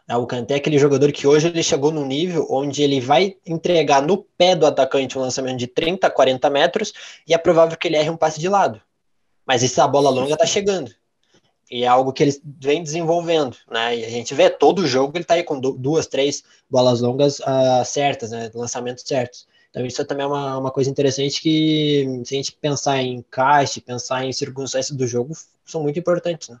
É, 0.08 0.16
o 0.16 0.26
Kanté 0.26 0.54
é 0.54 0.56
aquele 0.56 0.78
jogador 0.78 1.12
que 1.12 1.26
hoje 1.26 1.48
ele 1.48 1.62
chegou 1.62 1.90
num 1.92 2.06
nível 2.06 2.46
onde 2.48 2.82
ele 2.82 2.98
vai 2.98 3.36
entregar 3.44 4.00
no 4.00 4.18
pé 4.38 4.56
do 4.56 4.64
atacante 4.64 5.18
um 5.18 5.20
lançamento 5.20 5.58
de 5.58 5.66
30, 5.66 6.08
40 6.08 6.48
metros 6.48 6.92
e 7.26 7.34
é 7.34 7.38
provável 7.38 7.76
que 7.76 7.88
ele 7.88 7.96
erre 7.96 8.08
um 8.08 8.16
passe 8.16 8.40
de 8.40 8.48
lado. 8.48 8.80
Mas 9.44 9.62
essa 9.62 9.86
bola 9.86 10.08
longa 10.08 10.36
tá 10.36 10.46
chegando. 10.46 10.90
E 11.70 11.84
é 11.84 11.86
algo 11.86 12.12
que 12.12 12.22
eles 12.22 12.40
vêm 12.42 12.82
desenvolvendo, 12.82 13.56
né? 13.70 13.96
E 13.96 14.04
a 14.04 14.08
gente 14.08 14.32
vê 14.34 14.48
todo 14.48 14.86
jogo 14.86 15.18
ele 15.18 15.24
tá 15.24 15.34
aí 15.34 15.42
com 15.42 15.60
duas, 15.60 16.06
três 16.06 16.42
bolas 16.70 17.00
longas 17.00 17.40
uh, 17.40 17.84
certas, 17.84 18.30
né? 18.30 18.50
Lançamentos 18.54 19.04
certos. 19.06 19.46
Então 19.76 19.84
isso 19.84 20.02
também 20.06 20.24
é 20.24 20.26
uma, 20.26 20.56
uma 20.56 20.70
coisa 20.70 20.88
interessante 20.88 21.42
que, 21.42 22.22
se 22.24 22.34
a 22.34 22.38
gente 22.38 22.52
pensar 22.52 22.96
em 23.02 23.16
encaixe, 23.16 23.78
pensar 23.78 24.24
em 24.24 24.32
circunstâncias 24.32 24.96
do 24.96 25.06
jogo, 25.06 25.34
são 25.66 25.82
muito 25.82 25.98
importantes, 25.98 26.48
né? 26.48 26.58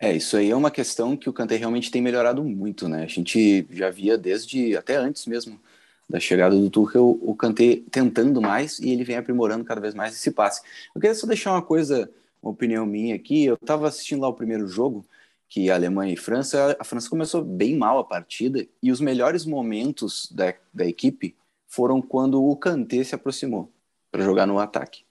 É, 0.00 0.16
isso 0.16 0.34
aí 0.34 0.48
é 0.48 0.56
uma 0.56 0.70
questão 0.70 1.14
que 1.14 1.28
o 1.28 1.32
Kanté 1.32 1.56
realmente 1.56 1.90
tem 1.90 2.00
melhorado 2.00 2.42
muito, 2.42 2.88
né? 2.88 3.02
A 3.02 3.06
gente 3.06 3.66
já 3.70 3.90
via 3.90 4.16
desde, 4.16 4.74
até 4.78 4.96
antes 4.96 5.26
mesmo 5.26 5.60
da 6.08 6.18
chegada 6.18 6.56
do 6.56 6.70
Tuchel, 6.70 7.18
o 7.20 7.34
Kanté 7.34 7.82
tentando 7.90 8.40
mais 8.40 8.78
e 8.78 8.88
ele 8.92 9.04
vem 9.04 9.18
aprimorando 9.18 9.62
cada 9.62 9.82
vez 9.82 9.92
mais 9.92 10.14
esse 10.14 10.30
passe. 10.30 10.62
Eu 10.94 11.02
queria 11.02 11.14
só 11.14 11.26
deixar 11.26 11.52
uma 11.52 11.60
coisa, 11.60 12.10
uma 12.42 12.52
opinião 12.52 12.86
minha 12.86 13.14
aqui, 13.14 13.44
eu 13.44 13.56
estava 13.56 13.86
assistindo 13.86 14.22
lá 14.22 14.28
o 14.28 14.32
primeiro 14.32 14.66
jogo, 14.66 15.04
que 15.50 15.68
é 15.68 15.72
Alemanha 15.72 16.14
e 16.14 16.16
França, 16.16 16.74
a 16.80 16.84
França 16.84 17.10
começou 17.10 17.44
bem 17.44 17.76
mal 17.76 17.98
a 17.98 18.04
partida 18.04 18.66
e 18.82 18.90
os 18.90 19.02
melhores 19.02 19.44
momentos 19.44 20.32
da, 20.32 20.54
da 20.72 20.86
equipe 20.86 21.34
foram 21.68 22.02
quando 22.02 22.42
o 22.42 22.56
Kanté 22.56 23.04
se 23.04 23.14
aproximou 23.14 23.70
para 24.10 24.24
jogar 24.24 24.46
no 24.46 24.58
ataque, 24.58 25.02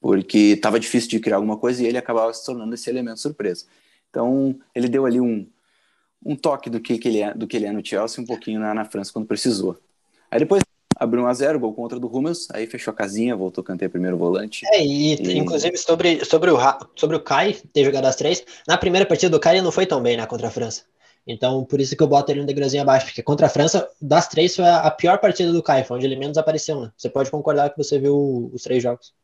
porque 0.00 0.38
estava 0.38 0.78
difícil 0.78 1.08
de 1.10 1.18
criar 1.18 1.36
alguma 1.36 1.56
coisa 1.56 1.82
e 1.82 1.86
ele 1.86 1.98
acabava 1.98 2.32
se 2.32 2.44
tornando 2.44 2.74
esse 2.74 2.88
elemento 2.88 3.18
surpresa. 3.18 3.64
Então, 4.10 4.54
ele 4.74 4.88
deu 4.88 5.06
ali 5.06 5.20
um, 5.20 5.46
um 6.24 6.36
toque 6.36 6.68
do 6.68 6.78
que, 6.78 6.98
que, 6.98 7.08
ele 7.08 7.20
é, 7.20 7.34
do 7.34 7.46
que 7.46 7.56
ele 7.56 7.66
é 7.66 7.72
no 7.72 7.84
Chelsea, 7.84 8.22
um 8.22 8.26
pouquinho 8.26 8.60
na, 8.60 8.74
na 8.74 8.84
França 8.84 9.12
quando 9.12 9.26
precisou. 9.26 9.78
Aí 10.30 10.38
depois 10.38 10.62
abriu 10.96 11.22
1 11.22 11.26
a 11.26 11.34
0 11.34 11.58
gol 11.58 11.72
contra 11.72 11.98
do 11.98 12.06
Hummels, 12.06 12.48
aí 12.52 12.66
fechou 12.66 12.92
a 12.92 12.94
casinha, 12.94 13.34
voltou 13.34 13.62
a 13.62 13.64
cantar 13.64 13.88
primeiro 13.88 14.16
volante. 14.16 14.64
É, 14.72 14.84
e, 14.84 15.14
e, 15.14 15.38
inclusive 15.38 15.76
sobre, 15.76 16.24
sobre, 16.24 16.50
o, 16.50 16.58
sobre 16.94 17.16
o 17.16 17.20
Kai 17.20 17.54
ter 17.72 17.84
jogado 17.84 18.04
as 18.04 18.16
três, 18.16 18.44
na 18.68 18.76
primeira 18.76 19.06
partida 19.06 19.30
do 19.30 19.40
Kai 19.40 19.54
ele 19.54 19.62
não 19.62 19.72
foi 19.72 19.86
tão 19.86 20.00
bem 20.02 20.16
né, 20.16 20.26
contra 20.26 20.48
a 20.48 20.50
França. 20.50 20.82
Então, 21.26 21.64
por 21.64 21.80
isso 21.80 21.96
que 21.96 22.02
eu 22.02 22.08
boto 22.08 22.32
ele 22.32 22.40
um 22.40 22.46
degrauzinho 22.46 22.82
abaixo, 22.82 23.06
porque 23.06 23.22
contra 23.22 23.46
a 23.46 23.50
França, 23.50 23.88
das 24.00 24.28
três, 24.28 24.56
foi 24.56 24.64
a 24.64 24.90
pior 24.90 25.18
partida 25.18 25.52
do 25.52 25.62
Kai, 25.62 25.84
foi 25.84 25.96
onde 25.96 26.06
ele 26.06 26.16
menos 26.16 26.36
apareceu, 26.36 26.80
né? 26.80 26.92
Você 26.96 27.08
pode 27.08 27.30
concordar 27.30 27.70
que 27.70 27.78
você 27.78 27.98
viu 27.98 28.50
os 28.52 28.62
três 28.62 28.82
jogos. 28.82 29.14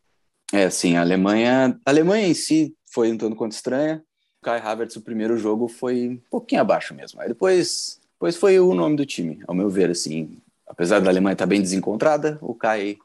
É, 0.52 0.70
sim, 0.70 0.96
a 0.96 1.00
Alemanha, 1.00 1.78
a 1.84 1.90
Alemanha 1.90 2.26
em 2.26 2.34
si 2.34 2.74
foi 2.90 3.12
um 3.12 3.18
tanto 3.18 3.36
quanto 3.36 3.52
estranha, 3.52 4.02
Kai 4.42 4.60
Havertz, 4.60 4.96
o 4.96 5.02
primeiro 5.02 5.36
jogo, 5.36 5.68
foi 5.68 6.08
um 6.08 6.20
pouquinho 6.30 6.60
abaixo 6.60 6.94
mesmo. 6.94 7.20
Aí 7.20 7.28
depois, 7.28 8.00
depois 8.12 8.36
foi 8.36 8.58
o 8.60 8.74
nome 8.74 8.96
do 8.96 9.04
time, 9.04 9.42
ao 9.46 9.54
meu 9.54 9.68
ver, 9.68 9.90
assim. 9.90 10.38
Apesar 10.66 11.00
da 11.00 11.10
Alemanha 11.10 11.32
estar 11.32 11.46
bem 11.46 11.60
desencontrada, 11.60 12.38
o 12.40 12.54
Kai, 12.54 12.96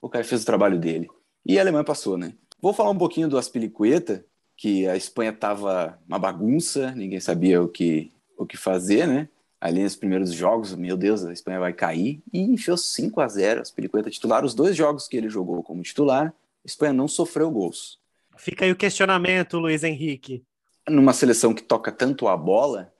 o 0.00 0.08
Kai 0.08 0.22
fez 0.22 0.42
o 0.42 0.46
trabalho 0.46 0.78
dele. 0.78 1.08
E 1.44 1.58
a 1.58 1.62
Alemanha 1.62 1.84
passou, 1.84 2.16
né? 2.16 2.34
Vou 2.60 2.72
falar 2.72 2.90
um 2.90 2.98
pouquinho 2.98 3.28
do 3.28 3.36
Aspilicueta, 3.36 4.24
que 4.62 4.86
a 4.86 4.96
Espanha 4.96 5.30
estava 5.30 5.98
uma 6.06 6.18
bagunça, 6.18 6.92
ninguém 6.92 7.18
sabia 7.18 7.60
o 7.60 7.66
que, 7.66 8.12
o 8.36 8.46
que 8.46 8.56
fazer, 8.56 9.08
né? 9.08 9.28
Ali 9.60 9.82
nos 9.82 9.96
primeiros 9.96 10.32
jogos, 10.32 10.74
meu 10.74 10.96
Deus, 10.96 11.24
a 11.24 11.32
Espanha 11.32 11.58
vai 11.58 11.72
cair. 11.72 12.22
E 12.32 12.40
enfiou 12.40 12.76
5 12.76 13.20
a 13.20 13.26
0 13.26 13.58
a 13.58 13.62
Aspilicueta 13.62 14.10
titular. 14.10 14.44
Os 14.44 14.54
dois 14.54 14.76
jogos 14.76 15.08
que 15.08 15.16
ele 15.16 15.28
jogou 15.28 15.62
como 15.62 15.82
titular, 15.82 16.28
a 16.28 16.66
Espanha 16.66 16.92
não 16.92 17.08
sofreu 17.08 17.50
gols. 17.50 17.98
Fica 18.36 18.64
aí 18.64 18.70
o 18.72 18.76
questionamento, 18.76 19.58
Luiz 19.58 19.82
Henrique 19.82 20.44
numa 20.88 21.12
seleção 21.12 21.54
que 21.54 21.62
toca 21.62 21.92
tanto 21.92 22.28
a 22.28 22.36
bola, 22.36 22.92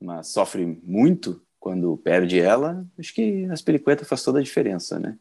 mas 0.00 0.28
sofre 0.28 0.80
muito 0.82 1.42
quando 1.60 1.96
perde 1.98 2.38
ela, 2.40 2.86
acho 2.98 3.14
que 3.14 3.44
as 3.46 3.62
periquetas 3.62 4.08
faz 4.08 4.22
toda 4.22 4.38
a 4.38 4.42
diferença, 4.42 4.98
né? 4.98 5.18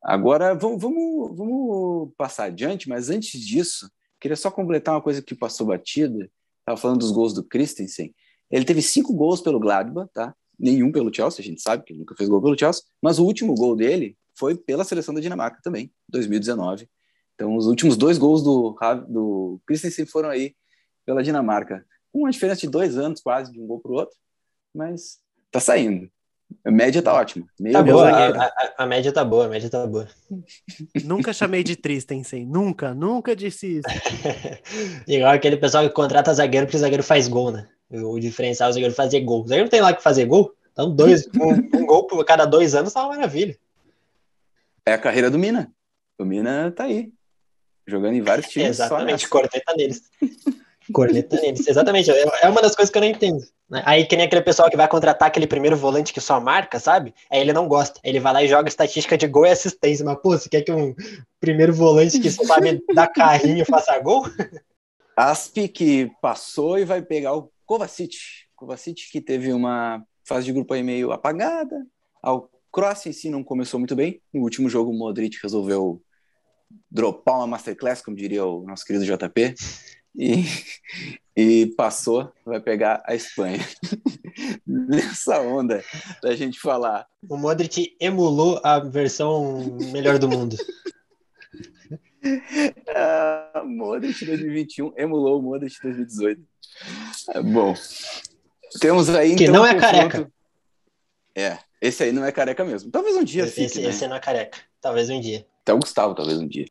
Agora, 0.00 0.54
vamos, 0.54 0.80
vamos, 0.80 1.36
vamos 1.36 2.10
passar 2.16 2.44
adiante, 2.44 2.88
mas 2.88 3.10
antes 3.10 3.40
disso, 3.40 3.90
queria 4.20 4.36
só 4.36 4.50
completar 4.50 4.94
uma 4.94 5.02
coisa 5.02 5.22
que 5.22 5.34
passou 5.34 5.66
batida. 5.66 6.30
Estava 6.60 6.76
falando 6.76 7.00
dos 7.00 7.10
gols 7.10 7.32
do 7.32 7.42
Christensen. 7.42 8.14
Ele 8.50 8.64
teve 8.64 8.82
cinco 8.82 9.14
gols 9.14 9.40
pelo 9.40 9.60
Gladbach, 9.60 10.10
tá? 10.12 10.34
Nenhum 10.58 10.90
pelo 10.90 11.14
Chelsea, 11.14 11.40
a 11.40 11.44
gente 11.44 11.62
sabe 11.62 11.84
que 11.84 11.92
ele 11.92 12.00
nunca 12.00 12.16
fez 12.16 12.28
gol 12.28 12.42
pelo 12.42 12.58
Chelsea, 12.58 12.82
mas 13.00 13.18
o 13.18 13.24
último 13.24 13.54
gol 13.54 13.76
dele 13.76 14.16
foi 14.34 14.56
pela 14.56 14.84
seleção 14.84 15.14
da 15.14 15.20
Dinamarca 15.20 15.60
também, 15.62 15.92
2019. 16.08 16.88
Então, 17.34 17.56
os 17.56 17.66
últimos 17.66 17.96
dois 17.96 18.18
gols 18.18 18.42
do, 18.42 18.76
do 19.08 19.60
Christensen 19.66 20.06
foram 20.06 20.28
aí 20.28 20.56
pela 21.06 21.22
Dinamarca. 21.22 21.86
Uma 22.12 22.30
diferença 22.30 22.62
de 22.62 22.68
dois 22.68 22.96
anos 22.98 23.20
quase 23.20 23.52
de 23.52 23.60
um 23.60 23.66
gol 23.66 23.80
para 23.80 23.92
o 23.92 23.94
outro, 23.94 24.16
mas 24.74 25.20
tá 25.50 25.60
saindo. 25.60 26.10
A 26.64 26.70
média 26.70 27.02
tá 27.02 27.14
ótima. 27.14 27.46
tá 27.72 27.82
boa, 27.82 28.10
a, 28.10 28.44
a, 28.44 28.74
a, 28.78 28.86
média 28.86 29.12
tá 29.12 29.24
boa, 29.24 29.46
a 29.46 29.48
média 29.48 29.68
tá 29.68 29.86
boa. 29.86 30.08
nunca 31.04 31.32
chamei 31.32 31.62
de 31.62 31.76
Tristensen, 31.76 32.46
nunca, 32.46 32.94
nunca 32.94 33.36
disse 33.36 33.78
isso. 33.78 33.88
Igual 35.06 35.32
aquele 35.32 35.56
pessoal 35.56 35.84
que 35.84 35.94
contrata 35.94 36.32
zagueiro 36.32 36.66
porque 36.66 36.76
o 36.76 36.80
zagueiro 36.80 37.02
faz 37.02 37.28
gol, 37.28 37.50
né? 37.50 37.68
O 37.90 38.18
diferencial 38.18 38.68
é 38.68 38.70
o 38.70 38.74
zagueiro 38.74 38.94
fazer 38.94 39.20
gol. 39.20 39.42
O 39.42 39.48
zagueiro 39.48 39.64
não 39.64 39.70
tem 39.70 39.80
lá 39.80 39.94
que 39.94 40.02
fazer 40.02 40.24
gol, 40.26 40.54
então 40.72 40.94
dois, 40.94 41.26
um, 41.40 41.78
um 41.78 41.86
gol 41.86 42.06
por 42.06 42.24
cada 42.24 42.44
dois 42.44 42.74
anos 42.74 42.92
tá 42.92 43.00
uma 43.02 43.16
maravilha. 43.16 43.56
É 44.84 44.94
a 44.94 44.98
carreira 44.98 45.30
do 45.30 45.38
Mina. 45.38 45.70
O 46.18 46.24
Mina 46.24 46.70
tá 46.70 46.84
aí, 46.84 47.12
jogando 47.86 48.14
em 48.14 48.22
vários 48.22 48.48
times. 48.48 48.70
Exatamente, 48.70 49.28
corneta 49.28 49.74
neles. 49.76 50.02
Corneta 50.92 51.40
neles, 51.40 51.66
exatamente. 51.66 52.10
É, 52.10 52.24
é 52.42 52.48
uma 52.48 52.62
das 52.62 52.74
coisas 52.74 52.90
que 52.90 52.96
eu 52.96 53.02
não 53.02 53.08
entendo. 53.08 53.40
Né? 53.68 53.82
Aí 53.84 54.06
que 54.06 54.16
nem 54.16 54.26
aquele 54.26 54.42
pessoal 54.42 54.70
que 54.70 54.76
vai 54.76 54.88
contratar 54.88 55.28
aquele 55.28 55.46
primeiro 55.46 55.76
volante 55.76 56.12
que 56.12 56.20
só 56.20 56.40
marca, 56.40 56.78
sabe? 56.80 57.14
Aí 57.30 57.40
ele 57.40 57.52
não 57.52 57.68
gosta. 57.68 58.00
Aí 58.04 58.10
ele 58.10 58.20
vai 58.20 58.32
lá 58.32 58.42
e 58.42 58.48
joga 58.48 58.68
estatística 58.68 59.16
de 59.16 59.26
gol 59.26 59.46
e 59.46 59.50
assistência. 59.50 60.04
Mas, 60.04 60.18
pô, 60.22 60.30
você 60.30 60.48
quer 60.48 60.62
que 60.62 60.72
um 60.72 60.94
primeiro 61.40 61.74
volante 61.74 62.18
que 62.18 62.30
só 62.30 62.44
sabe 62.44 62.82
dar 62.94 63.08
carrinho 63.08 63.64
faça 63.66 63.98
gol? 63.98 64.24
Asp 65.16 65.68
que 65.68 66.10
passou 66.22 66.78
e 66.78 66.84
vai 66.84 67.02
pegar 67.02 67.34
o 67.34 67.50
Kovacic. 67.66 68.16
Kovacic 68.56 69.10
que 69.10 69.20
teve 69.20 69.52
uma 69.52 70.02
fase 70.24 70.46
de 70.46 70.52
grupo 70.52 70.72
aí 70.72 70.82
meio 70.82 71.12
apagada. 71.12 71.86
O 72.24 72.48
Croácia 72.72 73.10
em 73.10 73.12
si 73.12 73.28
não 73.28 73.42
começou 73.42 73.78
muito 73.78 73.96
bem. 73.96 74.20
No 74.32 74.42
último 74.42 74.68
jogo, 74.68 74.90
o 74.90 74.94
Modric 74.94 75.38
resolveu 75.42 76.00
dropar 76.90 77.36
uma 77.36 77.46
masterclass, 77.46 78.02
como 78.02 78.16
diria 78.16 78.44
o 78.44 78.62
nosso 78.62 78.84
querido 78.84 79.04
JP 79.04 79.54
e, 80.14 80.44
e 81.36 81.66
passou, 81.76 82.32
vai 82.44 82.60
pegar 82.60 83.02
a 83.06 83.14
Espanha. 83.14 83.58
Nessa 84.66 85.40
onda 85.40 85.82
da 86.22 86.34
gente 86.34 86.58
falar. 86.58 87.06
O 87.28 87.36
Modric 87.36 87.96
emulou 88.00 88.60
a 88.64 88.78
versão 88.78 89.76
melhor 89.92 90.18
do 90.18 90.28
mundo. 90.28 90.56
ah, 92.94 93.62
Modric 93.64 94.24
2021 94.24 94.92
emulou 94.96 95.38
o 95.38 95.42
Modric 95.42 95.80
2018. 95.82 96.42
É, 97.30 97.42
bom, 97.42 97.74
temos 98.80 99.08
aí. 99.10 99.36
Que 99.36 99.44
então, 99.44 99.56
não 99.56 99.66
é 99.66 99.74
careca. 99.74 100.30
É, 101.34 101.58
esse 101.80 102.02
aí 102.02 102.12
não 102.12 102.24
é 102.24 102.32
careca 102.32 102.64
mesmo. 102.64 102.90
Talvez 102.90 103.16
um 103.16 103.24
dia 103.24 103.44
esse, 103.44 103.52
fique, 103.52 103.66
esse, 103.66 103.80
né? 103.80 103.88
esse 103.90 104.08
não 104.08 104.16
é 104.16 104.20
careca. 104.20 104.58
Talvez 104.80 105.08
um 105.10 105.20
dia. 105.20 105.46
Até 105.62 105.72
o 105.72 105.78
Gustavo, 105.78 106.14
talvez 106.14 106.38
um 106.38 106.46
dia. 106.46 106.66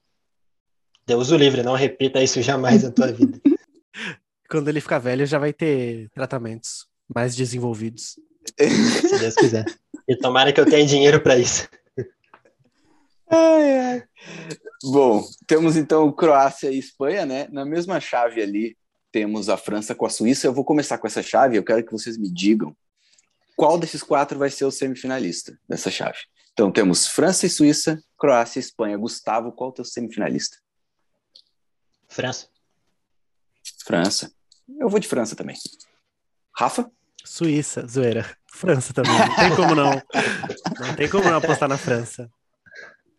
Deus 1.07 1.31
o 1.31 1.37
livre, 1.37 1.63
não 1.63 1.73
repita 1.73 2.21
isso 2.21 2.41
jamais 2.41 2.83
na 2.83 2.91
tua 2.91 3.13
vida. 3.13 3.39
Quando 4.49 4.67
ele 4.67 4.81
ficar 4.81 4.99
velho, 4.99 5.25
já 5.25 5.39
vai 5.39 5.53
ter 5.53 6.09
tratamentos 6.09 6.85
mais 7.07 7.33
desenvolvidos. 7.33 8.19
Se 8.59 9.19
Deus 9.19 9.35
quiser. 9.35 9.65
E 10.05 10.17
tomara 10.17 10.51
que 10.51 10.59
eu 10.59 10.65
tenha 10.65 10.85
dinheiro 10.85 11.21
para 11.21 11.37
isso. 11.37 11.67
Ai, 13.29 13.79
ai. 13.79 14.03
Bom, 14.83 15.25
temos 15.45 15.77
então 15.77 16.11
Croácia 16.11 16.71
e 16.71 16.77
Espanha, 16.77 17.25
né? 17.25 17.47
Na 17.51 17.65
mesma 17.65 17.99
chave 18.01 18.41
ali, 18.41 18.77
temos 19.09 19.47
a 19.47 19.55
França 19.57 19.95
com 19.95 20.05
a 20.05 20.09
Suíça. 20.09 20.47
Eu 20.47 20.53
vou 20.53 20.65
começar 20.65 20.97
com 20.97 21.07
essa 21.07 21.23
chave. 21.23 21.57
Eu 21.57 21.63
quero 21.63 21.85
que 21.85 21.91
vocês 21.91 22.17
me 22.17 22.29
digam 22.29 22.75
qual 23.55 23.77
desses 23.77 24.03
quatro 24.03 24.37
vai 24.37 24.49
ser 24.49 24.65
o 24.65 24.71
semifinalista 24.71 25.57
dessa 25.67 25.89
chave. 25.89 26.19
Então 26.51 26.71
temos 26.71 27.07
França 27.07 27.45
e 27.45 27.49
Suíça, 27.49 28.01
Croácia 28.17 28.59
e 28.59 28.61
Espanha. 28.61 28.97
Gustavo, 28.97 29.53
qual 29.53 29.69
é 29.69 29.71
o 29.71 29.75
teu 29.75 29.85
semifinalista? 29.85 30.57
França. 32.07 32.47
França. 33.85 34.31
Eu 34.79 34.89
vou 34.89 34.99
de 34.99 35.07
França 35.07 35.35
também. 35.35 35.55
Rafa? 36.55 36.89
Suíça, 37.23 37.85
zoeira. 37.87 38.25
França 38.51 38.93
também. 38.93 39.13
Não 39.13 39.35
tem 39.35 39.55
como 39.55 39.75
não. 39.75 39.91
Não 40.79 40.95
tem 40.95 41.09
como 41.09 41.25
não 41.25 41.37
apostar 41.37 41.69
na 41.69 41.77
França. 41.77 42.29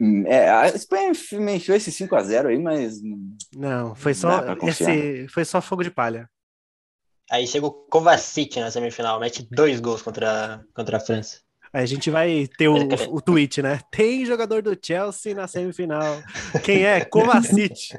Hum, 0.00 0.24
é, 0.26 0.48
a 0.48 0.68
Espanha 0.68 1.12
me 1.32 1.56
encheu 1.56 1.74
esse 1.74 1.90
5x0 1.90 2.46
aí, 2.46 2.58
mas. 2.58 3.00
Não, 3.54 3.94
foi 3.94 4.14
só, 4.14 4.42
esse, 4.62 5.26
foi 5.28 5.44
só 5.44 5.60
fogo 5.60 5.82
de 5.82 5.90
palha. 5.90 6.28
Aí 7.30 7.46
chega 7.46 7.66
o 7.66 7.70
Kovacic 7.70 8.58
na 8.58 8.70
semifinal, 8.70 9.20
mete 9.20 9.46
dois 9.50 9.80
gols 9.80 10.00
contra, 10.00 10.64
contra 10.74 10.96
a 10.96 11.00
França. 11.00 11.40
Aí 11.72 11.82
a 11.82 11.86
gente 11.86 12.10
vai 12.10 12.48
ter 12.56 12.68
o, 12.68 12.88
o 13.10 13.20
tweet, 13.20 13.60
né? 13.60 13.80
Tem 13.90 14.24
jogador 14.24 14.62
do 14.62 14.76
Chelsea 14.80 15.34
na 15.34 15.46
semifinal. 15.46 16.22
Quem 16.64 16.86
é? 16.86 17.04
Kovacic. 17.04 17.98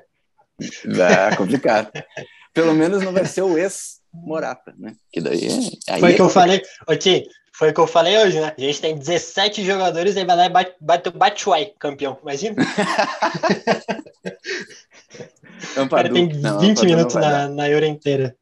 É 1.32 1.36
complicado. 1.36 1.92
Pelo 2.54 2.74
menos 2.74 3.04
não 3.04 3.14
vai 3.14 3.26
ser 3.26 3.42
o 3.42 3.58
ex-Morata, 3.58 4.74
né? 4.78 4.96
Que 5.12 5.22
daí 5.22 5.48
é, 5.88 6.00
Foi 6.00 6.10
o 6.10 6.12
é 6.12 6.16
que 6.16 6.22
eu 6.22 6.30
falei, 6.30 6.62
ô 6.88 6.96
Tim, 6.96 7.24
foi 7.54 7.70
o 7.70 7.74
que 7.74 7.80
eu 7.80 7.88
falei 7.88 8.18
hoje, 8.18 8.40
né? 8.40 8.54
A 8.58 8.62
gente 8.62 8.82
tem 8.82 8.98
17 8.98 9.66
jogadores 9.66 10.16
e 10.16 10.26
vai 10.26 10.36
lá 10.36 10.46
e 10.46 10.50
bate, 10.50 10.76
bate 10.80 11.10
o 11.10 11.12
Batshuayi, 11.12 11.74
campeão. 11.78 12.18
Imagina? 12.22 12.56
o 15.78 15.90
cara 15.90 16.12
tem 16.12 16.28
20 16.28 16.42
não, 16.42 16.86
minutos 16.86 17.16
na, 17.16 17.50
na 17.50 17.70
Euro 17.70 17.86
inteira. 17.86 18.36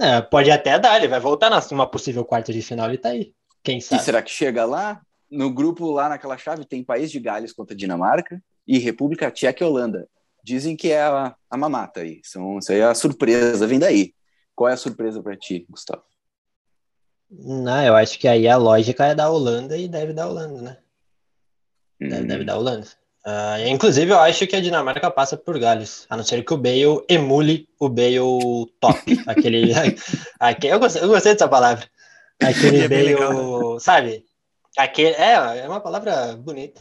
É, 0.00 0.20
pode 0.20 0.50
até 0.50 0.78
dar, 0.78 0.96
ele 0.96 1.08
vai 1.08 1.20
voltar 1.20 1.50
numa 1.70 1.86
possível 1.86 2.24
quarta 2.24 2.52
de 2.52 2.62
final, 2.62 2.88
ele 2.88 2.98
tá 2.98 3.10
aí. 3.10 3.32
Quem 3.62 3.80
sabe? 3.80 4.00
E 4.00 4.04
será 4.04 4.22
que 4.22 4.30
chega 4.30 4.64
lá? 4.64 5.00
No 5.30 5.52
grupo 5.52 5.90
lá 5.90 6.08
naquela 6.08 6.36
chave 6.36 6.64
tem 6.64 6.84
País 6.84 7.10
de 7.10 7.20
Gales 7.20 7.52
contra 7.52 7.74
Dinamarca 7.76 8.42
e 8.66 8.78
República 8.78 9.30
Tcheca 9.30 9.64
e 9.64 9.66
Holanda. 9.66 10.08
Dizem 10.42 10.76
que 10.76 10.90
é 10.90 11.02
a, 11.02 11.34
a 11.48 11.56
mamata 11.56 12.00
aí. 12.00 12.20
São, 12.24 12.58
isso 12.58 12.72
aí 12.72 12.78
é 12.78 12.84
a 12.84 12.94
surpresa, 12.94 13.66
vem 13.66 13.78
daí. 13.78 14.14
Qual 14.54 14.68
é 14.68 14.72
a 14.72 14.76
surpresa 14.76 15.22
para 15.22 15.36
ti, 15.36 15.66
Gustavo? 15.68 16.02
Não, 17.30 17.82
eu 17.82 17.94
acho 17.94 18.18
que 18.18 18.28
aí 18.28 18.46
a 18.46 18.56
lógica 18.56 19.06
é 19.06 19.14
da 19.14 19.30
Holanda 19.30 19.76
e 19.76 19.88
deve 19.88 20.12
dar 20.12 20.28
Holanda, 20.28 20.60
né? 20.60 20.78
Deve, 21.98 22.22
hum. 22.22 22.26
deve 22.26 22.44
dar 22.44 22.58
Holanda. 22.58 22.86
Uh, 23.24 23.68
inclusive, 23.68 24.10
eu 24.10 24.18
acho 24.18 24.46
que 24.48 24.56
a 24.56 24.60
Dinamarca 24.60 25.08
passa 25.10 25.36
por 25.36 25.58
Gales, 25.58 26.06
a 26.10 26.16
não 26.16 26.24
ser 26.24 26.44
que 26.44 26.52
o 26.52 26.58
Bale 26.58 27.04
emule 27.08 27.68
o 27.78 27.88
Bale 27.88 28.18
top. 28.80 28.98
aquele, 29.26 29.72
aquele 30.40 30.74
eu, 30.74 30.80
gostei, 30.80 31.02
eu 31.02 31.08
gostei 31.08 31.32
dessa 31.32 31.48
palavra. 31.48 31.88
Aquele 32.42 32.80
é 32.80 32.88
Bale, 32.88 33.14
legal, 33.14 33.74
né? 33.74 33.78
sabe? 33.78 34.24
Aquele, 34.76 35.10
é, 35.10 35.60
é 35.60 35.68
uma 35.68 35.80
palavra 35.80 36.34
bonita. 36.34 36.80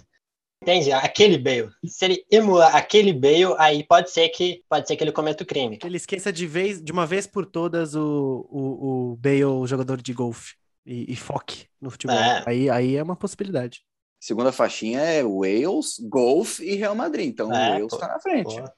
Entende? 0.61 0.91
Aquele 0.91 1.39
Bale. 1.39 1.71
Se 1.85 2.05
ele 2.05 2.25
emular 2.29 2.75
aquele 2.75 3.11
Bale, 3.11 3.55
aí 3.57 3.83
pode 3.83 4.11
ser 4.11 4.29
que 4.29 4.63
pode 4.69 4.87
ser 4.87 4.95
que 4.95 5.03
ele 5.03 5.11
cometa 5.11 5.43
o 5.43 5.47
crime. 5.47 5.79
Ele 5.83 5.97
esqueça 5.97 6.31
de 6.31 6.45
vez, 6.45 6.79
de 6.81 6.91
uma 6.91 7.07
vez 7.07 7.25
por 7.25 7.47
todas 7.47 7.95
o, 7.95 8.47
o, 8.49 9.11
o 9.11 9.15
Bale, 9.15 9.45
o 9.45 9.65
jogador 9.65 9.99
de 9.99 10.13
golfe, 10.13 10.53
e, 10.85 11.11
e 11.11 11.15
foque 11.15 11.65
no 11.81 11.89
futebol. 11.89 12.15
É. 12.15 12.43
Aí, 12.45 12.69
aí 12.69 12.95
é 12.95 13.01
uma 13.01 13.15
possibilidade. 13.15 13.83
Segunda 14.19 14.51
faixinha 14.51 14.99
é 14.99 15.23
Wales, 15.23 15.99
Golf 15.99 16.59
e 16.59 16.75
Real 16.75 16.93
Madrid. 16.93 17.29
Então 17.29 17.51
é, 17.51 17.69
o 17.69 17.71
Wales 17.71 17.93
está 17.93 18.07
na 18.07 18.19
frente. 18.19 18.55
Pô. 18.55 18.69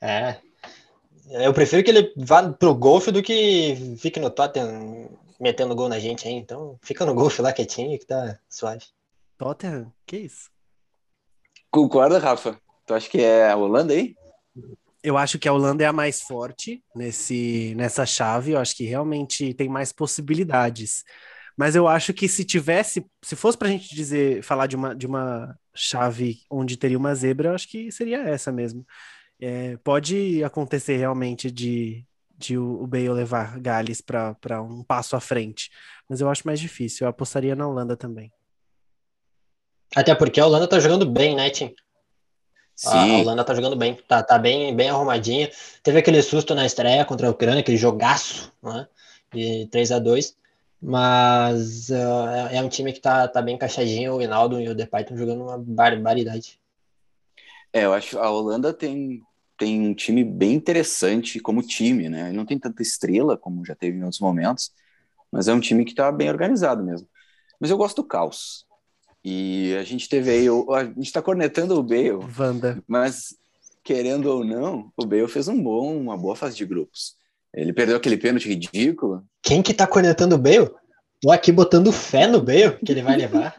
É. 0.00 0.38
Eu 1.28 1.52
prefiro 1.52 1.84
que 1.84 1.90
ele 1.90 2.12
vá 2.16 2.50
pro 2.50 2.74
golfe 2.74 3.12
do 3.12 3.22
que 3.22 3.96
fique 3.98 4.18
no 4.18 4.30
Tottenham 4.30 5.10
metendo 5.38 5.74
gol 5.74 5.90
na 5.90 5.98
gente 5.98 6.26
aí. 6.26 6.32
Então 6.32 6.78
fica 6.80 7.04
no 7.04 7.14
golfe 7.14 7.42
lá 7.42 7.52
quietinho 7.52 7.98
que 7.98 8.06
tá 8.06 8.38
suave. 8.48 8.86
Tottenham? 9.36 9.92
Que 10.06 10.16
isso? 10.16 10.50
Concorda, 11.70 12.18
Rafa? 12.18 12.58
Tu 12.86 12.94
acha 12.94 13.08
que 13.08 13.20
é 13.20 13.48
a 13.48 13.56
Holanda 13.56 13.94
aí? 13.94 14.16
Eu 15.02 15.16
acho 15.16 15.38
que 15.38 15.48
a 15.48 15.52
Holanda 15.52 15.84
é 15.84 15.86
a 15.86 15.92
mais 15.92 16.20
forte 16.20 16.82
nesse, 16.94 17.74
nessa 17.76 18.04
chave. 18.04 18.52
Eu 18.52 18.58
acho 18.58 18.76
que 18.76 18.84
realmente 18.84 19.54
tem 19.54 19.68
mais 19.68 19.92
possibilidades. 19.92 21.04
Mas 21.56 21.76
eu 21.76 21.86
acho 21.86 22.12
que 22.12 22.28
se 22.28 22.44
tivesse, 22.44 23.06
se 23.22 23.36
fosse 23.36 23.56
para 23.56 23.68
a 23.68 23.70
gente 23.70 23.94
dizer, 23.94 24.42
falar 24.42 24.66
de 24.66 24.76
uma, 24.76 24.94
de 24.94 25.06
uma 25.06 25.56
chave 25.74 26.40
onde 26.50 26.76
teria 26.76 26.98
uma 26.98 27.14
zebra, 27.14 27.50
eu 27.50 27.54
acho 27.54 27.68
que 27.68 27.92
seria 27.92 28.18
essa 28.18 28.50
mesmo. 28.50 28.84
É, 29.40 29.76
pode 29.78 30.42
acontecer 30.42 30.96
realmente 30.96 31.50
de, 31.50 32.04
de 32.36 32.58
o 32.58 32.86
Bale 32.86 33.10
levar 33.10 33.58
Gales 33.60 34.00
para 34.00 34.62
um 34.62 34.82
passo 34.82 35.16
à 35.16 35.20
frente, 35.20 35.70
mas 36.08 36.20
eu 36.20 36.28
acho 36.28 36.46
mais 36.46 36.58
difícil. 36.58 37.04
Eu 37.04 37.10
apostaria 37.10 37.54
na 37.54 37.66
Holanda 37.66 37.96
também. 37.96 38.32
Até 39.94 40.14
porque 40.14 40.40
a 40.40 40.46
Holanda 40.46 40.68
tá 40.68 40.78
jogando 40.78 41.04
bem, 41.04 41.34
né, 41.34 41.50
Tim? 41.50 41.74
Sim. 42.74 43.16
A 43.16 43.18
Holanda 43.18 43.44
tá 43.44 43.54
jogando 43.54 43.76
bem, 43.76 43.98
tá, 44.08 44.22
tá 44.22 44.38
bem, 44.38 44.74
bem 44.74 44.88
arrumadinha. 44.88 45.50
Teve 45.82 45.98
aquele 45.98 46.22
susto 46.22 46.54
na 46.54 46.64
estreia 46.64 47.04
contra 47.04 47.26
a 47.26 47.30
Ucrânia, 47.30 47.60
aquele 47.60 47.76
jogaço, 47.76 48.52
né? 48.62 48.86
De 49.32 49.66
3 49.70 49.92
a 49.92 49.98
2 49.98 50.34
mas 50.82 51.90
uh, 51.90 52.48
é 52.50 52.62
um 52.62 52.68
time 52.68 52.92
que 52.92 53.00
tá, 53.00 53.28
tá 53.28 53.42
bem 53.42 53.56
encaixadinho. 53.56 54.14
O 54.14 54.22
Hinaldo 54.22 54.60
e 54.60 54.68
o 54.68 54.74
Depay 54.74 55.02
estão 55.02 55.16
jogando 55.16 55.42
uma 55.42 55.58
barbaridade. 55.58 56.58
É, 57.72 57.84
eu 57.84 57.92
acho 57.92 58.10
que 58.10 58.16
a 58.16 58.30
Holanda 58.30 58.72
tem, 58.72 59.22
tem 59.58 59.80
um 59.80 59.94
time 59.94 60.24
bem 60.24 60.54
interessante 60.54 61.38
como 61.38 61.62
time, 61.62 62.08
né? 62.08 62.28
Ele 62.28 62.36
não 62.36 62.46
tem 62.46 62.58
tanta 62.58 62.82
estrela 62.82 63.36
como 63.36 63.64
já 63.64 63.74
teve 63.74 63.98
em 63.98 64.02
outros 64.02 64.20
momentos, 64.20 64.72
mas 65.30 65.48
é 65.48 65.52
um 65.52 65.60
time 65.60 65.84
que 65.84 65.94
tá 65.94 66.10
bem 66.10 66.30
organizado 66.30 66.82
mesmo. 66.82 67.06
Mas 67.60 67.70
eu 67.70 67.76
gosto 67.76 67.96
do 67.96 68.08
caos. 68.08 68.66
E 69.24 69.76
a 69.78 69.82
gente 69.82 70.08
teve 70.08 70.30
aí, 70.30 70.46
a 70.48 70.84
gente 70.84 71.12
tá 71.12 71.20
cornetando 71.20 71.78
o 71.78 71.82
Bale, 71.82 72.18
Vanda. 72.22 72.82
mas 72.88 73.34
querendo 73.84 74.26
ou 74.26 74.44
não, 74.44 74.90
o 74.96 75.04
Bale 75.04 75.28
fez 75.28 75.46
um 75.48 75.62
bom, 75.62 75.96
uma 75.96 76.16
boa 76.16 76.34
fase 76.34 76.56
de 76.56 76.64
grupos. 76.64 77.14
Ele 77.52 77.72
perdeu 77.72 77.96
aquele 77.96 78.16
pênalti 78.16 78.48
ridículo. 78.48 79.24
Quem 79.42 79.62
que 79.62 79.74
tá 79.74 79.86
cornetando 79.86 80.36
o 80.36 80.38
Bale? 80.38 80.70
Tô 81.20 81.30
aqui 81.30 81.52
botando 81.52 81.92
fé 81.92 82.26
no 82.26 82.40
Bale 82.40 82.78
que 82.84 82.92
ele 82.92 83.02
vai 83.02 83.16
levar. 83.16 83.56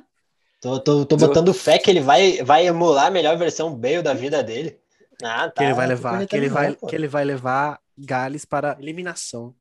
tô, 0.59 0.80
tô, 0.80 1.05
tô 1.05 1.18
botando 1.18 1.53
fé 1.53 1.78
que 1.78 1.89
ele 1.89 1.99
vai, 1.99 2.41
vai 2.43 2.66
emular 2.66 3.07
a 3.07 3.12
melhor 3.12 3.38
versão 3.38 3.76
Bale 3.76 4.01
da 4.01 4.14
vida 4.14 4.41
dele. 4.41 4.80
Ah, 5.24 5.49
tá, 5.49 5.51
que 5.51 5.64
ele 5.64 5.74
vai 5.74 5.88
levar, 5.88 6.26
que 6.26 6.36
ele 6.36 6.49
vai, 6.49 6.76
que 6.76 6.95
ele 6.95 7.07
vai 7.07 7.24
levar 7.24 7.80
Gales 7.95 8.45
para 8.45 8.76
eliminação. 8.80 9.53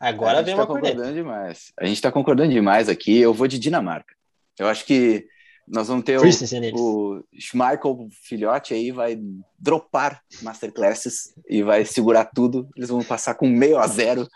Agora 0.00 0.42
vem 0.42 0.54
tá 0.54 0.60
uma 0.60 0.66
concordando 0.66 1.12
demais. 1.12 1.72
A 1.78 1.86
gente 1.86 2.00
tá 2.00 2.10
concordando 2.10 2.52
demais 2.52 2.88
aqui. 2.88 3.18
Eu 3.18 3.34
vou 3.34 3.46
de 3.48 3.58
Dinamarca. 3.58 4.17
Eu 4.58 4.66
acho 4.66 4.84
que 4.84 5.26
nós 5.70 5.88
vamos 5.88 6.04
ter 6.04 6.18
o, 6.18 6.22
o 6.74 7.24
Schmeichel 7.38 8.08
Filhote 8.22 8.72
aí, 8.72 8.90
vai 8.90 9.18
dropar 9.58 10.22
Masterclasses 10.42 11.34
e 11.48 11.62
vai 11.62 11.84
segurar 11.84 12.24
tudo. 12.24 12.68
Eles 12.74 12.88
vão 12.88 13.02
passar 13.02 13.34
com 13.34 13.46
meio 13.46 13.78
a 13.78 13.86
zero, 13.86 14.26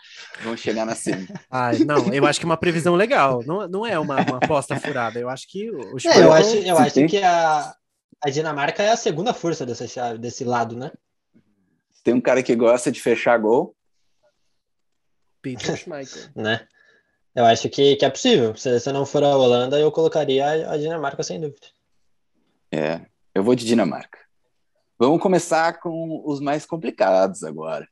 vão 0.43 0.55
chegar 0.55 0.85
na 0.85 0.95
cima. 0.95 1.27
Ai, 1.49 1.79
não, 1.79 2.13
eu 2.13 2.25
acho 2.25 2.39
que 2.39 2.45
é 2.45 2.49
uma 2.49 2.57
previsão 2.57 2.95
legal. 2.95 3.43
Não, 3.45 3.67
não 3.67 3.85
é 3.85 3.97
uma, 3.97 4.21
uma 4.21 4.37
aposta 4.37 4.79
furada. 4.79 5.19
Eu 5.19 5.29
acho 5.29 5.47
que 5.49 5.71
o 5.71 5.99
Schmeichel... 5.99 6.11
É, 6.11 6.25
eu 6.25 6.33
acho, 6.33 6.55
eu 6.57 6.77
acho 6.77 7.07
que 7.07 7.17
a, 7.17 7.73
a 8.21 8.29
Dinamarca 8.29 8.83
é 8.83 8.91
a 8.91 8.97
segunda 8.97 9.33
força 9.33 9.65
dessa 9.65 9.87
chave, 9.87 10.19
desse 10.19 10.43
lado, 10.43 10.75
né? 10.75 10.91
Tem 12.03 12.13
um 12.13 12.21
cara 12.21 12.43
que 12.43 12.55
gosta 12.55 12.91
de 12.91 13.01
fechar 13.01 13.37
gol. 13.39 13.75
Peter 15.41 15.75
Schmeichel. 15.75 16.29
né? 16.35 16.67
Eu 17.35 17.45
acho 17.45 17.69
que, 17.69 17.95
que 17.95 18.05
é 18.05 18.09
possível. 18.09 18.55
Se, 18.55 18.79
se 18.79 18.91
não 18.91 19.05
for 19.05 19.23
a 19.23 19.35
Holanda, 19.35 19.79
eu 19.79 19.91
colocaria 19.91 20.45
a, 20.45 20.73
a 20.73 20.77
Dinamarca 20.77 21.23
sem 21.23 21.39
dúvida. 21.39 21.67
É, 22.71 23.01
eu 23.33 23.43
vou 23.43 23.55
de 23.55 23.65
Dinamarca. 23.65 24.19
Vamos 24.99 25.21
começar 25.21 25.79
com 25.79 26.21
os 26.25 26.39
mais 26.39 26.65
complicados 26.65 27.43
agora. 27.43 27.87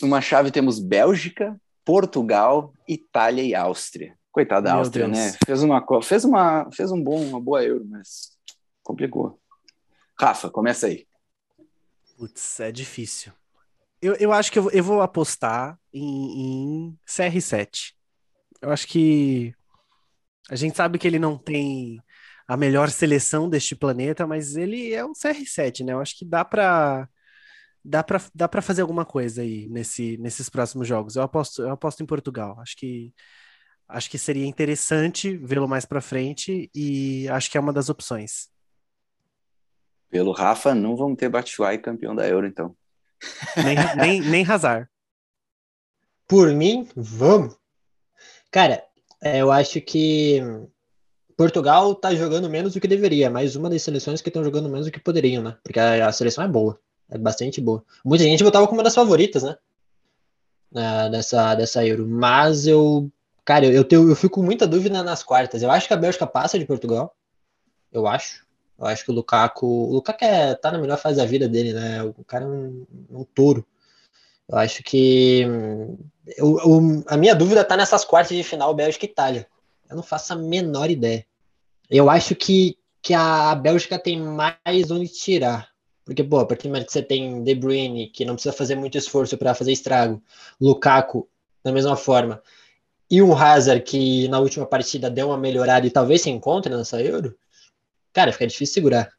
Numa 0.00 0.20
chave 0.20 0.50
temos 0.50 0.78
Bélgica, 0.78 1.58
Portugal, 1.84 2.72
Itália 2.86 3.42
e 3.42 3.54
Áustria. 3.54 4.16
Coitada 4.30 4.68
da 4.68 4.74
Áustria, 4.74 5.06
Deus. 5.06 5.16
né? 5.16 5.38
Fez 5.46 5.62
uma 5.62 6.02
fez 6.02 6.24
uma 6.24 6.68
fez 6.72 6.90
um 6.90 7.00
bom 7.00 7.20
uma 7.22 7.40
boa 7.40 7.62
euro, 7.62 7.84
mas 7.88 8.36
complicou. 8.82 9.40
Rafa, 10.18 10.50
começa 10.50 10.86
aí. 10.86 11.06
Putz, 12.16 12.60
é 12.60 12.70
difícil. 12.70 13.32
Eu, 14.02 14.14
eu 14.16 14.32
acho 14.32 14.52
que 14.52 14.58
eu, 14.58 14.70
eu 14.70 14.84
vou 14.84 15.00
apostar 15.00 15.78
em, 15.92 16.88
em 16.90 16.98
CR7. 17.06 17.94
Eu 18.64 18.72
acho 18.72 18.88
que 18.88 19.54
a 20.48 20.56
gente 20.56 20.74
sabe 20.74 20.98
que 20.98 21.06
ele 21.06 21.18
não 21.18 21.36
tem 21.36 22.00
a 22.48 22.56
melhor 22.56 22.88
seleção 22.88 23.48
deste 23.48 23.76
planeta, 23.76 24.26
mas 24.26 24.56
ele 24.56 24.94
é 24.94 25.04
um 25.04 25.12
CR7, 25.12 25.84
né? 25.84 25.92
Eu 25.92 26.00
acho 26.00 26.16
que 26.16 26.24
dá 26.24 26.42
para 26.42 27.06
dá 27.84 28.02
para 28.02 28.22
dá 28.34 28.48
para 28.48 28.62
fazer 28.62 28.80
alguma 28.80 29.04
coisa 29.04 29.42
aí 29.42 29.68
nesse, 29.68 30.16
nesses 30.16 30.48
próximos 30.48 30.88
jogos. 30.88 31.14
Eu 31.14 31.22
aposto 31.22 31.60
eu 31.60 31.70
aposto 31.70 32.02
em 32.02 32.06
Portugal. 32.06 32.58
Acho 32.58 32.74
que 32.78 33.12
acho 33.86 34.10
que 34.10 34.16
seria 34.16 34.46
interessante 34.46 35.36
vê-lo 35.36 35.68
mais 35.68 35.84
para 35.84 36.00
frente 36.00 36.70
e 36.74 37.28
acho 37.28 37.50
que 37.50 37.58
é 37.58 37.60
uma 37.60 37.72
das 37.72 37.90
opções. 37.90 38.48
Pelo 40.08 40.32
Rafa, 40.32 40.74
não 40.74 40.96
vamos 40.96 41.18
ter 41.18 41.28
Batshuayi 41.28 41.78
campeão 41.78 42.14
da 42.14 42.26
Euro, 42.26 42.46
então. 42.46 42.74
Nem, 43.62 43.76
nem, 43.96 44.20
nem 44.22 44.46
Hazard. 44.46 44.88
Por 46.26 46.50
mim, 46.54 46.88
vamos. 46.96 47.62
Cara, 48.54 48.84
é, 49.20 49.42
eu 49.42 49.50
acho 49.50 49.80
que 49.80 50.40
Portugal 51.36 51.92
tá 51.92 52.14
jogando 52.14 52.48
menos 52.48 52.72
do 52.72 52.80
que 52.80 52.86
deveria, 52.86 53.28
mas 53.28 53.56
uma 53.56 53.68
das 53.68 53.82
seleções 53.82 54.22
que 54.22 54.28
estão 54.28 54.44
jogando 54.44 54.68
menos 54.68 54.86
do 54.86 54.92
que 54.92 55.00
poderiam, 55.00 55.42
né? 55.42 55.56
Porque 55.60 55.80
a, 55.80 56.12
seleção 56.12 56.44
é 56.44 56.46
boa, 56.46 56.78
é 57.10 57.18
bastante 57.18 57.60
boa. 57.60 57.84
Muita 58.04 58.22
gente 58.22 58.44
botava 58.44 58.64
como 58.68 58.78
uma 58.78 58.84
das 58.84 58.94
favoritas, 58.94 59.42
né? 59.42 59.56
dessa, 61.10 61.56
dessa 61.56 61.84
Euro. 61.84 62.06
Mas 62.06 62.64
eu, 62.64 63.10
cara, 63.44 63.66
eu, 63.66 63.82
tenho, 63.82 64.08
eu 64.08 64.14
fico 64.14 64.36
com 64.36 64.46
muita 64.46 64.68
dúvida 64.68 65.02
nas 65.02 65.24
quartas. 65.24 65.60
Eu 65.60 65.70
acho 65.72 65.88
que 65.88 65.94
a 65.94 65.96
Bélgica 65.96 66.24
passa 66.24 66.56
de 66.56 66.64
Portugal. 66.64 67.12
Eu 67.90 68.06
acho. 68.06 68.46
Eu 68.78 68.86
acho 68.86 69.04
que 69.04 69.10
o 69.10 69.14
Lukaku. 69.14 69.66
O 69.66 69.94
Lukaku 69.94 70.24
é, 70.24 70.54
tá 70.54 70.70
na 70.70 70.78
melhor 70.78 70.98
fase 70.98 71.16
da 71.16 71.26
vida 71.26 71.48
dele, 71.48 71.72
né? 71.72 72.04
O 72.04 72.22
cara 72.22 72.44
é 72.44 72.48
um, 72.48 72.86
um 73.10 73.24
touro. 73.24 73.66
Eu 74.48 74.58
acho 74.58 74.82
que 74.82 75.42
eu, 76.36 76.58
eu, 76.58 77.04
a 77.06 77.16
minha 77.16 77.34
dúvida 77.34 77.62
está 77.62 77.76
nessas 77.76 78.04
quartas 78.04 78.36
de 78.36 78.42
final 78.42 78.74
Bélgica 78.74 79.06
e 79.06 79.08
Itália. 79.08 79.46
Eu 79.88 79.96
não 79.96 80.02
faço 80.02 80.32
a 80.32 80.36
menor 80.36 80.90
ideia. 80.90 81.26
Eu 81.90 82.10
acho 82.10 82.34
que, 82.34 82.78
que 83.02 83.14
a 83.14 83.54
Bélgica 83.54 83.98
tem 83.98 84.20
mais 84.20 84.90
onde 84.90 85.08
tirar. 85.08 85.68
Porque, 86.04 86.22
pô, 86.22 86.38
a 86.38 86.46
partir 86.46 86.64
do 86.64 86.70
momento 86.70 86.86
que 86.86 86.92
você 86.92 87.02
tem 87.02 87.42
De 87.42 87.54
Bruyne, 87.54 88.08
que 88.08 88.24
não 88.24 88.34
precisa 88.34 88.54
fazer 88.54 88.74
muito 88.74 88.98
esforço 88.98 89.38
para 89.38 89.54
fazer 89.54 89.72
estrago, 89.72 90.22
Lukaku, 90.60 91.26
da 91.62 91.72
mesma 91.72 91.96
forma, 91.96 92.42
e 93.10 93.22
um 93.22 93.34
Hazard 93.34 93.82
que 93.82 94.28
na 94.28 94.38
última 94.38 94.66
partida 94.66 95.10
deu 95.10 95.28
uma 95.28 95.38
melhorada 95.38 95.86
e 95.86 95.90
talvez 95.90 96.22
se 96.22 96.30
encontre 96.30 96.74
nessa 96.74 97.00
Euro, 97.02 97.34
cara, 98.12 98.32
fica 98.32 98.46
difícil 98.46 98.74
segurar, 98.74 99.10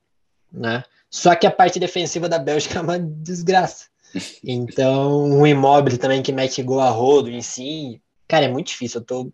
né? 0.51 0.84
Só 1.09 1.34
que 1.36 1.47
a 1.47 1.51
parte 1.51 1.80
defensiva 1.80 2.28
da 2.30 2.38
Bélgica 2.38 2.78
é 2.80 2.82
uma 2.82 2.99
desgraça. 2.99 3.88
Então, 4.43 5.26
um 5.26 5.45
imóvel 5.45 5.97
também 5.97 6.24
que 6.24 6.32
mete 6.32 6.63
gol 6.63 6.80
a 6.80 6.89
rodo 6.89 7.30
em 7.30 7.41
si. 7.41 8.01
Cara, 8.28 8.45
é 8.45 8.47
muito 8.47 8.68
difícil. 8.68 9.01
Eu 9.01 9.05
tô, 9.05 9.32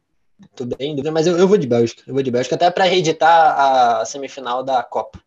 tô 0.55 0.65
bem 0.65 0.91
em 0.91 0.95
dúvida, 0.95 1.11
mas 1.11 1.27
eu, 1.27 1.37
eu 1.37 1.47
vou 1.47 1.57
de 1.57 1.67
Bélgica. 1.67 2.03
Eu 2.07 2.13
vou 2.13 2.23
de 2.23 2.31
Bélgica 2.31 2.55
até 2.55 2.69
para 2.71 2.85
reeditar 2.85 3.99
a 4.01 4.05
semifinal 4.05 4.63
da 4.63 4.83
Copa. 4.83 5.21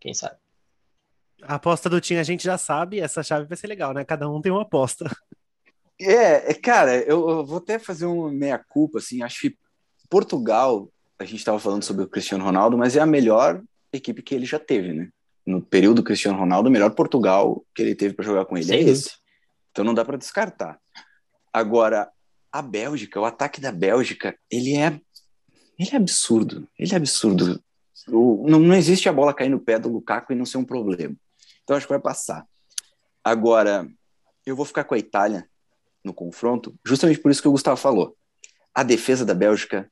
Quem 0.00 0.14
sabe? 0.14 0.36
A 1.42 1.54
aposta 1.54 1.88
do 1.88 2.00
Tim 2.00 2.16
a 2.16 2.22
gente 2.22 2.44
já 2.44 2.58
sabe, 2.58 3.00
essa 3.00 3.22
chave 3.22 3.46
vai 3.46 3.56
ser 3.56 3.68
legal, 3.68 3.92
né? 3.92 4.04
Cada 4.04 4.28
um 4.28 4.40
tem 4.40 4.50
uma 4.50 4.62
aposta. 4.62 5.10
É, 6.00 6.52
é 6.52 6.54
cara, 6.54 6.96
eu, 6.96 7.28
eu 7.28 7.44
vou 7.44 7.58
até 7.58 7.78
fazer 7.78 8.06
uma 8.06 8.30
meia-culpa, 8.30 8.98
assim, 8.98 9.22
acho 9.22 9.40
que 9.40 9.58
Portugal, 10.08 10.88
a 11.18 11.24
gente 11.24 11.38
estava 11.38 11.58
falando 11.58 11.82
sobre 11.82 12.04
o 12.04 12.08
Cristiano 12.08 12.44
Ronaldo, 12.44 12.78
mas 12.78 12.96
é 12.96 13.00
a 13.00 13.06
melhor 13.06 13.62
equipe 13.92 14.22
que 14.22 14.34
ele 14.34 14.46
já 14.46 14.58
teve, 14.58 14.92
né? 14.92 15.08
No 15.48 15.62
período 15.62 16.02
Cristiano 16.02 16.38
Ronaldo, 16.38 16.68
o 16.68 16.72
melhor 16.72 16.90
Portugal 16.90 17.64
que 17.74 17.80
ele 17.80 17.94
teve 17.94 18.12
para 18.14 18.24
jogar 18.24 18.44
com 18.44 18.56
ele 18.58 18.70
é 18.70 18.76
dúvida. 18.76 18.90
esse. 18.90 19.10
Então 19.70 19.82
não 19.84 19.94
dá 19.94 20.04
para 20.04 20.18
descartar. 20.18 20.78
Agora, 21.52 22.10
a 22.52 22.60
Bélgica, 22.60 23.18
o 23.18 23.24
ataque 23.24 23.58
da 23.60 23.72
Bélgica, 23.72 24.36
ele 24.50 24.76
é 24.76 25.00
ele 25.78 25.90
é 25.92 25.96
absurdo. 25.96 26.68
Ele 26.78 26.92
é 26.92 26.96
absurdo. 26.96 27.62
O- 28.08 28.44
não, 28.48 28.58
não 28.58 28.74
existe 28.74 29.08
a 29.08 29.12
bola 29.12 29.32
cair 29.32 29.48
no 29.48 29.60
pé 29.60 29.78
do 29.78 29.88
Lukaku 29.88 30.32
e 30.32 30.36
não 30.36 30.44
ser 30.44 30.58
um 30.58 30.64
problema. 30.64 31.14
Então 31.62 31.76
acho 31.76 31.86
que 31.86 31.92
vai 31.92 32.00
passar. 32.00 32.44
Agora, 33.24 33.88
eu 34.44 34.56
vou 34.56 34.64
ficar 34.66 34.84
com 34.84 34.94
a 34.94 34.98
Itália 34.98 35.48
no 36.04 36.12
confronto, 36.12 36.74
justamente 36.84 37.20
por 37.20 37.30
isso 37.30 37.40
que 37.40 37.48
o 37.48 37.52
Gustavo 37.52 37.76
falou. 37.76 38.16
A 38.74 38.82
defesa 38.82 39.24
da 39.24 39.34
Bélgica, 39.34 39.90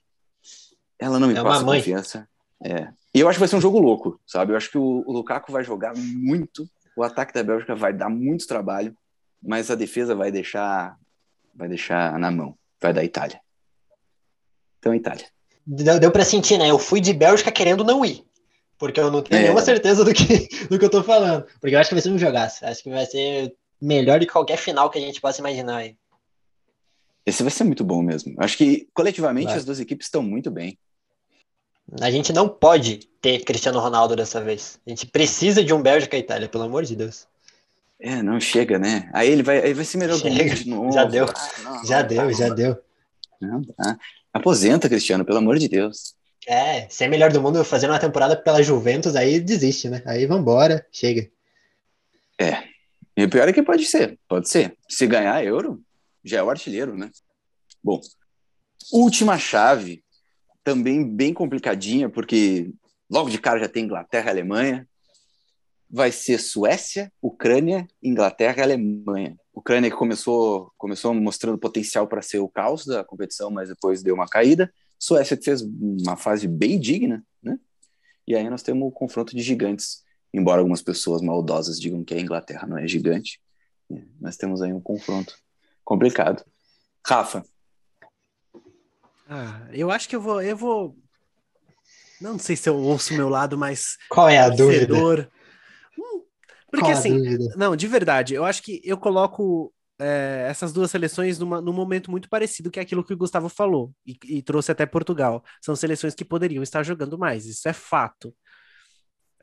ela 0.99 1.19
não 1.21 1.29
me 1.29 1.35
É 1.35 1.43
passa 1.43 1.65
mãe. 1.65 1.79
confiança. 1.79 2.29
É. 2.65 2.89
E 3.15 3.21
eu 3.21 3.29
acho 3.29 3.37
que 3.37 3.41
vai 3.41 3.49
ser 3.49 3.57
um 3.57 3.61
jogo 3.61 3.79
louco, 3.79 4.21
sabe? 4.27 4.53
Eu 4.53 4.57
acho 4.57 4.71
que 4.71 4.79
o, 4.79 5.03
o 5.07 5.13
Lukaku 5.13 5.53
vai 5.53 5.63
jogar 5.65 5.95
muito, 5.97 6.69
o 6.97 7.03
ataque 7.03 7.33
da 7.33 7.43
Bélgica 7.43 7.75
vai 7.75 7.93
dar 7.93 8.09
muito 8.09 8.47
trabalho, 8.47 8.97
mas 9.43 9.71
a 9.71 9.75
defesa 9.75 10.15
vai 10.15 10.31
deixar 10.31 10.97
vai 11.55 11.69
deixar 11.69 12.19
na 12.19 12.31
mão, 12.31 12.55
vai 12.81 12.93
dar 12.93 13.03
Itália. 13.05 13.41
Então, 14.79 14.95
Itália. 14.95 15.27
Deu, 15.67 15.99
deu 15.99 16.13
para 16.13 16.25
sentir, 16.25 16.59
né? 16.59 16.71
Eu 16.71 16.79
fui 16.79 17.01
de 17.01 17.13
Bélgica 17.13 17.51
querendo 17.51 17.83
não 17.83 18.05
ir. 18.05 18.25
Porque 18.79 19.01
eu 19.01 19.11
não 19.11 19.23
tenho 19.23 19.41
É. 19.41 19.43
nenhuma 19.45 19.63
certeza 19.63 20.05
do 20.05 20.13
que, 20.13 20.49
do 20.69 20.79
que 20.79 20.85
eu 20.85 20.91
tô 20.91 21.03
falando. 21.03 21.47
Porque 21.61 21.75
eu 21.75 21.79
acho 21.81 21.89
que 21.89 21.95
vai 21.95 22.03
ser 22.03 22.11
um 22.11 22.19
jogaço. 22.19 22.65
Acho 22.65 22.83
que 22.83 22.91
vai 22.91 23.07
ser 23.07 23.55
melhor 23.81 24.21
que 24.21 24.27
qualquer 24.27 24.59
final 24.59 24.91
que 24.91 24.99
a 24.99 25.01
gente 25.01 25.21
possa 25.21 25.41
imaginar 25.41 25.79
aí. 25.79 25.97
Esse 27.25 27.43
vai 27.43 27.51
ser 27.51 27.65
muito 27.65 27.83
bom 27.83 28.03
mesmo. 28.03 28.35
Acho 28.39 28.57
que 28.57 28.87
coletivamente 28.95 29.49
Vai. 29.49 29.57
as 29.57 29.65
duas 29.65 29.81
equipes 29.81 30.07
estão 30.07 30.23
muito 30.23 30.51
bem. 30.51 30.79
A 32.01 32.11
gente 32.11 32.33
não 32.33 32.49
pode 32.49 33.09
ter 33.21 33.45
Cristiano 33.45 33.79
Ronaldo 33.79 34.17
dessa 34.17 34.41
vez. 34.41 34.81
A 34.87 34.91
gente 34.91 35.07
precisa 35.07 35.63
de 35.63 35.73
um 35.73 35.81
Bélgica 35.81 36.17
e 36.17 36.21
Itália, 36.21 36.49
pelo 36.49 36.65
amor 36.65 36.85
de 36.85 36.97
Deus. 36.97 37.27
É, 38.01 38.23
não 38.23 38.41
chega, 38.41 38.79
né? 38.79 39.09
Aí 39.13 39.31
ele 39.31 39.43
vai, 39.43 39.63
aí 39.63 39.73
vai 39.73 39.85
ser 39.85 39.97
melhor 39.97 40.19
do 40.19 40.23
Chega. 40.23 40.55
de 40.55 40.69
novo. 40.69 40.93
Já 40.93 41.05
deu. 41.05 41.27
Ah, 41.27 41.51
não, 41.63 41.85
Já 41.85 42.01
não 42.01 42.09
deu, 42.09 42.33
já 42.33 42.49
deu. 42.49 42.77
Não 43.41 43.63
dá. 43.63 43.97
Aposenta, 44.33 44.89
Cristiano, 44.89 45.25
pelo 45.25 45.39
amor 45.39 45.59
de 45.59 45.69
Deus. 45.69 46.15
É, 46.47 46.89
ser 46.91 47.09
melhor 47.09 47.33
do 47.33 47.41
mundo 47.41 47.65
fazendo 47.65 47.91
uma 47.91 47.99
temporada 47.99 48.37
pela 48.37 48.63
Juventus, 48.63 49.17
aí 49.17 49.41
desiste, 49.41 49.89
né? 49.89 50.03
Aí 50.05 50.27
vambora, 50.27 50.87
chega. 50.93 51.29
E 53.17 53.25
o 53.25 53.31
pior 53.31 53.49
é 53.49 53.53
que 53.53 53.63
pode 53.63 53.87
ser, 53.87 54.19
pode 54.29 54.49
ser. 54.49 54.77
Se 54.87 55.07
ganhar 55.07 55.43
euro, 55.43 55.83
já 56.23 56.39
é 56.39 56.43
o 56.43 56.51
artilheiro, 56.51 56.97
né? 56.97 57.11
Bom, 57.83 57.99
última 58.93 59.39
chave, 59.39 60.05
também 60.67 61.09
bem 61.09 61.33
complicadinha, 61.33 62.11
porque 62.11 62.75
logo 63.09 63.31
de 63.31 63.39
cara 63.39 63.61
já 63.61 63.69
tem 63.69 63.85
Inglaterra 63.85 64.27
e 64.27 64.31
Alemanha. 64.31 64.89
Vai 65.89 66.11
ser 66.11 66.39
Suécia, 66.39 67.13
Ucrânia, 67.23 67.87
Inglaterra 68.03 68.59
e 68.59 68.63
Alemanha. 68.63 69.37
Ucrânia 69.55 69.89
que 69.89 69.97
começou, 69.97 70.73
começou 70.77 71.15
mostrando 71.15 71.57
potencial 71.57 72.09
para 72.09 72.21
ser 72.21 72.41
o 72.41 72.49
caos 72.49 72.85
da 72.85 73.05
competição, 73.05 73.49
mas 73.49 73.69
depois 73.69 74.03
deu 74.03 74.17
uma 74.17 74.27
caída. 74.27 74.69
Suécia 74.99 75.37
que 75.37 75.45
fez 75.45 75.63
uma 75.63 76.17
fase 76.17 76.49
bem 76.49 76.81
digna, 76.81 77.25
né? 77.41 77.57
E 78.27 78.35
aí 78.35 78.51
nós 78.51 78.65
temos 78.65 78.89
o 78.89 78.91
confronto 78.91 79.37
de 79.37 79.43
gigantes 79.43 80.05
embora 80.37 80.61
algumas 80.61 80.83
pessoas 80.83 81.23
maldosas 81.23 81.81
digam 81.81 82.05
que 82.05 82.15
a 82.15 82.21
Inglaterra 82.21 82.67
não 82.67 82.77
é 82.77 82.87
gigante, 82.87 83.41
nós 84.21 84.37
temos 84.37 84.61
aí 84.61 84.73
um 84.73 84.81
confronto 84.81 85.35
complicado. 85.85 86.45
Rafa, 87.07 87.45
Ah, 89.29 89.67
eu 89.73 89.91
acho 89.91 90.09
que 90.09 90.17
eu 90.17 90.21
vou, 90.21 90.41
eu 90.41 90.57
vou. 90.57 90.97
Não 92.21 92.39
sei 92.39 92.57
se 92.57 92.69
eu 92.69 92.77
ouço 92.77 93.13
o 93.13 93.17
meu 93.17 93.29
lado 93.29 93.59
mais 93.59 93.97
Qual 94.09 94.29
é 94.29 94.39
a 94.39 94.49
dúvida? 94.49 94.95
Hum, 95.99 96.23
Porque 96.71 96.91
a 96.91 96.93
assim, 96.93 97.19
dúvida? 97.19 97.55
não, 97.57 97.77
de 97.77 97.87
verdade, 97.87 98.35
eu 98.35 98.45
acho 98.45 98.63
que 98.63 98.81
eu 98.85 98.97
coloco 98.97 99.73
é, 99.99 100.47
essas 100.49 100.73
duas 100.73 100.91
seleções 100.91 101.39
numa, 101.39 101.61
num 101.61 101.73
momento 101.73 102.11
muito 102.11 102.29
parecido 102.29 102.71
que 102.71 102.79
é 102.79 102.83
aquilo 102.83 103.05
que 103.05 103.15
o 103.15 103.17
Gustavo 103.17 103.49
falou 103.49 103.93
e, 104.07 104.17
e 104.25 104.43
trouxe 104.43 104.73
até 104.73 104.87
Portugal. 104.87 105.43
São 105.63 105.75
seleções 105.77 106.15
que 106.15 106.25
poderiam 106.25 106.63
estar 106.63 106.83
jogando 106.83 107.19
mais, 107.19 107.47
isso 107.47 107.69
é 107.69 107.73
fato. 107.73 108.35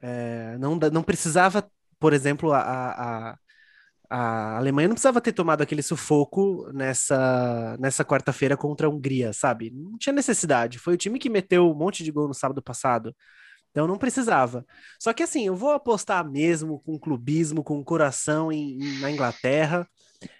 É, 0.01 0.57
não, 0.57 0.75
não 0.75 1.03
precisava, 1.03 1.69
por 1.99 2.13
exemplo, 2.13 2.51
a, 2.53 3.31
a, 3.31 3.38
a- 4.16 4.57
Alemanha 4.57 4.88
não 4.88 4.95
precisava 4.95 5.22
ter 5.22 5.34
tomado 5.34 5.61
aquele 5.61 5.82
sufoco 5.82 6.70
nessa, 6.74 7.78
nessa 7.80 8.05
quarta-feira 8.05 8.55
contra 8.57 8.88
a 8.88 8.89
Hungria, 8.89 9.34
sabe? 9.34 9.72
Não 9.72 9.97
tinha 9.97 10.14
necessidade. 10.14 10.80
Foi 10.80 10.93
o 10.93 10.97
time 10.97 11.20
que 11.20 11.30
meteu 11.30 11.70
um 11.70 11.76
monte 11.76 12.03
de 12.03 12.11
gol 12.11 12.28
no 12.28 12.34
sábado 12.34 12.61
passado. 12.61 13.16
Então 13.72 13.88
não 13.88 13.97
precisava. 13.97 14.66
Só 14.99 15.14
que 15.14 15.24
assim, 15.24 15.47
eu 15.47 15.55
vou 15.55 15.72
apostar 15.72 16.30
mesmo 16.30 16.80
com 16.82 16.99
clubismo, 16.99 17.64
com 17.64 17.84
coração 17.84 18.51
em, 18.51 18.78
em- 18.80 18.99
na 18.99 19.09
Inglaterra, 19.11 19.88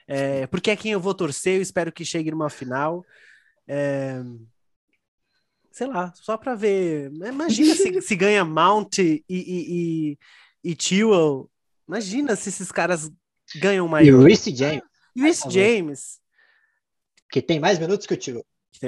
é, 0.08 0.46
porque 0.48 0.70
é 0.72 0.76
quem 0.76 0.92
eu 0.92 1.00
vou 1.00 1.14
torcer, 1.16 1.56
eu 1.58 1.62
espero 1.62 1.92
que 1.92 2.06
chegue 2.06 2.30
numa 2.32 2.50
final. 2.50 3.04
É, 3.68 4.22
sei 5.72 5.88
lá, 5.88 6.12
só 6.16 6.38
para 6.38 6.56
ver. 6.56 7.12
Imagina 7.12 7.74
se, 7.76 8.02
se 8.02 8.16
ganha 8.16 8.46
Mount 8.46 9.00
e, 9.00 9.24
e, 9.28 10.18
e, 10.64 10.72
e 10.72 10.76
Tewell. 10.76 11.50
Imagina 11.88 12.36
se 12.36 12.50
esses 12.50 12.72
caras 12.72 13.12
ganham 13.60 13.86
E 13.86 13.88
o 13.88 13.90
maior. 13.90 14.24
Reece 14.24 14.56
James, 14.56 14.84
E 15.16 15.22
o 15.22 15.24
Reece. 15.24 15.50
James. 15.50 16.20
que 17.30 17.42
tem 17.42 17.60
mais 17.60 17.80
minutos 17.80 18.06
que 18.06 18.14
o 18.14 18.18
Tio. 18.18 18.46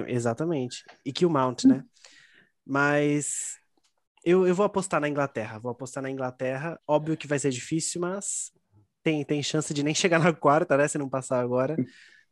Exatamente. 0.08 0.84
E 1.06 1.14
que 1.14 1.26
o 1.26 1.30
Mount, 1.30 1.66
né? 1.66 1.84
Mas 2.66 3.58
eu, 4.24 4.48
eu 4.48 4.56
vou 4.56 4.66
apostar 4.66 5.00
na 5.00 5.08
Inglaterra. 5.08 5.60
Vou 5.60 5.72
apostar 5.72 6.02
na 6.04 6.10
Inglaterra. 6.10 6.80
Óbvio 6.88 7.16
que 7.18 7.28
vai 7.28 7.40
ser 7.40 7.52
difícil, 7.52 8.02
mas 8.02 8.52
tem, 9.04 9.24
tem 9.24 9.42
chance 9.44 9.74
de 9.74 9.84
nem 9.84 9.94
chegar 9.96 10.20
na 10.20 10.34
quarta, 10.34 10.76
né? 10.78 10.88
Se 10.88 10.98
não 10.98 11.10
passar 11.10 11.40
agora, 11.40 11.80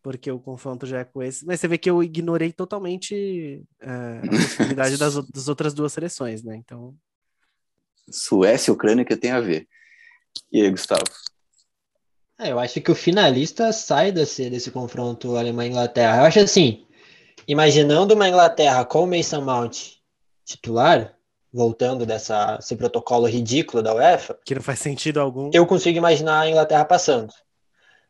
porque 0.01 0.31
o 0.31 0.39
confronto 0.39 0.85
já 0.85 0.99
é 0.99 1.03
com 1.05 1.21
esse. 1.21 1.45
Mas 1.45 1.59
você 1.59 1.67
vê 1.67 1.77
que 1.77 1.89
eu 1.89 2.03
ignorei 2.03 2.51
totalmente 2.51 3.63
é, 3.79 4.19
a 4.19 4.21
possibilidade 4.29 4.97
das, 4.97 5.15
das 5.29 5.47
outras 5.47 5.73
duas 5.73 5.93
seleções, 5.93 6.43
né? 6.43 6.55
Então, 6.55 6.95
Suécia 8.09 8.71
e 8.71 8.73
Ucrânia 8.73 9.05
que 9.05 9.15
tem 9.15 9.31
a 9.31 9.39
ver. 9.41 9.67
E 10.51 10.61
aí, 10.61 10.71
Gustavo? 10.71 11.03
É, 12.39 12.51
eu 12.51 12.59
acho 12.59 12.81
que 12.81 12.91
o 12.91 12.95
finalista 12.95 13.71
sai 13.71 14.11
desse, 14.11 14.49
desse 14.49 14.71
confronto 14.71 15.37
Alemanha-Inglaterra. 15.37 16.17
Eu 16.17 16.23
acho 16.25 16.39
assim, 16.39 16.85
imaginando 17.47 18.13
uma 18.15 18.27
Inglaterra 18.27 18.83
com 18.85 19.03
o 19.03 19.07
Mason 19.07 19.41
Mount 19.41 19.93
titular, 20.43 21.13
voltando 21.53 22.05
dessa, 22.05 22.57
desse 22.57 22.75
protocolo 22.75 23.27
ridículo 23.27 23.83
da 23.83 23.93
UEFA, 23.93 24.37
que 24.43 24.55
não 24.55 24.61
faz 24.61 24.79
sentido 24.79 25.19
algum. 25.19 25.51
eu 25.53 25.65
consigo 25.67 25.97
imaginar 25.97 26.41
a 26.41 26.49
Inglaterra 26.49 26.83
passando. 26.83 27.31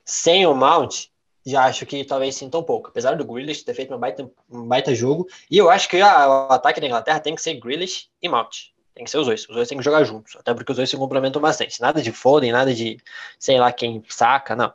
Sem 0.06 0.46
o 0.48 0.56
Mount, 0.56 1.08
já 1.46 1.66
acho 1.66 1.86
que 1.86 2.04
talvez 2.06 2.36
sinta 2.36 2.58
um 2.58 2.64
pouco. 2.64 2.90
Apesar 2.90 3.16
do 3.16 3.26
Grealish 3.26 3.64
ter 3.64 3.74
feito 3.74 3.94
um 3.94 4.00
baita, 4.00 4.30
um 4.50 4.68
baita 4.68 4.96
jogo, 4.96 5.28
e 5.52 5.58
eu 5.58 5.70
acho 5.70 5.90
que 5.90 6.00
a- 6.02 6.48
o 6.50 6.54
ataque 6.54 6.80
da 6.80 6.88
Inglaterra 6.88 7.20
tem 7.20 7.36
que 7.36 7.42
ser 7.42 7.56
Grealish 7.60 8.08
e 8.22 8.30
Mount. 8.30 8.73
Tem 8.96 9.04
que 9.04 9.10
ser 9.12 9.18
os 9.18 9.26
dois. 9.26 9.41
Os 9.50 9.56
dois 9.56 9.68
têm 9.68 9.78
que 9.78 9.84
jogar 9.84 10.04
juntos. 10.04 10.36
Até 10.36 10.54
porque 10.54 10.72
os 10.72 10.78
dois 10.78 10.89
se 10.89 10.98
complementam 10.98 11.41
bastante. 11.41 11.82
Nada 11.82 12.02
de 12.02 12.12
Foden, 12.12 12.52
nada 12.52 12.74
de 12.74 12.98
sei 13.39 13.60
lá 13.60 13.72
quem 13.72 14.04
saca, 14.08 14.56
não. 14.56 14.74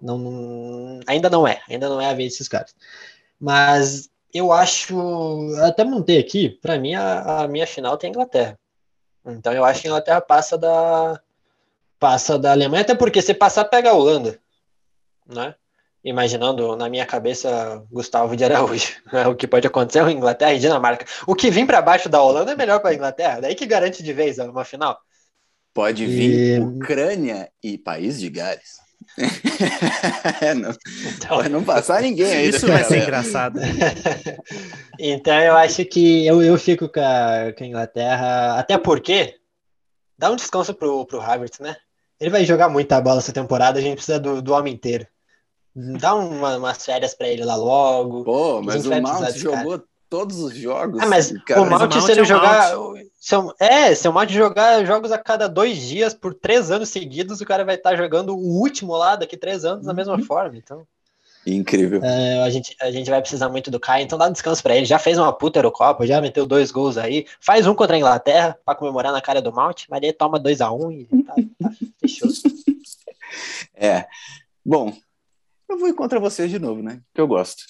Não, 0.00 0.18
não- 0.18 1.00
ainda 1.06 1.30
não 1.30 1.46
é. 1.48 1.62
Ainda 1.68 1.88
não 1.88 2.00
é 2.00 2.10
a 2.10 2.14
vez 2.14 2.32
desses 2.32 2.48
caras. 2.48 2.74
Mas 3.40 4.10
eu 4.32 4.52
acho. 4.52 4.94
Até 5.62 5.84
montei 5.84 6.18
aqui, 6.18 6.50
para 6.50 6.78
mim, 6.78 6.94
a, 6.94 7.44
a 7.44 7.48
minha 7.48 7.66
final 7.66 7.96
tem 7.96 8.08
a 8.08 8.10
Inglaterra. 8.10 8.58
Então 9.24 9.52
eu 9.52 9.64
acho 9.64 9.80
que 9.80 9.88
a 9.88 9.90
Inglaterra 9.90 10.20
passa 10.20 10.58
da. 10.58 11.20
Passa 11.98 12.38
da 12.38 12.52
Alemanha, 12.52 12.82
até 12.82 12.94
porque 12.94 13.22
se 13.22 13.32
passar, 13.32 13.64
pega 13.64 13.90
a 13.90 13.94
Holanda. 13.94 14.38
Né? 15.26 15.54
Imaginando 16.06 16.76
na 16.76 16.88
minha 16.88 17.04
cabeça 17.04 17.82
Gustavo 17.90 18.36
de 18.36 18.44
Araújo. 18.44 18.92
O 19.28 19.34
que 19.34 19.44
pode 19.48 19.66
acontecer 19.66 19.98
é 20.06 20.10
Inglaterra 20.12 20.54
e 20.54 20.60
Dinamarca. 20.60 21.04
O 21.26 21.34
que 21.34 21.50
vir 21.50 21.66
para 21.66 21.82
baixo 21.82 22.08
da 22.08 22.22
Holanda 22.22 22.52
é 22.52 22.56
melhor 22.56 22.78
para 22.78 22.90
a 22.90 22.94
Inglaterra. 22.94 23.40
Daí 23.40 23.56
que 23.56 23.66
garante 23.66 24.04
de 24.04 24.12
vez 24.12 24.38
uma 24.38 24.64
final. 24.64 24.96
Pode 25.74 26.06
vir 26.06 26.58
E- 26.58 26.60
Ucrânia 26.60 27.50
e 27.60 27.76
País 27.76 28.20
de 28.20 28.30
Gales. 28.30 28.76
É, 30.40 30.54
não, 30.54 30.70
Então, 31.16 31.38
vai 31.38 31.48
não 31.48 31.64
passar 31.64 32.02
ninguém 32.02 32.30
aí. 32.30 32.48
Isso 32.50 32.66
dessa 32.66 32.72
vai 32.72 32.84
ser 32.84 33.02
engraçado. 33.02 33.58
Então 34.98 35.38
eu 35.40 35.56
acho 35.56 35.84
que 35.84 36.26
eu, 36.26 36.42
eu 36.42 36.56
fico 36.56 36.88
com 36.88 37.00
a, 37.00 37.52
com 37.56 37.64
a 37.64 37.66
Inglaterra, 37.66 38.58
até 38.58 38.78
porque 38.78 39.34
dá 40.16 40.30
um 40.30 40.36
descanso 40.36 40.72
pro, 40.72 41.04
pro 41.04 41.20
Havertz, 41.20 41.58
né? 41.58 41.76
Ele 42.20 42.30
vai 42.30 42.44
jogar 42.44 42.68
muita 42.68 43.00
bola 43.00 43.18
essa 43.18 43.32
temporada, 43.32 43.78
a 43.78 43.82
gente 43.82 43.96
precisa 43.96 44.18
do, 44.18 44.40
do 44.40 44.52
homem 44.54 44.72
inteiro. 44.72 45.06
Dá 46.00 46.14
uma, 46.14 46.56
umas 46.56 46.82
férias 46.82 47.12
pra 47.14 47.28
ele 47.28 47.44
lá 47.44 47.54
logo. 47.54 48.24
Pô, 48.24 48.62
mas 48.62 48.86
o 48.86 48.90
Mount 48.90 49.30
jogou 49.36 49.82
todos 50.08 50.38
os 50.38 50.56
jogos. 50.56 51.02
Ah, 51.02 51.06
mas 51.06 51.30
cara. 51.44 51.60
o 51.60 51.66
Mount, 51.68 51.92
se 51.92 52.08
é 52.10 52.14
ele 52.14 52.22
o 52.22 52.24
jogar. 52.24 52.72
Se 53.20 53.36
o- 53.36 53.54
é, 53.60 53.94
se 53.94 54.08
o 54.08 54.12
Mount 54.12 54.30
jogar 54.30 54.86
jogos 54.86 55.12
a 55.12 55.18
cada 55.18 55.46
dois 55.48 55.76
dias 55.76 56.14
por 56.14 56.32
três 56.32 56.70
anos 56.70 56.88
seguidos, 56.88 57.42
o 57.42 57.44
cara 57.44 57.62
vai 57.62 57.74
estar 57.74 57.94
jogando 57.94 58.34
o 58.34 58.38
último 58.38 58.96
lá 58.96 59.16
daqui 59.16 59.36
três 59.36 59.66
anos 59.66 59.84
da 59.84 59.92
mesma 59.92 60.18
forma. 60.24 60.56
Então, 60.56 60.86
Incrível. 61.46 62.02
é, 62.02 62.42
a, 62.42 62.48
gente, 62.48 62.74
a 62.80 62.90
gente 62.90 63.10
vai 63.10 63.20
precisar 63.20 63.50
muito 63.50 63.70
do 63.70 63.78
Kai, 63.78 64.00
então 64.00 64.18
dá 64.18 64.28
um 64.28 64.32
descanso 64.32 64.62
pra 64.62 64.74
ele. 64.74 64.86
Já 64.86 64.98
fez 64.98 65.18
uma 65.18 65.32
puta 65.32 65.58
Eurocopa, 65.58 66.06
já 66.06 66.22
meteu 66.22 66.46
dois 66.46 66.70
gols 66.70 66.96
aí. 66.96 67.26
Faz 67.38 67.66
um 67.66 67.74
contra 67.74 67.96
a 67.96 67.98
Inglaterra 67.98 68.56
pra 68.64 68.74
comemorar 68.74 69.12
na 69.12 69.20
cara 69.20 69.42
do 69.42 69.52
Mount, 69.52 69.84
mas 69.90 70.02
ele 70.02 70.14
toma 70.14 70.38
2 70.38 70.62
a 70.62 70.72
1 70.72 70.86
um 70.86 70.90
e 70.90 71.04
tá, 71.04 71.34
tá, 71.34 71.70
fechou. 72.00 72.28
É. 73.74 74.06
Bom, 74.64 74.92
eu 75.68 75.78
vou 75.78 75.88
ir 75.88 75.94
contra 75.94 76.20
vocês 76.20 76.50
de 76.50 76.58
novo, 76.58 76.82
né? 76.82 77.00
Que 77.14 77.20
eu 77.20 77.26
gosto. 77.26 77.62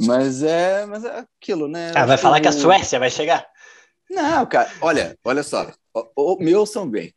Mas 0.00 0.42
é, 0.42 0.86
mas 0.86 1.04
é 1.04 1.18
aquilo, 1.40 1.68
né? 1.68 1.92
Ah, 1.94 2.04
vai 2.04 2.18
falar 2.18 2.40
que 2.40 2.48
a 2.48 2.52
Suécia 2.52 2.98
vai 2.98 3.10
chegar? 3.10 3.46
Não, 4.10 4.44
cara, 4.46 4.70
olha, 4.80 5.16
olha 5.24 5.42
só. 5.42 5.72
O, 5.94 6.34
o 6.34 6.42
meu 6.42 6.66
são 6.66 6.88
bem. 6.88 7.14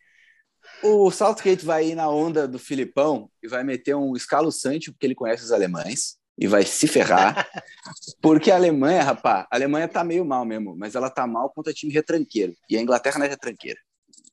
O 0.84 1.10
Southgate 1.10 1.66
vai 1.66 1.88
ir 1.88 1.96
na 1.96 2.08
onda 2.08 2.48
do 2.48 2.60
Filipão 2.60 3.30
e 3.42 3.48
vai 3.48 3.64
meter 3.64 3.96
um 3.96 4.16
escalo 4.16 4.52
Sancho, 4.52 4.92
porque 4.92 5.08
ele 5.08 5.16
conhece 5.16 5.44
os 5.44 5.52
alemães, 5.52 6.18
e 6.38 6.48
vai 6.48 6.64
se 6.64 6.88
ferrar. 6.88 7.48
Porque 8.22 8.52
a 8.52 8.56
Alemanha, 8.56 9.02
rapá, 9.04 9.48
a 9.52 9.56
Alemanha 9.56 9.88
tá 9.88 10.04
meio 10.04 10.24
mal 10.24 10.46
mesmo, 10.46 10.76
mas 10.78 10.94
ela 10.94 11.10
tá 11.10 11.26
mal 11.26 11.50
contra 11.50 11.74
time 11.74 11.92
retranqueiro. 11.92 12.54
E 12.70 12.78
a 12.78 12.82
Inglaterra 12.82 13.18
não 13.18 13.26
é 13.26 13.30
retranqueira. 13.30 13.80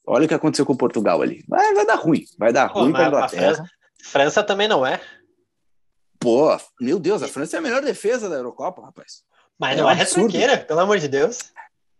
Olha 0.07 0.27
o 0.27 0.29
que 0.29 0.35
aconteceu 0.35 0.67
com 0.67 0.77
Portugal 0.77 1.23
ali. 1.23 1.43
Vai, 1.49 1.73
vai 1.73 1.87
dar 1.87 1.95
ruim, 1.95 2.25
vai 2.39 2.53
dar 2.53 2.71
Pô, 2.71 2.81
ruim 2.81 2.93
pra 2.93 3.01
mas 3.01 3.07
a 3.07 3.09
Inglaterra. 3.09 3.55
França, 3.55 3.71
França 4.03 4.43
também 4.43 4.69
não 4.69 4.85
é. 4.85 5.01
Pô, 6.25 6.57
meu 6.81 6.99
Deus, 6.99 7.23
a 7.23 7.29
França 7.29 7.57
é 7.57 7.59
a 7.59 7.63
melhor 7.63 7.83
defesa 7.83 8.31
da 8.31 8.37
Eurocopa, 8.37 8.81
rapaz. 8.81 9.23
Mas 9.59 9.77
É 9.77 9.81
não 9.83 9.91
é 9.91 9.93
retranqueira, 9.93 10.57
pelo 10.57 10.81
amor 10.81 10.99
de 10.99 11.07
Deus. 11.07 11.37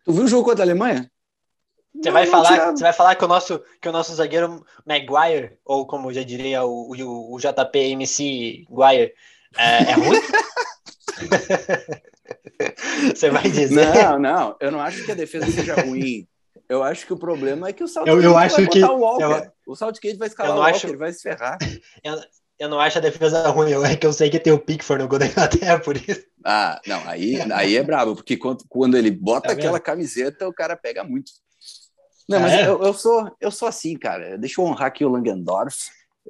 Tu 0.03 0.11
viu 0.11 0.23
o 0.23 0.27
jogo 0.27 0.45
contra 0.49 0.63
a 0.63 0.65
Alemanha? 0.65 1.11
Você 1.93 2.09
Não, 2.09 2.13
vai 2.13 2.25
não 2.25 2.31
falar, 2.31 2.71
você 2.71 2.83
vai 2.83 2.91
falar 2.93 3.15
que 3.15 3.23
o 3.23 3.27
nosso 3.27 3.61
que 3.79 3.87
o 3.87 3.91
nosso 3.91 4.15
zagueiro 4.15 4.65
Maguire 4.83 5.59
ou 5.63 5.85
como 5.85 6.11
já 6.11 6.23
diria 6.23 6.63
o, 6.65 6.91
o, 6.91 7.35
o 7.35 7.39
JP 7.39 7.77
MC 7.77 8.65
Guire 8.67 9.13
é, 9.57 9.91
é 9.91 9.93
ruim? 9.93 10.19
você 13.15 13.29
vai 13.29 13.43
dizer? 13.43 13.93
Não, 13.93 14.19
não, 14.19 14.55
eu 14.59 14.71
não 14.71 14.81
acho 14.81 15.05
que 15.05 15.11
a 15.11 15.15
defesa 15.15 15.49
seja 15.51 15.75
ruim. 15.75 16.27
Eu 16.67 16.81
acho 16.81 17.05
que 17.05 17.13
o 17.13 17.17
problema 17.17 17.69
é 17.69 17.73
que 17.73 17.83
o 17.83 17.87
Southgate 17.87 18.17
Eu- 18.17 18.23
eu 18.31 18.37
acho 18.37 18.55
vai 18.55 18.67
que- 18.67 18.79
botar 18.81 18.93
o 18.93 18.99
Walker. 18.99 19.23
eu- 19.23 19.51
O 19.67 19.75
Southgate 19.75 20.17
vai 20.17 20.27
escalar 20.27 20.51
o 20.51 20.55
não 20.55 20.61
Walker, 20.63 20.75
acho- 20.77 20.87
ele 20.87 20.97
vai 20.97 21.13
se 21.13 21.21
ferrar. 21.21 21.57
Eu 22.03 22.15
não 22.69 22.79
acho 22.79 22.97
a 22.97 23.01
defesa 23.01 23.47
ruim, 23.49 23.69
eu- 23.71 23.85
é 23.85 23.95
que 23.95 24.05
eu 24.07 24.13
sei 24.13 24.29
que 24.29 24.39
tem 24.39 24.53
o 24.53 24.59
Pickford 24.59 25.03
no 25.03 25.09
gol 25.09 25.19
da 25.19 25.25
Inglaterra, 25.27 25.79
por 25.79 25.95
isso. 25.97 26.23
Ah, 26.43 26.79
não, 26.87 27.01
aí, 27.07 27.41
aí 27.51 27.75
é 27.75 27.83
brabo, 27.83 28.15
porque 28.15 28.37
quando, 28.37 28.63
quando 28.69 28.95
ele 28.97 29.11
bota 29.11 29.47
Tá 29.47 29.53
aquela 29.53 29.79
camiseta, 29.79 30.47
o 30.47 30.53
cara 30.53 30.75
pega 30.77 31.03
muito. 31.03 31.31
Não, 32.29 32.37
Ah, 32.37 32.41
mas 32.41 32.53
é? 32.53 32.67
eu, 32.67 32.81
eu 32.83 32.93
sou, 32.93 33.31
eu 33.39 33.51
sou 33.51 33.67
assim, 33.67 33.97
cara. 33.97 34.37
Deixa 34.37 34.59
eu 34.61 34.65
honrar 34.65 34.87
aqui 34.87 35.03
o 35.05 35.09
Langendorf. 35.09 35.75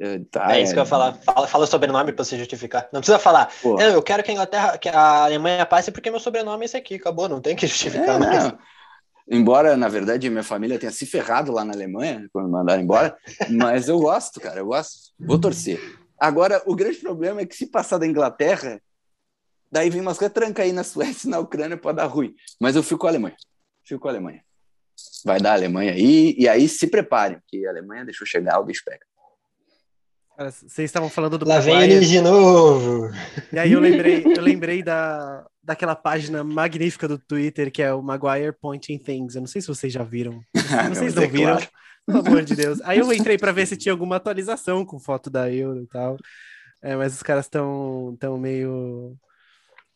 Eh, 0.02 0.20
Tá, 0.30 0.56
é 0.58 0.62
isso 0.62 0.74
que 0.74 0.80
eu 0.80 0.84
ia 0.84 0.90
falar. 0.90 1.14
Fala, 1.14 1.48
fala 1.48 1.64
o 1.64 1.68
sobrenome 1.68 2.12
pra 2.12 2.26
você 2.26 2.38
justificar. 2.38 2.90
Não 2.92 3.00
precisa 3.00 3.18
falar. 3.20 3.50
Pô. 3.62 3.80
Eu, 3.80 3.92
eu 3.94 4.04
quero 4.04 4.22
que 4.24 4.30
a 4.30 4.34
Inglaterra, 4.34 4.78
que 4.78 4.90
a 4.90 5.24
Alemanha 5.24 5.66
passe 5.66 5.92
porque 5.92 6.12
meu 6.12 6.20
sobrenome 6.20 6.64
é 6.64 6.66
esse 6.66 6.76
aqui. 6.76 6.96
Acabou, 6.96 7.30
não 7.30 7.40
tem 7.40 7.56
que 7.56 7.66
justificar 7.68 8.16
É, 8.16 8.20
mais. 8.20 8.44
não. 8.44 8.58
Embora, 9.30 9.76
na 9.78 9.88
verdade, 9.88 10.30
minha 10.30 10.44
família 10.44 10.78
tenha 10.78 10.92
se 10.92 11.06
ferrado 11.06 11.52
lá 11.52 11.64
na 11.66 11.74
Alemanha 11.74 12.28
quando 12.32 12.46
me 12.46 12.52
mandaram 12.52 12.82
embora, 12.82 13.18
mas 13.50 13.88
eu 13.88 13.98
gosto, 14.00 14.40
cara, 14.40 14.60
eu 14.60 14.66
gosto. 14.68 15.14
Vou 15.20 15.40
torcer. 15.40 15.80
Agora, 16.18 16.62
o 16.66 16.76
grande 16.76 16.98
problema 16.98 17.42
é 17.42 17.46
que 17.46 17.56
se 17.56 17.68
passar 17.68 17.98
da 17.98 18.08
Inglaterra, 18.08 18.82
daí 19.72 19.90
vem 19.90 20.02
umas 20.02 20.18
retranca 20.18 20.64
aí 20.64 20.72
na 20.72 20.84
Suécia 20.84 21.28
e 21.28 21.30
na 21.32 21.40
Ucrânia 21.40 21.78
para 21.78 21.94
dar 21.94 22.06
ruim. 22.06 22.36
Mas 22.60 22.76
eu 22.76 22.84
fico 22.84 23.00
com 23.00 23.08
a 23.08 23.10
Alemanha. 23.10 23.36
Fico 23.84 24.02
com 24.02 24.08
a 24.08 24.12
Alemanha. 24.12 24.42
Vai 25.26 25.40
dar 25.40 25.52
a 25.52 25.56
Alemanha 25.56 25.94
aí, 25.94 26.36
e 26.38 26.48
aí 26.48 26.70
se 26.70 26.88
preparem, 26.88 27.40
que 27.48 27.66
a 27.66 27.70
Alemanha 27.70 28.06
deixou 28.06 28.26
chegar, 28.26 28.60
o 28.60 28.66
bicho 28.66 28.84
pega. 28.86 29.06
Cara, 30.38 30.52
vocês 30.52 30.90
estavam 30.90 31.10
falando 31.10 31.38
do 31.38 31.48
Lá 31.48 31.60
vem 31.60 32.00
de 32.02 32.20
novo. 32.20 33.10
E 33.54 33.58
aí 33.58 33.72
eu 33.72 33.80
lembrei, 33.80 34.22
eu 34.26 34.42
lembrei 34.44 34.84
da, 34.84 35.46
daquela 35.64 35.96
página 35.96 36.44
magnífica 36.44 37.08
do 37.08 37.18
Twitter 37.18 37.72
que 37.72 37.82
é 37.82 37.94
o 37.94 38.02
Maguire 38.02 38.52
Pointing 38.52 38.98
Things. 38.98 39.36
Eu 39.36 39.42
não 39.42 39.48
sei 39.48 39.62
se 39.62 39.68
vocês 39.68 39.94
já 39.94 40.04
viram. 40.04 40.42
Vocês 40.90 41.16
não 41.16 41.24
é 41.24 41.28
viram, 41.28 41.52
claro. 41.54 41.68
Pelo 42.06 42.20
amor 42.20 42.44
de 42.44 42.56
Deus. 42.56 42.80
Aí 42.82 43.00
eu 43.00 43.12
entrei 43.12 43.38
pra 43.38 43.52
ver 43.52 43.66
se 43.66 43.78
tinha 43.78 43.92
alguma 43.92 44.18
atualização 44.18 44.86
com 44.86 45.00
foto 45.00 45.30
da 45.30 45.52
Euro 45.52 45.82
e 45.82 45.88
tal. 45.88 46.18
É, 46.82 46.96
mas 46.96 47.14
os 47.14 47.24
caras 47.24 47.46
estão 47.46 48.16
tão 48.20 48.38
meio 48.38 49.18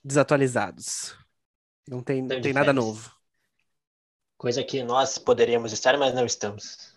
desatualizados. 0.03 1.15
Não 1.87 2.01
tem, 2.01 2.21
não 2.21 2.41
tem 2.41 2.53
nada 2.53 2.73
novo. 2.73 3.11
Coisa 4.37 4.63
que 4.63 4.83
nós 4.83 5.17
poderíamos 5.17 5.71
estar, 5.71 5.97
mas 5.97 6.13
não 6.13 6.25
estamos. 6.25 6.95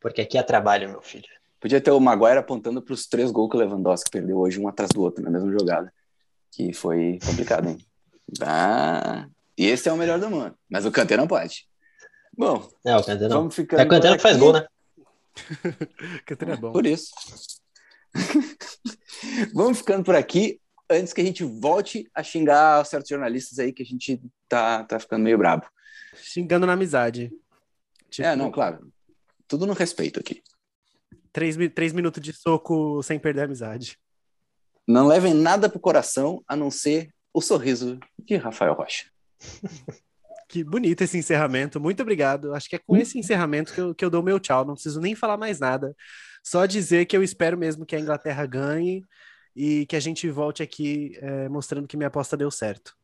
Porque 0.00 0.20
aqui 0.20 0.36
é 0.36 0.42
trabalho, 0.42 0.88
meu 0.88 1.00
filho. 1.00 1.28
Podia 1.60 1.80
ter 1.80 1.90
o 1.90 2.00
Maguire 2.00 2.38
apontando 2.38 2.80
para 2.82 2.94
os 2.94 3.06
três 3.06 3.30
gols 3.30 3.50
que 3.50 3.56
o 3.56 3.60
Lewandowski 3.60 4.10
perdeu 4.10 4.38
hoje, 4.38 4.60
um 4.60 4.68
atrás 4.68 4.90
do 4.90 5.02
outro, 5.02 5.24
na 5.24 5.30
mesma 5.30 5.50
jogada. 5.50 5.92
Que 6.50 6.72
foi 6.72 7.18
complicado, 7.24 7.68
hein? 7.68 7.78
Ah, 8.42 9.28
e 9.56 9.66
esse 9.66 9.88
é 9.88 9.92
o 9.92 9.96
melhor 9.96 10.18
do 10.20 10.30
mundo. 10.30 10.56
Mas 10.68 10.84
o 10.84 10.92
Kanté 10.92 11.16
não 11.16 11.26
pode. 11.26 11.68
Bom, 12.36 12.68
É, 12.84 12.96
o 12.96 13.04
Kanté 13.04 13.28
não. 13.28 13.38
vamos 13.38 13.54
ficando. 13.54 13.80
É 13.80 13.84
o 13.84 14.10
não 14.10 14.18
faz 14.18 14.36
gol, 14.36 14.52
né? 14.52 14.66
Que 16.26 16.34
é 16.34 16.56
bom. 16.56 16.72
Por 16.72 16.86
isso. 16.86 17.12
vamos 19.54 19.78
ficando 19.78 20.04
por 20.04 20.14
aqui 20.14 20.60
antes 20.90 21.12
que 21.12 21.20
a 21.20 21.24
gente 21.24 21.44
volte 21.44 22.08
a 22.14 22.22
xingar 22.22 22.84
certos 22.84 23.08
jornalistas 23.08 23.58
aí 23.58 23.72
que 23.72 23.82
a 23.82 23.86
gente 23.86 24.20
tá, 24.48 24.84
tá 24.84 24.98
ficando 24.98 25.22
meio 25.22 25.38
brabo. 25.38 25.66
Xingando 26.14 26.66
na 26.66 26.72
amizade. 26.72 27.30
Tipo, 28.10 28.26
É, 28.26 28.34
não, 28.34 28.50
claro. 28.50 28.90
Tudo 29.46 29.66
no 29.66 29.72
respeito 29.74 30.18
aqui. 30.18 30.42
Três, 31.32 31.56
três 31.74 31.92
minutos 31.92 32.22
de 32.22 32.32
soco 32.32 33.02
sem 33.02 33.18
perder 33.18 33.42
a 33.42 33.44
amizade. 33.44 33.98
Não 34.86 35.06
levem 35.06 35.34
nada 35.34 35.68
pro 35.68 35.78
coração 35.78 36.42
a 36.48 36.56
não 36.56 36.70
ser 36.70 37.14
o 37.32 37.40
sorriso 37.40 37.98
de 38.18 38.36
Rafael 38.36 38.74
Rocha. 38.74 39.10
Que 40.48 40.64
bonito 40.64 41.02
esse 41.02 41.18
encerramento. 41.18 41.78
Muito 41.78 42.00
obrigado. 42.00 42.54
Acho 42.54 42.70
que 42.70 42.76
é 42.76 42.78
com 42.78 42.96
esse 42.96 43.18
encerramento 43.18 43.72
que 43.72 43.80
eu, 43.80 43.94
que 43.94 44.04
eu 44.04 44.08
dou 44.08 44.22
meu 44.22 44.40
tchau. 44.40 44.64
Não 44.64 44.72
preciso 44.72 44.98
nem 44.98 45.14
falar 45.14 45.36
mais 45.36 45.60
nada. 45.60 45.94
Só 46.42 46.64
dizer 46.64 47.04
que 47.04 47.14
eu 47.14 47.22
espero 47.22 47.58
mesmo 47.58 47.84
que 47.84 47.94
a 47.94 48.00
Inglaterra 48.00 48.46
ganhe 48.46 49.04
e 49.54 49.84
que 49.86 49.94
a 49.94 50.00
gente 50.00 50.30
volte 50.30 50.62
aqui 50.62 51.12
é, 51.20 51.48
mostrando 51.50 51.86
que 51.86 51.96
minha 51.96 52.06
aposta 52.06 52.36
deu 52.36 52.50
certo. 52.50 52.96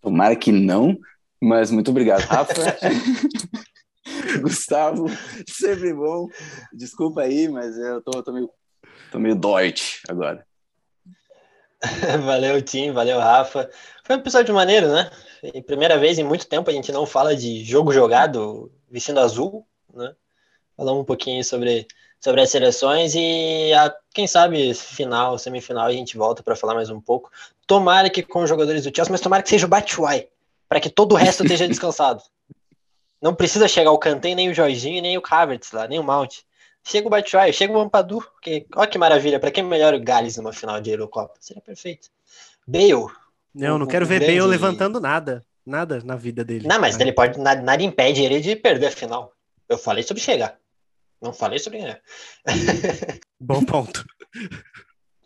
Tomara 0.00 0.34
que 0.34 0.50
não, 0.50 0.98
mas 1.38 1.70
muito 1.70 1.90
obrigado, 1.90 2.22
Rafa. 2.22 2.54
Gustavo, 4.40 5.06
sempre 5.46 5.92
bom. 5.92 6.26
Desculpa 6.72 7.22
aí, 7.22 7.48
mas 7.48 7.76
eu 7.76 8.00
tô, 8.00 8.22
tô 8.22 8.32
meio, 8.32 8.50
tô 9.10 9.18
meio 9.18 9.34
doite 9.34 10.00
agora. 10.08 10.46
valeu, 12.24 12.60
Tim, 12.60 12.92
valeu, 12.92 13.18
Rafa. 13.18 13.70
Foi 14.04 14.16
um 14.16 14.18
episódio 14.18 14.54
maneiro, 14.54 14.88
né? 14.92 15.10
E 15.42 15.62
primeira 15.62 15.98
vez 15.98 16.18
em 16.18 16.24
muito 16.24 16.46
tempo 16.46 16.68
a 16.68 16.72
gente 16.72 16.92
não 16.92 17.06
fala 17.06 17.34
de 17.34 17.64
jogo 17.64 17.92
jogado 17.92 18.70
vestindo 18.90 19.20
azul, 19.20 19.66
né? 19.94 20.14
Falamos 20.76 21.02
um 21.02 21.04
pouquinho 21.04 21.42
sobre, 21.42 21.86
sobre 22.20 22.42
as 22.42 22.50
seleções 22.50 23.14
e 23.14 23.72
a, 23.72 23.94
quem 24.12 24.26
sabe 24.26 24.74
final, 24.74 25.38
semifinal 25.38 25.86
a 25.86 25.92
gente 25.92 26.16
volta 26.16 26.42
para 26.42 26.56
falar 26.56 26.74
mais 26.74 26.90
um 26.90 27.00
pouco. 27.00 27.30
Tomara 27.66 28.10
que 28.10 28.22
com 28.22 28.42
os 28.42 28.48
jogadores 28.48 28.84
do 28.84 28.94
Chelsea, 28.94 29.12
mas 29.12 29.20
tomara 29.20 29.42
que 29.42 29.48
seja 29.48 29.66
o 29.66 29.68
Batshuayi, 29.68 30.28
para 30.68 30.80
que 30.80 30.90
todo 30.90 31.12
o 31.12 31.16
resto 31.16 31.42
esteja 31.44 31.66
descansado. 31.68 32.22
Não 33.22 33.34
precisa 33.34 33.68
chegar 33.68 33.92
o 33.92 33.98
Kanté, 33.98 34.34
nem 34.34 34.50
o 34.50 34.54
Jorginho, 34.54 35.02
nem 35.02 35.16
o 35.16 35.22
Havertz 35.28 35.72
lá, 35.72 35.86
nem 35.86 35.98
o 35.98 36.02
Mount. 36.02 36.40
Chega 36.82 37.06
o 37.06 37.10
Batshuayi, 37.10 37.52
chega 37.52 37.72
o 37.72 37.80
Ampadu, 37.80 38.24
que, 38.40 38.66
olha 38.74 38.88
que 38.88 38.98
maravilha, 38.98 39.38
para 39.38 39.50
quem 39.50 39.62
melhor 39.62 39.94
o 39.94 40.00
Gales 40.00 40.36
numa 40.36 40.52
final 40.52 40.80
de 40.80 40.90
Eurocopa? 40.90 41.34
Seria 41.40 41.62
perfeito. 41.62 42.08
Bale, 42.66 43.06
Não, 43.54 43.78
não 43.78 43.86
quero 43.86 44.06
ver 44.06 44.20
Bale 44.20 44.42
levantando 44.42 45.00
nada. 45.00 45.44
Nada 45.64 46.00
na 46.02 46.16
vida 46.16 46.42
dele. 46.44 46.66
Não, 46.66 46.80
mas 46.80 46.98
ele 46.98 47.12
pode. 47.12 47.38
Nada, 47.38 47.60
nada 47.60 47.82
impede 47.82 48.22
ele 48.22 48.40
de 48.40 48.56
perder 48.56 48.86
a 48.86 48.90
final. 48.90 49.32
Eu 49.68 49.78
falei 49.78 50.02
sobre 50.02 50.22
chegar. 50.22 50.58
Não 51.20 51.32
falei 51.32 51.58
sobre 51.58 51.78
ganhar. 51.78 52.00
Bom 53.38 53.64
ponto. 53.64 54.04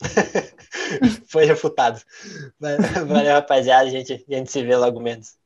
Foi 1.28 1.44
refutado. 1.44 2.00
Valeu, 2.60 3.32
rapaziada. 3.32 3.88
A 3.88 3.90
gente, 3.90 4.12
a 4.12 4.34
gente 4.34 4.50
se 4.50 4.62
vê 4.62 4.76
logo 4.76 5.00
menos. 5.00 5.36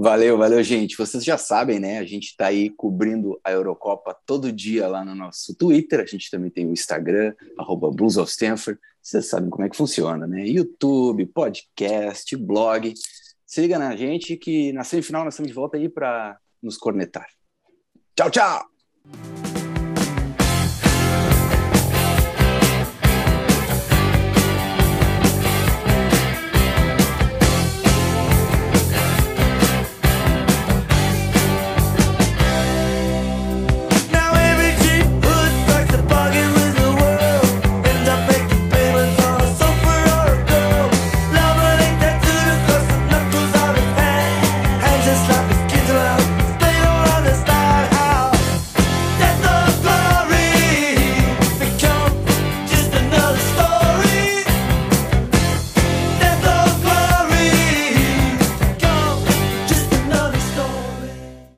Valeu, 0.00 0.38
valeu, 0.38 0.62
gente. 0.62 0.96
Vocês 0.96 1.24
já 1.24 1.36
sabem, 1.36 1.80
né? 1.80 1.98
A 1.98 2.04
gente 2.04 2.36
tá 2.36 2.46
aí 2.46 2.70
cobrindo 2.70 3.36
a 3.42 3.50
Eurocopa 3.50 4.16
todo 4.24 4.52
dia 4.52 4.86
lá 4.86 5.04
no 5.04 5.12
nosso 5.12 5.56
Twitter. 5.56 5.98
A 5.98 6.06
gente 6.06 6.30
também 6.30 6.52
tem 6.52 6.64
o 6.68 6.72
Instagram, 6.72 7.34
arroba 7.58 7.90
Blues 7.90 8.16
of 8.16 8.30
Stanford. 8.30 8.78
Vocês 9.02 9.26
sabem 9.26 9.50
como 9.50 9.64
é 9.64 9.68
que 9.68 9.76
funciona, 9.76 10.24
né? 10.24 10.46
YouTube, 10.46 11.26
podcast, 11.26 12.36
blog. 12.36 12.94
Se 13.44 13.60
liga 13.60 13.76
na 13.76 13.96
gente 13.96 14.36
que 14.36 14.72
na 14.72 14.84
semifinal 14.84 15.24
nós 15.24 15.34
estamos 15.34 15.48
de 15.48 15.54
volta 15.54 15.76
aí 15.76 15.88
para 15.88 16.38
nos 16.62 16.76
cornetar. 16.76 17.26
Tchau, 18.14 18.30
tchau! 18.30 19.37